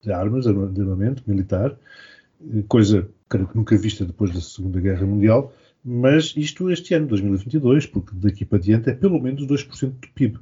de 0.00 0.12
armas, 0.12 0.44
de 0.44 0.80
armamento 0.80 1.24
militar, 1.26 1.76
coisa 2.68 3.08
que 3.28 3.38
nunca 3.52 3.76
vista 3.76 4.04
depois 4.04 4.32
da 4.32 4.40
Segunda 4.40 4.80
Guerra 4.80 5.04
Mundial, 5.04 5.52
mas 5.84 6.32
isto 6.36 6.70
este 6.70 6.94
ano, 6.94 7.06
2022, 7.08 7.86
porque 7.86 8.12
daqui 8.14 8.44
para 8.44 8.58
diante 8.58 8.88
é 8.88 8.94
pelo 8.94 9.20
menos 9.20 9.46
2% 9.46 9.90
do 9.90 10.08
PIB. 10.14 10.38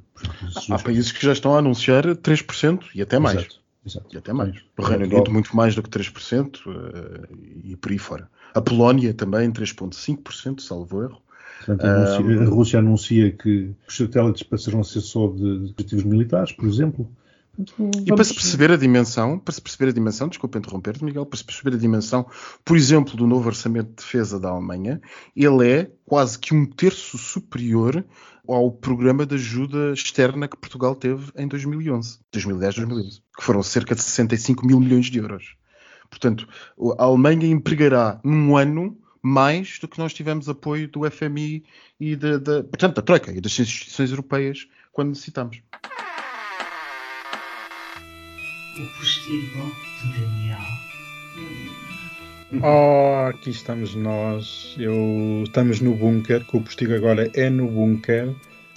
Há 0.71 0.79
países 0.79 1.11
que 1.11 1.25
já 1.25 1.33
estão 1.33 1.55
a 1.55 1.59
anunciar 1.59 2.05
3% 2.05 2.85
e 2.95 3.03
até 3.03 3.19
mais. 3.19 3.39
Exato, 3.39 3.61
exato. 3.85 4.07
E 4.15 4.19
até 4.19 4.33
mais. 4.33 4.57
O 4.79 4.83
Reino 4.83 5.05
Unido 5.05 5.33
muito 5.33 5.57
mais 5.57 5.75
do 5.75 5.83
que 5.83 5.91
3% 5.91 6.61
uh, 6.67 7.37
e 7.65 7.75
por 7.75 7.91
aí 7.91 7.99
fora. 7.99 8.31
A 8.55 8.61
Polónia 8.61 9.13
também 9.13 9.51
3,5%, 9.51 10.61
salvo 10.61 11.03
erro. 11.03 11.21
Portanto, 11.65 11.85
a, 11.85 12.17
Rússia, 12.19 12.41
a 12.41 12.49
Rússia 12.49 12.79
anuncia 12.79 13.33
que 13.33 13.71
os 13.89 13.97
satélites 13.97 14.45
passarão 14.45 14.81
a 14.81 14.85
ser 14.85 15.01
só 15.01 15.27
de 15.27 15.71
objetivos 15.71 16.05
militares, 16.05 16.53
por 16.53 16.69
exemplo. 16.69 17.11
E 17.59 18.15
para 18.15 18.25
se 18.25 18.33
perceber 18.33 18.71
a 18.71 18.77
dimensão, 18.77 19.39
para 19.39 19.53
se 19.53 19.61
perceber 19.61 19.91
a 19.91 19.93
dimensão, 19.93 20.27
desculpa 20.27 20.59
interromper-te, 20.59 21.05
Miguel, 21.05 21.27
para 21.27 21.37
se 21.37 21.45
perceber 21.45 21.77
a 21.77 21.79
dimensão, 21.79 22.27
por 22.65 22.77
exemplo, 22.77 23.15
do 23.15 23.27
novo 23.27 23.47
orçamento 23.47 23.91
de 23.91 23.97
defesa 23.97 24.41
da 24.41 24.49
Alemanha, 24.49 25.01
ele 25.37 25.71
é 25.71 25.91
quase 26.07 26.39
que 26.39 26.55
um 26.55 26.65
terço 26.65 27.19
superior 27.19 28.05
ao 28.49 28.73
programa 28.73 29.27
de 29.27 29.35
ajuda 29.35 29.93
externa 29.93 30.49
que 30.49 30.57
Portugal 30.57 30.95
teve 30.95 31.31
em 31.37 31.47
2011, 31.47 32.21
2010, 32.33 32.75
2011, 32.75 33.23
que 33.37 33.45
foram 33.45 33.63
cerca 33.63 33.95
de 33.95 34.03
65 34.03 34.67
mil 34.67 34.81
milhões 34.81 35.07
de 35.07 35.19
euros. 35.19 35.57
Portanto, 36.09 36.49
a 36.99 37.05
Alemanha 37.05 37.47
empregará 37.47 38.19
num 38.25 38.57
ano 38.57 38.99
mais 39.23 39.79
do 39.79 39.87
que 39.87 39.99
nós 39.99 40.13
tivemos 40.13 40.49
apoio 40.49 40.89
do 40.89 41.09
FMI 41.09 41.65
e 42.01 42.17
da, 42.17 42.39
da 42.39 42.65
portanto, 42.65 42.97
da 42.97 43.03
Troika 43.03 43.31
e 43.31 43.41
das 43.41 43.59
instituições 43.59 44.11
europeias 44.11 44.67
quando 44.91 45.11
necessitamos 45.11 45.63
o 48.79 48.87
postigo 48.99 49.73
de 50.03 50.21
Daniel. 50.21 50.59
Oh, 52.63 53.29
aqui 53.29 53.51
estamos 53.51 53.95
nós. 53.95 54.75
Eu, 54.79 55.43
estamos 55.45 55.81
no 55.81 55.95
bunker, 55.95 56.45
que 56.45 56.57
o 56.57 56.61
postigo 56.61 56.95
agora 56.95 57.31
é 57.35 57.49
no 57.49 57.69
bunker. 57.69 58.35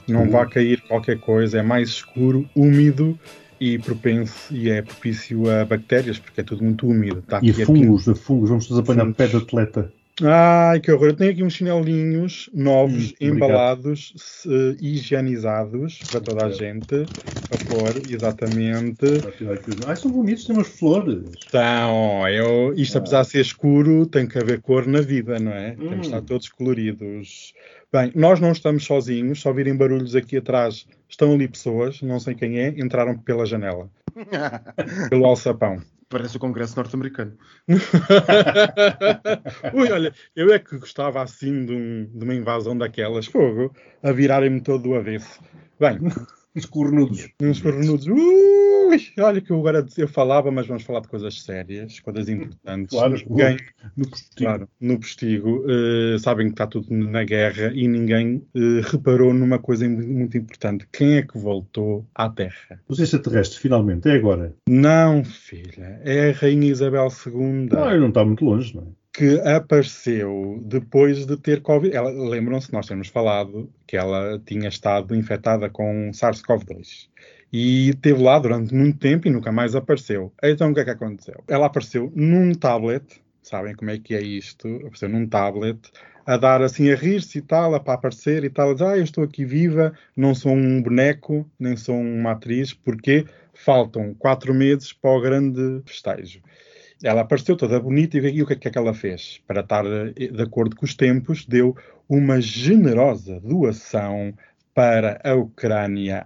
Não 0.08 0.22
uhum. 0.22 0.30
vai 0.30 0.48
cair 0.48 0.82
qualquer 0.82 1.20
coisa, 1.20 1.60
é 1.60 1.62
mais 1.64 1.90
escuro, 1.90 2.48
úmido 2.56 3.18
e 3.60 3.80
propenso 3.80 4.54
e 4.54 4.70
é 4.70 4.82
propício 4.82 5.50
a 5.50 5.66
bactérias, 5.66 6.20
porque 6.20 6.42
é 6.42 6.44
tudo 6.44 6.64
muito 6.64 6.88
úmido. 6.88 7.20
Está 7.20 7.40
e 7.42 7.50
a 7.50 7.66
fungos, 7.66 8.08
a 8.08 8.14
fungos, 8.14 8.50
vamos 8.50 8.70
nos 8.70 8.80
apanhar 8.80 9.12
pé 9.14 9.28
de 9.28 9.38
atleta. 9.38 9.92
Ai, 10.24 10.80
que 10.80 10.92
horror. 10.92 11.10
Eu 11.10 11.16
tenho 11.16 11.32
aqui 11.32 11.44
uns 11.44 11.54
chinelinhos 11.54 12.50
novos, 12.54 13.12
hum, 13.12 13.16
embalados, 13.20 14.14
uh, 14.46 14.78
higienizados 14.82 16.04
para 16.10 16.22
toda 16.22 16.46
a 16.46 16.52
gente. 16.52 17.08
A 17.52 17.58
pôr, 17.58 17.98
exatamente. 18.10 19.06
Ai, 19.86 19.96
são 19.96 20.12
bonitos, 20.12 20.46
têm 20.46 20.56
umas 20.56 20.68
flores. 20.68 21.22
Então, 21.48 22.28
eu, 22.28 22.74
isto 22.76 22.98
apesar 22.98 23.22
de 23.22 23.30
ser 23.30 23.42
escuro, 23.42 24.06
tem 24.08 24.28
que 24.28 24.40
haver 24.40 24.62
cor 24.62 24.88
na 24.88 25.02
vida, 25.02 25.38
não 25.40 25.52
é? 25.52 25.74
Hum. 25.74 25.90
Temos 25.90 26.02
de 26.02 26.06
estar 26.08 26.22
todos 26.22 26.50
coloridos. 26.50 27.54
Bem, 27.94 28.12
nós 28.16 28.40
não 28.40 28.52
estamos 28.52 28.84
sozinhos, 28.86 29.42
só 29.42 29.54
virem 29.54 29.76
barulhos 29.76 30.16
aqui 30.16 30.38
atrás. 30.38 30.88
Estão 31.08 31.34
ali 31.34 31.48
pessoas, 31.48 32.02
não 32.02 32.20
sei 32.20 32.34
quem 32.34 32.60
é, 32.60 32.70
entraram 32.70 33.18
pela 33.18 33.46
janela. 33.46 33.90
pelo 35.10 35.26
alçapão. 35.26 35.82
Parece 36.10 36.38
o 36.38 36.40
Congresso 36.40 36.78
norte-americano. 36.78 37.38
Ui, 39.74 39.92
olha, 39.92 40.14
eu 40.36 40.54
é 40.54 40.60
que 40.60 40.78
gostava 40.78 41.22
assim 41.22 41.66
de, 41.66 41.74
um, 41.74 42.06
de 42.06 42.24
uma 42.24 42.36
invasão 42.36 42.78
daquelas, 42.78 43.26
fogo, 43.26 43.74
a 44.04 44.12
virarem-me 44.12 44.62
todo 44.62 44.84
do 44.84 44.96
avesso. 44.96 45.42
Bem, 45.80 46.00
Uns 46.56 46.66
cornudos. 46.66 47.28
Uns 47.42 47.60
Ui, 48.88 49.00
olha 49.20 49.42
que 49.42 49.52
eu 49.52 49.60
agora 49.60 49.86
eu 49.98 50.08
falava, 50.08 50.52
mas 50.52 50.68
vamos 50.68 50.84
falar 50.84 51.00
de 51.00 51.08
coisas 51.08 51.42
sérias, 51.42 52.00
coisas 52.00 52.30
importantes. 52.30 52.96
Claro, 52.96 53.16
ninguém, 53.28 53.58
no 53.98 54.10
postigo. 54.10 54.36
Claro, 54.38 54.70
no 54.80 55.00
postigo 55.00 55.66
uh, 55.66 56.20
sabem 56.20 56.48
que 56.48 56.54
está 56.54 56.68
tudo 56.68 56.94
na 56.94 57.24
guerra 57.24 57.72
e 57.74 57.88
ninguém 57.88 58.46
uh, 58.56 58.82
reparou 58.84 59.34
numa 59.34 59.60
coisa 59.60 59.88
muito 59.90 60.38
importante. 60.38 60.88
Quem 60.92 61.18
é 61.18 61.24
que 61.24 61.38
voltou 61.38 62.06
à 62.14 62.30
Terra? 62.30 62.80
Os 62.88 63.00
extraterrestres, 63.00 63.60
finalmente, 63.60 64.08
é 64.08 64.14
agora. 64.14 64.54
Não, 64.70 65.24
filha. 65.24 66.00
É 66.04 66.30
a 66.30 66.34
Rainha 66.34 66.72
Isabel 66.72 67.08
II. 67.26 67.70
Não, 67.72 68.00
não 68.00 68.10
está 68.10 68.24
muito 68.24 68.46
longe, 68.46 68.76
não 68.76 68.84
é? 68.84 69.05
Que 69.16 69.40
apareceu 69.40 70.60
depois 70.66 71.26
de 71.26 71.38
ter 71.38 71.62
Covid. 71.62 71.98
Lembram-se, 71.98 72.74
nós 72.74 72.86
temos 72.86 73.08
falado 73.08 73.72
que 73.88 73.96
ela 73.96 74.42
tinha 74.46 74.68
estado 74.68 75.16
infectada 75.16 75.70
com 75.70 76.12
SARS-CoV-2 76.12 77.08
e 77.54 77.92
esteve 77.92 78.22
lá 78.22 78.38
durante 78.38 78.74
muito 78.74 79.00
tempo 79.00 79.28
e 79.28 79.32
nunca 79.32 79.52
mais 79.52 79.74
apareceu. 79.74 80.34
Então 80.44 80.72
o 80.72 80.74
que 80.74 80.82
é 80.82 80.84
que 80.84 80.90
aconteceu? 80.90 81.42
Ela 81.48 81.68
apareceu 81.68 82.12
num 82.14 82.54
tablet, 82.54 83.22
sabem 83.42 83.74
como 83.74 83.92
é 83.92 83.98
que 83.98 84.14
é 84.14 84.22
isto? 84.22 84.68
Apareceu 84.78 85.08
num 85.08 85.26
tablet 85.26 85.80
a 86.26 86.36
dar 86.36 86.62
assim 86.62 86.92
a 86.92 86.96
rir-se 86.96 87.38
e 87.38 87.42
tal, 87.42 87.74
a 87.74 87.80
para 87.80 87.94
aparecer 87.94 88.44
e 88.44 88.50
tal, 88.50 88.72
a 88.72 88.74
dizer, 88.74 88.86
ah, 88.86 88.98
eu 88.98 89.04
estou 89.04 89.24
aqui 89.24 89.46
viva, 89.46 89.94
não 90.18 90.36
sou 90.36 90.52
um 90.52 90.82
boneco, 90.82 91.50
nem 91.58 91.78
sou 91.78 91.96
uma 91.96 92.32
atriz, 92.32 92.74
porque 92.74 93.26
faltam 93.54 94.14
quatro 94.16 94.54
meses 94.54 94.92
para 94.92 95.12
o 95.12 95.22
grande 95.22 95.82
festejo. 95.86 96.42
Ela 97.04 97.22
apareceu 97.22 97.56
toda 97.56 97.80
bonita 97.80 98.18
e 98.18 98.42
o 98.42 98.46
que 98.46 98.54
é 98.54 98.72
que 98.72 98.78
ela 98.78 98.94
fez? 98.94 99.42
Para 99.46 99.62
estar 99.62 99.86
eh, 99.86 100.12
de 100.14 100.42
acordo 100.42 100.76
com 100.76 100.86
os 100.86 100.96
tempos, 100.96 101.46
deu 101.46 101.76
uma 102.08 102.40
generosa 102.40 103.40
doação 103.40 104.34
para 104.74 105.20
a 105.24 105.34
Ucrânia. 105.34 106.26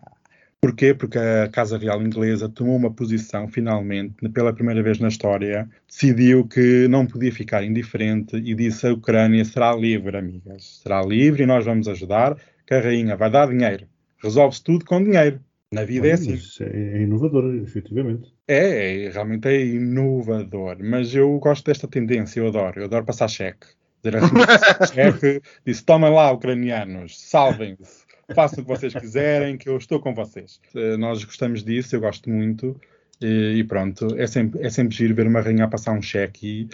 Porquê? 0.62 0.93
Porque 0.93 1.17
a 1.17 1.47
Casa 1.47 1.77
Real 1.77 2.01
Inglesa 2.01 2.49
tomou 2.49 2.75
uma 2.75 2.91
posição, 2.91 3.47
finalmente, 3.47 4.27
pela 4.29 4.53
primeira 4.53 4.84
vez 4.84 4.99
na 4.99 5.08
história, 5.08 5.69
decidiu 5.88 6.45
que 6.45 6.86
não 6.89 7.05
podia 7.05 7.32
ficar 7.32 7.63
indiferente 7.63 8.36
e 8.36 8.53
disse 8.53 8.86
a 8.86 8.93
Ucrânia 8.93 9.45
será 9.45 9.73
livre, 9.73 10.17
amigas. 10.17 10.82
Será 10.84 11.01
livre 11.01 11.43
e 11.43 11.45
nós 11.45 11.63
vamos 11.63 11.88
ajudar, 11.88 12.36
que 12.67 12.73
a 12.73 12.82
rainha 12.82 13.15
vai 13.15 13.29
dar 13.29 13.47
dinheiro. 13.47 13.88
Resolve-se 14.21 14.62
tudo 14.62 14.84
com 14.84 15.01
dinheiro. 15.01 15.39
Na 15.71 15.86
vida 15.86 16.08
é 16.08 16.13
assim. 16.13 16.38
É 16.62 17.01
inovador, 17.03 17.55
efetivamente. 17.55 18.34
É, 18.49 19.05
é, 19.05 19.09
realmente 19.09 19.47
é 19.47 19.63
inovador. 19.63 20.77
Mas 20.79 21.13
eu 21.13 21.38
gosto 21.38 21.65
desta 21.65 21.88
tendência, 21.88 22.39
eu 22.39 22.47
adoro. 22.47 22.79
Eu 22.79 22.85
adoro 22.85 23.05
passar 23.05 23.27
cheque. 23.27 23.67
Dizer 24.03 24.17
assim, 24.17 24.33
cheque, 24.93 25.41
disse, 25.63 25.83
tomem 25.83 26.12
lá, 26.12 26.31
ucranianos, 26.31 27.19
salvem-se. 27.19 28.07
Façam 28.33 28.60
o 28.60 28.65
que 28.65 28.69
vocês 28.69 28.93
quiserem, 28.93 29.58
que 29.58 29.69
eu 29.69 29.77
estou 29.77 30.00
com 30.00 30.13
vocês. 30.13 30.60
Eh, 30.75 30.97
nós 30.97 31.23
gostamos 31.23 31.63
disso, 31.63 31.95
eu 31.95 32.00
gosto 32.00 32.29
muito. 32.29 32.79
E, 33.21 33.63
pronto, 33.65 34.15
é 34.17 34.25
sempre, 34.25 34.65
é 34.65 34.69
sempre 34.69 34.95
giro 34.95 35.13
ver 35.13 35.27
uma 35.27 35.41
rainha 35.41 35.65
a 35.65 35.67
passar 35.67 35.91
um 35.91 36.02
cheque. 36.02 36.69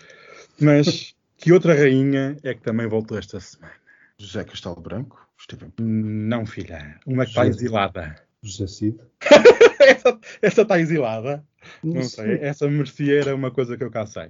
Mas 0.60 1.16
que 1.38 1.52
outra 1.52 1.74
rainha 1.74 2.38
é 2.44 2.54
que 2.54 2.62
também 2.62 2.88
voltou 2.88 3.18
esta 3.18 3.40
semana? 3.40 3.74
José 4.18 4.44
Castelo 4.44 4.80
Branco 4.80 5.26
Esteve 5.38 5.72
Não, 5.80 6.46
filha. 6.46 7.00
Uma 7.06 7.24
que 7.24 7.32
está 7.32 7.46
exilada. 7.46 8.16
José 8.42 8.68
Cid. 8.68 8.98
essa, 9.80 10.20
essa 10.42 10.62
está 10.62 10.80
exilada. 10.80 11.44
Não 11.84 12.04
sei. 12.04 12.40
Essa 12.42 12.68
merecia 12.68 13.20
era 13.20 13.36
uma 13.36 13.52
coisa 13.52 13.78
que 13.78 13.84
eu 13.84 13.92
cá 13.92 14.06
sei. 14.06 14.30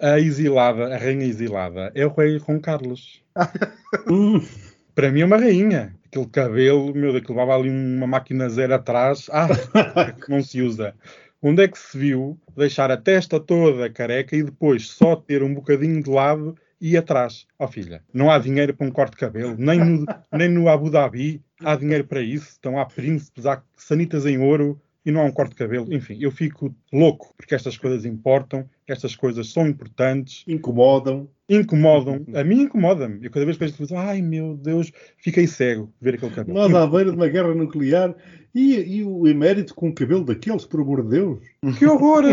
A 0.00 0.18
exilada, 0.18 0.94
a 0.94 0.98
rainha 0.98 1.24
exilada, 1.26 1.90
é 1.94 2.06
o 2.06 2.14
rei 2.14 2.38
Ron 2.38 2.60
Carlos. 2.60 3.22
Hum, 4.06 4.46
Para 4.94 5.10
mim 5.10 5.20
é 5.20 5.24
uma 5.24 5.38
rainha. 5.38 5.94
Aquele 6.06 6.26
cabelo, 6.26 6.94
meu, 6.94 7.12
daquilo 7.12 7.38
levava 7.38 7.58
ali 7.58 7.70
uma 7.70 8.06
máquina 8.06 8.48
zero 8.50 8.74
atrás. 8.74 9.28
Ah, 9.30 9.48
que 10.12 10.30
não 10.30 10.42
se 10.42 10.60
usa. 10.60 10.94
Onde 11.40 11.62
é 11.62 11.68
que 11.68 11.78
se 11.78 11.96
viu 11.96 12.38
deixar 12.56 12.90
a 12.90 12.96
testa 12.96 13.38
toda 13.38 13.88
careca 13.88 14.34
e 14.34 14.42
depois 14.42 14.88
só 14.88 15.14
ter 15.14 15.42
um 15.42 15.54
bocadinho 15.54 16.02
de 16.02 16.10
lado 16.10 16.56
e 16.80 16.96
atrás? 16.96 17.46
Ó 17.58 17.68
filha, 17.68 18.02
não 18.12 18.30
há 18.30 18.38
dinheiro 18.38 18.74
para 18.74 18.86
um 18.86 18.90
corte 18.90 19.12
de 19.12 19.18
cabelo, 19.18 19.54
nem 19.56 19.78
no, 19.78 20.06
nem 20.32 20.48
no 20.48 20.68
Abu 20.68 20.90
Dhabi 20.90 21.40
há 21.60 21.76
dinheiro 21.76 22.04
para 22.04 22.20
isso. 22.20 22.56
Então 22.58 22.78
há 22.78 22.86
príncipes, 22.86 23.46
há 23.46 23.62
sanitas 23.76 24.26
em 24.26 24.38
ouro 24.38 24.80
e 25.08 25.10
não 25.10 25.22
há 25.22 25.24
um 25.24 25.32
corte 25.32 25.52
de 25.52 25.56
cabelo. 25.56 25.90
Enfim, 25.90 26.18
eu 26.20 26.30
fico 26.30 26.74
louco 26.92 27.32
porque 27.34 27.54
estas 27.54 27.78
coisas 27.78 28.04
importam, 28.04 28.68
estas 28.86 29.16
coisas 29.16 29.50
são 29.50 29.66
importantes 29.66 30.44
incomodam. 30.46 31.26
incomodam. 31.48 32.26
A 32.34 32.44
mim 32.44 32.62
incomoda-me. 32.62 33.24
Eu 33.24 33.30
cada 33.30 33.46
vez 33.46 33.56
que 33.56 33.64
vejo 33.64 33.74
televisão, 33.74 33.98
ai 33.98 34.20
meu 34.20 34.54
Deus, 34.54 34.92
fiquei 35.16 35.46
cego 35.46 35.90
ver 35.98 36.16
aquele 36.16 36.34
cabelo. 36.34 36.58
Nós 36.58 36.74
à 36.74 36.84
beira 36.86 37.10
de 37.10 37.16
uma 37.16 37.26
guerra 37.26 37.54
nuclear 37.54 38.14
e, 38.54 38.98
e 38.98 39.02
o 39.02 39.26
emérito 39.26 39.74
com 39.74 39.88
o 39.88 39.94
cabelo 39.94 40.26
daqueles, 40.26 40.66
por 40.66 40.82
amor 40.82 41.02
de 41.02 41.08
Deus. 41.08 41.38
Que 41.78 41.86
horror! 41.86 42.24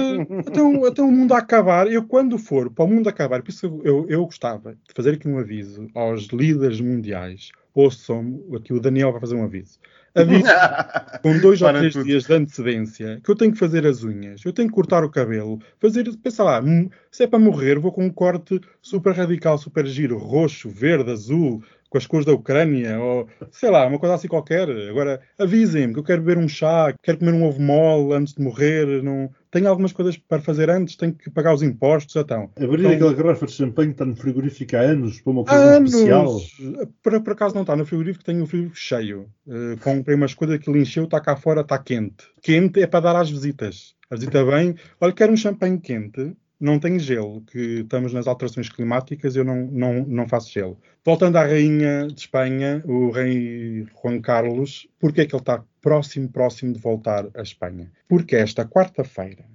Então, 0.46 0.86
então 0.86 1.08
o 1.08 1.12
mundo 1.14 1.34
a 1.34 1.38
acabar. 1.38 1.90
Eu, 1.90 2.04
quando 2.04 2.38
for 2.38 2.70
para 2.70 2.84
o 2.84 2.88
mundo 2.90 3.08
acabar, 3.08 3.42
por 3.42 3.52
isso 3.52 3.82
eu, 3.86 4.06
eu 4.10 4.26
gostava 4.26 4.74
de 4.74 4.94
fazer 4.94 5.14
aqui 5.14 5.30
um 5.30 5.40
aviso 5.40 5.88
aos 5.96 6.26
líderes 6.28 6.82
mundiais. 6.82 7.52
Ouçam, 7.74 8.44
aqui 8.54 8.74
o 8.74 8.82
Daniel 8.82 9.14
vai 9.14 9.22
fazer 9.22 9.36
um 9.36 9.44
aviso. 9.46 9.80
Aviso 10.16 10.48
com 11.22 11.38
dois 11.40 11.62
ou 11.62 11.74
três 11.74 11.94
tudo. 11.94 12.06
dias 12.06 12.24
de 12.24 12.34
antecedência 12.34 13.20
que 13.24 13.30
eu 13.30 13.36
tenho 13.36 13.52
que 13.52 13.60
fazer 13.60 13.86
as 13.86 14.04
unhas, 14.04 14.44
eu 14.46 14.54
tenho 14.54 14.70
que 14.70 14.74
cortar 14.74 15.04
o 15.04 15.10
cabelo, 15.10 15.60
fazer, 15.80 16.06
pensa 16.24 16.44
lá, 16.44 16.62
hum, 16.62 16.90
se 17.12 17.24
é 17.24 17.28
para 17.28 17.38
morrer, 17.40 17.78
vou 17.80 17.92
com 17.92 18.06
um 18.06 18.10
corte 18.10 18.62
super 18.82 19.14
radical, 19.14 19.58
super 19.58 19.86
giro, 19.86 20.18
roxo, 20.18 20.70
verde, 20.70 21.12
azul, 21.12 21.62
com 21.90 21.98
as 21.98 22.08
cores 22.08 22.26
da 22.26 22.34
Ucrânia, 22.34 23.00
ou 23.00 23.28
sei 23.52 23.70
lá, 23.70 23.86
uma 23.88 24.00
coisa 24.00 24.16
assim 24.16 24.28
qualquer. 24.28 24.70
Agora, 24.90 25.22
avisem-me 25.38 25.94
que 25.94 26.00
eu 26.00 26.04
quero 26.04 26.22
beber 26.22 26.42
um 26.42 26.48
chá, 26.48 26.94
quero 27.02 27.18
comer 27.20 27.34
um 27.34 27.46
ovo 27.46 27.62
mole 27.62 28.14
antes 28.14 28.34
de 28.34 28.42
morrer, 28.44 29.04
não... 29.04 29.30
tenho 29.56 29.70
algumas 29.70 29.94
coisas 29.94 30.18
para 30.18 30.42
fazer 30.42 30.70
antes, 30.70 30.98
tenho 30.98 31.14
que 31.14 31.30
pagar 31.30 31.54
os 31.54 31.64
impostos, 31.64 32.14
então. 32.18 32.52
Abrir 32.58 32.82
Então- 32.82 32.92
aquela 32.92 33.14
garrafa 33.14 33.46
de 33.46 33.54
champanhe 33.54 33.88
que 33.88 33.94
está 33.94 34.04
no 34.04 34.14
frigorífico 34.14 34.76
há 34.76 34.82
anos 34.82 35.22
para 35.22 35.32
uma 35.32 35.46
coisa 35.46 35.82
especial. 35.82 36.30
Anos! 36.30 36.90
Por, 37.02 37.22
por 37.22 37.32
acaso 37.32 37.56
não 37.56 37.62
está 37.62 37.74
no 37.74 37.86
frigorífico, 37.86 38.26
tenho 38.26 38.44
o 38.44 38.48
frigorífico 38.48 38.78
cheio. 38.78 39.30
Uh, 39.48 39.78
comprei 39.82 40.14
umas 40.18 40.34
coisas 40.34 40.60
que 40.60 40.70
ele 40.70 40.80
encheu, 40.82 41.06
está 41.06 41.22
cá 41.22 41.38
fora, 41.38 41.62
está 41.62 41.78
quente. 41.78 42.26
Quente 42.42 42.82
é 42.82 42.88
para 42.88 43.00
dar 43.00 43.16
às 43.16 43.30
visitas. 43.32 43.96
A 44.10 44.16
visita 44.16 44.44
vem, 44.44 44.76
olha, 45.00 45.14
quero 45.14 45.32
um 45.32 45.38
champanhe 45.38 45.80
quente, 45.80 46.36
não 46.60 46.80
tem 46.80 46.98
gelo, 47.00 47.42
que 47.42 47.82
estamos 47.82 48.14
nas 48.14 48.28
alterações 48.28 48.70
climáticas, 48.70 49.36
eu 49.36 49.44
não, 49.44 49.66
não, 49.68 50.06
não 50.06 50.28
faço 50.28 50.52
gelo. 50.52 50.78
Voltando 51.04 51.36
à 51.38 51.44
rainha 51.44 52.08
de 52.08 52.20
Espanha, 52.20 52.82
o 52.86 53.12
rei 53.12 53.86
Juan 54.02 54.20
Carlos, 54.22 54.88
porque 55.00 55.22
é 55.22 55.26
que 55.26 55.36
ele 55.36 55.42
está 55.42 55.64
próximo, 55.82 56.30
próximo 56.30 56.74
de 56.74 56.80
voltar 56.80 57.28
à 57.36 57.42
Espanha? 57.42 57.92
Porque 58.08 58.36
esta 58.36 58.66
quarta-feira 58.66 59.46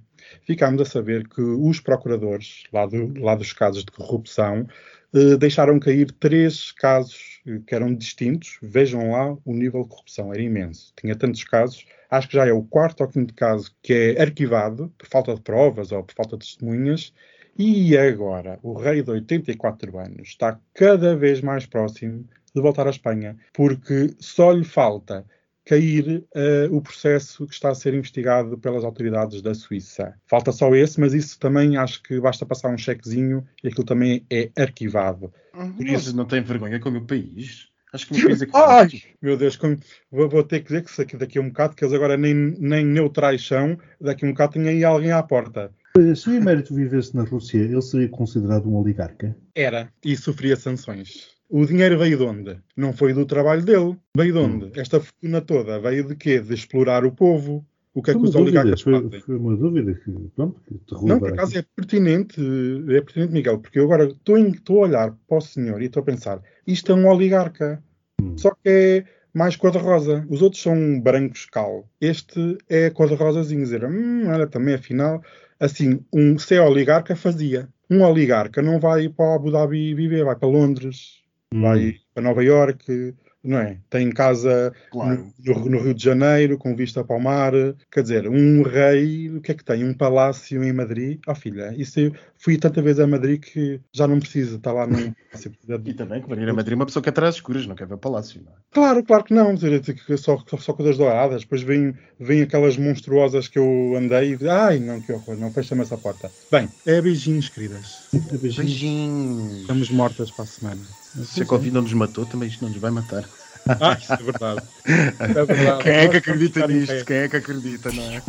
ficámos 0.45 0.81
a 0.81 0.85
saber 0.85 1.27
que 1.27 1.41
os 1.41 1.79
procuradores, 1.79 2.63
lá, 2.71 2.85
do- 2.85 3.13
lá 3.19 3.35
dos 3.35 3.51
casos 3.53 3.83
de 3.83 3.91
corrupção, 3.91 4.67
eh, 5.13 5.35
deixaram 5.37 5.79
cair 5.79 6.11
três 6.19 6.71
casos 6.71 7.30
que 7.65 7.75
eram 7.75 7.93
distintos. 7.93 8.57
Vejam 8.61 9.11
lá 9.11 9.37
o 9.45 9.53
nível 9.53 9.83
de 9.83 9.89
corrupção, 9.89 10.33
era 10.33 10.41
imenso. 10.41 10.93
Tinha 10.99 11.15
tantos 11.15 11.43
casos. 11.43 11.85
Acho 12.09 12.27
que 12.27 12.35
já 12.35 12.45
é 12.45 12.53
o 12.53 12.63
quarto 12.63 13.01
ou 13.01 13.07
quinto 13.07 13.33
caso 13.33 13.75
que 13.81 13.93
é 13.93 14.21
arquivado 14.21 14.93
por 14.97 15.07
falta 15.07 15.33
de 15.33 15.41
provas 15.41 15.91
ou 15.91 16.03
por 16.03 16.15
falta 16.15 16.37
de 16.37 16.45
testemunhas. 16.45 17.13
E 17.57 17.97
agora, 17.97 18.59
o 18.63 18.73
rei 18.73 19.01
de 19.01 19.11
84 19.11 19.97
anos 19.97 20.29
está 20.29 20.59
cada 20.73 21.15
vez 21.15 21.41
mais 21.41 21.65
próximo 21.65 22.27
de 22.53 22.61
voltar 22.61 22.87
à 22.87 22.89
Espanha, 22.89 23.37
porque 23.53 24.13
só 24.19 24.51
lhe 24.51 24.63
falta 24.63 25.25
cair 25.65 26.23
eh, 26.35 26.67
o 26.71 26.81
processo 26.81 27.45
que 27.47 27.53
está 27.53 27.69
a 27.69 27.75
ser 27.75 27.93
investigado 27.93 28.57
pelas 28.57 28.83
autoridades 28.83 29.41
da 29.41 29.53
Suíça. 29.53 30.13
Falta 30.25 30.51
só 30.51 30.73
esse, 30.75 30.99
mas 30.99 31.13
isso 31.13 31.39
também 31.39 31.77
acho 31.77 32.01
que 32.03 32.19
basta 32.19 32.45
passar 32.45 32.69
um 32.69 32.77
chequezinho 32.77 33.45
e 33.63 33.67
aquilo 33.67 33.85
também 33.85 34.25
é 34.31 34.49
arquivado. 34.57 35.31
Por 35.51 35.85
Mas 35.85 36.03
isso- 36.07 36.15
não 36.15 36.25
tem 36.25 36.41
vergonha 36.41 36.79
com 36.79 36.89
o 36.89 36.91
meu 36.91 37.05
país. 37.05 37.67
Acho 37.93 38.07
que 38.07 38.13
o 38.13 38.17
meu 38.17 38.25
país 38.27 38.41
é 38.41 38.45
que 38.47 38.51
Ai, 38.55 38.89
meu 39.21 39.37
Deus, 39.37 39.55
como- 39.57 39.77
vou, 40.11 40.29
vou 40.29 40.43
ter 40.43 40.59
que 40.61 40.67
dizer 40.67 40.83
que 40.83 40.91
se 40.91 41.01
aqui- 41.01 41.17
daqui 41.17 41.37
a 41.37 41.41
um 41.41 41.47
bocado, 41.49 41.75
que 41.75 41.83
eles 41.83 41.93
agora 41.93 42.17
nem, 42.17 42.33
nem 42.33 42.85
neutrais 42.85 43.45
são, 43.45 43.77
daqui 43.99 44.25
a 44.25 44.27
um 44.27 44.31
bocado 44.31 44.53
tem 44.53 44.67
aí 44.67 44.83
alguém 44.83 45.11
à 45.11 45.21
porta. 45.21 45.71
Se 46.15 46.29
o 46.29 46.33
emérito 46.33 46.73
vivesse 46.73 47.13
na 47.13 47.23
Rússia, 47.23 47.57
ele 47.57 47.81
seria 47.81 48.07
considerado 48.07 48.65
um 48.69 48.77
oligarca? 48.77 49.35
Era, 49.53 49.91
e 50.05 50.15
sofria 50.15 50.55
sanções. 50.55 51.30
O 51.51 51.65
dinheiro 51.65 51.99
veio 51.99 52.17
de 52.17 52.23
onde? 52.23 52.57
Não 52.77 52.93
foi 52.93 53.13
do 53.13 53.25
trabalho 53.25 53.61
dele. 53.63 53.97
Veio 54.15 54.31
de 54.31 54.39
onde? 54.39 54.79
Esta 54.79 55.01
fortuna 55.01 55.41
toda 55.41 55.81
veio 55.81 56.07
de 56.07 56.15
quê? 56.15 56.39
De 56.39 56.53
explorar 56.53 57.03
o 57.03 57.11
povo. 57.11 57.65
O 57.93 58.01
que 58.01 58.11
é 58.11 58.13
Foi 58.13 58.21
que 58.21 58.29
os 58.29 58.35
oligarcas 58.35 58.81
foi, 58.81 58.93
fazem? 58.93 59.19
foi 59.19 59.35
uma 59.35 59.57
dúvida 59.57 59.93
que, 59.93 60.11
pronto, 60.33 60.61
que 60.65 60.75
te 60.75 61.05
Não, 61.05 61.19
por 61.19 61.33
acaso 61.33 61.57
é 61.57 61.65
pertinente, 61.75 62.39
é 62.87 63.01
pertinente, 63.01 63.33
Miguel, 63.33 63.59
porque 63.59 63.79
eu 63.79 63.83
agora 63.83 64.05
estou 64.05 64.37
a 64.81 64.87
olhar 64.87 65.13
para 65.27 65.37
o 65.37 65.41
senhor 65.41 65.81
e 65.81 65.87
estou 65.87 65.99
a 65.99 66.05
pensar, 66.05 66.41
isto 66.65 66.89
é 66.89 66.95
um 66.95 67.05
oligarca, 67.09 67.83
Hum. 68.21 68.37
só 68.37 68.51
que 68.51 68.59
é 68.69 69.03
mais 69.33 69.57
cor-de-rosa. 69.57 70.25
Os 70.29 70.41
outros 70.41 70.61
são 70.61 71.01
brancos 71.01 71.45
cal. 71.47 71.85
Este 71.99 72.57
é 72.69 72.89
cor-de-rosazinho, 72.91 73.61
dizer, 73.61 73.83
hum, 73.83 74.27
olha, 74.27 74.47
também 74.47 74.75
afinal, 74.75 75.21
assim, 75.59 75.99
um, 76.13 76.37
se 76.37 76.55
é 76.55 76.61
oligarca, 76.61 77.13
fazia. 77.13 77.67
Um 77.89 78.03
oligarca 78.03 78.61
não 78.61 78.79
vai 78.79 79.09
para 79.09 79.35
Abu 79.35 79.51
Dhabi 79.51 79.93
viver, 79.93 80.23
vai 80.23 80.35
para 80.37 80.47
Londres, 80.47 81.20
Hum. 81.53 81.61
vai 81.61 81.95
para 82.13 82.23
Nova 82.23 82.43
Iorque, 82.43 83.13
não 83.43 83.57
é? 83.57 83.77
Tem 83.89 84.09
casa 84.11 84.73
Claro. 84.91 85.31
no, 85.39 85.53
no- 85.59 85.69
no 85.69 85.79
Rio 85.81 85.93
de 85.93 86.03
Janeiro, 86.03 86.57
com 86.57 86.75
vista 86.75 87.03
para 87.03 87.15
o 87.15 87.19
mar. 87.19 87.51
Quer 87.91 88.03
dizer, 88.03 88.27
um 88.27 88.61
rei, 88.61 89.29
o 89.29 89.41
que 89.41 89.51
é 89.51 89.55
que 89.55 89.63
tem? 89.63 89.83
Um 89.83 89.93
palácio 89.93 90.63
em 90.63 90.71
Madrid? 90.71 91.19
Oh, 91.27 91.35
filha, 91.35 91.73
isso 91.75 91.99
eu 91.99 92.13
fui 92.37 92.57
tanta 92.57 92.81
vez 92.81 92.99
a 92.99 93.07
Madrid 93.07 93.41
que 93.41 93.81
já 93.93 94.07
não 94.07 94.19
precisa 94.19 94.55
estar 94.57 94.71
lá 94.71 94.85
num 94.87 95.13
palácio. 95.31 95.51
E 95.85 95.93
também 95.93 96.21
que 96.21 96.29
venir 96.29 96.49
a 96.49 96.53
Madrid 96.53 96.75
uma 96.75 96.85
pessoa 96.85 97.01
quer 97.03 97.09
atrás 97.09 97.35
escuras, 97.35 97.65
não 97.67 97.75
quer 97.75 97.87
ver 97.87 97.97
palácio. 97.97 98.41
Não 98.43 98.51
é? 98.51 98.55
Claro, 98.71 99.03
claro 99.03 99.23
que 99.23 99.33
não. 99.33 99.55
Que 99.55 100.17
Só, 100.17 100.37
só, 100.57 100.73
coisas 100.73 100.97
douradas. 100.97 101.41
Depois 101.41 101.61
vêm, 101.63 101.93
vêm 102.19 102.43
aquelas 102.43 102.77
monstruosas 102.77 103.47
que 103.47 103.57
eu 103.59 103.95
andei 103.97 104.37
e 104.39 104.47
ai, 104.47 104.79
não, 104.79 105.01
que 105.01 105.11
horror, 105.11 105.37
não, 105.37 105.51
fecha-me 105.51 105.81
essa 105.81 105.97
porta. 105.97 106.31
Bem, 106.51 106.69
é 106.85 107.01
beijinhos, 107.01 107.49
queridas. 107.49 108.07
Beijinhos. 108.13 108.55
Beijinhos. 108.55 109.61
Estamos 109.61 109.89
mortas 109.89 110.31
para 110.31 110.43
a 110.43 110.47
semana. 110.47 111.00
Se 111.25 111.43
a 111.43 111.45
Covid 111.45 111.73
não 111.73 111.81
nos 111.81 111.93
matou, 111.93 112.25
também 112.25 112.47
isto 112.47 112.63
não 112.63 112.69
nos 112.69 112.79
vai 112.79 112.91
matar. 112.91 113.27
Ah, 113.67 113.97
isso 113.99 114.13
é 114.13 114.17
verdade. 114.17 114.61
É 115.19 115.45
verdade. 115.45 115.83
Quem 115.83 115.93
é 115.93 116.07
que 116.07 116.17
acredita 116.17 116.67
nisto? 116.67 117.05
Quem 117.05 117.17
é 117.17 117.29
que 117.29 117.37
acredita, 117.37 117.91
não 117.91 118.03
é? 118.03 118.23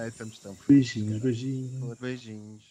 Ai, 0.00 0.08
estamos 0.08 0.38
tão 0.38 0.56
Beijinhos, 0.68 1.20
beijinhos. 1.20 1.98
Beijinhos. 2.00 2.62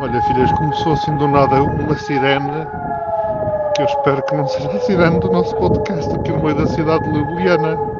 Olha, 0.00 0.22
filhas, 0.22 0.52
começou 0.52 0.92
assim 0.92 1.16
do 1.16 1.28
nada 1.28 1.62
uma 1.62 1.98
sirene 1.98 2.66
que 3.74 3.82
eu 3.82 3.86
espero 3.86 4.22
que 4.24 4.34
não 4.34 4.48
seja 4.48 4.70
a 4.70 4.80
sirene 4.80 5.20
do 5.20 5.30
nosso 5.30 5.54
podcast 5.56 6.10
aqui 6.14 6.32
no 6.32 6.42
meio 6.42 6.56
da 6.56 6.66
cidade 6.66 7.04
de 7.04 7.18
Ljubljana. 7.18 7.95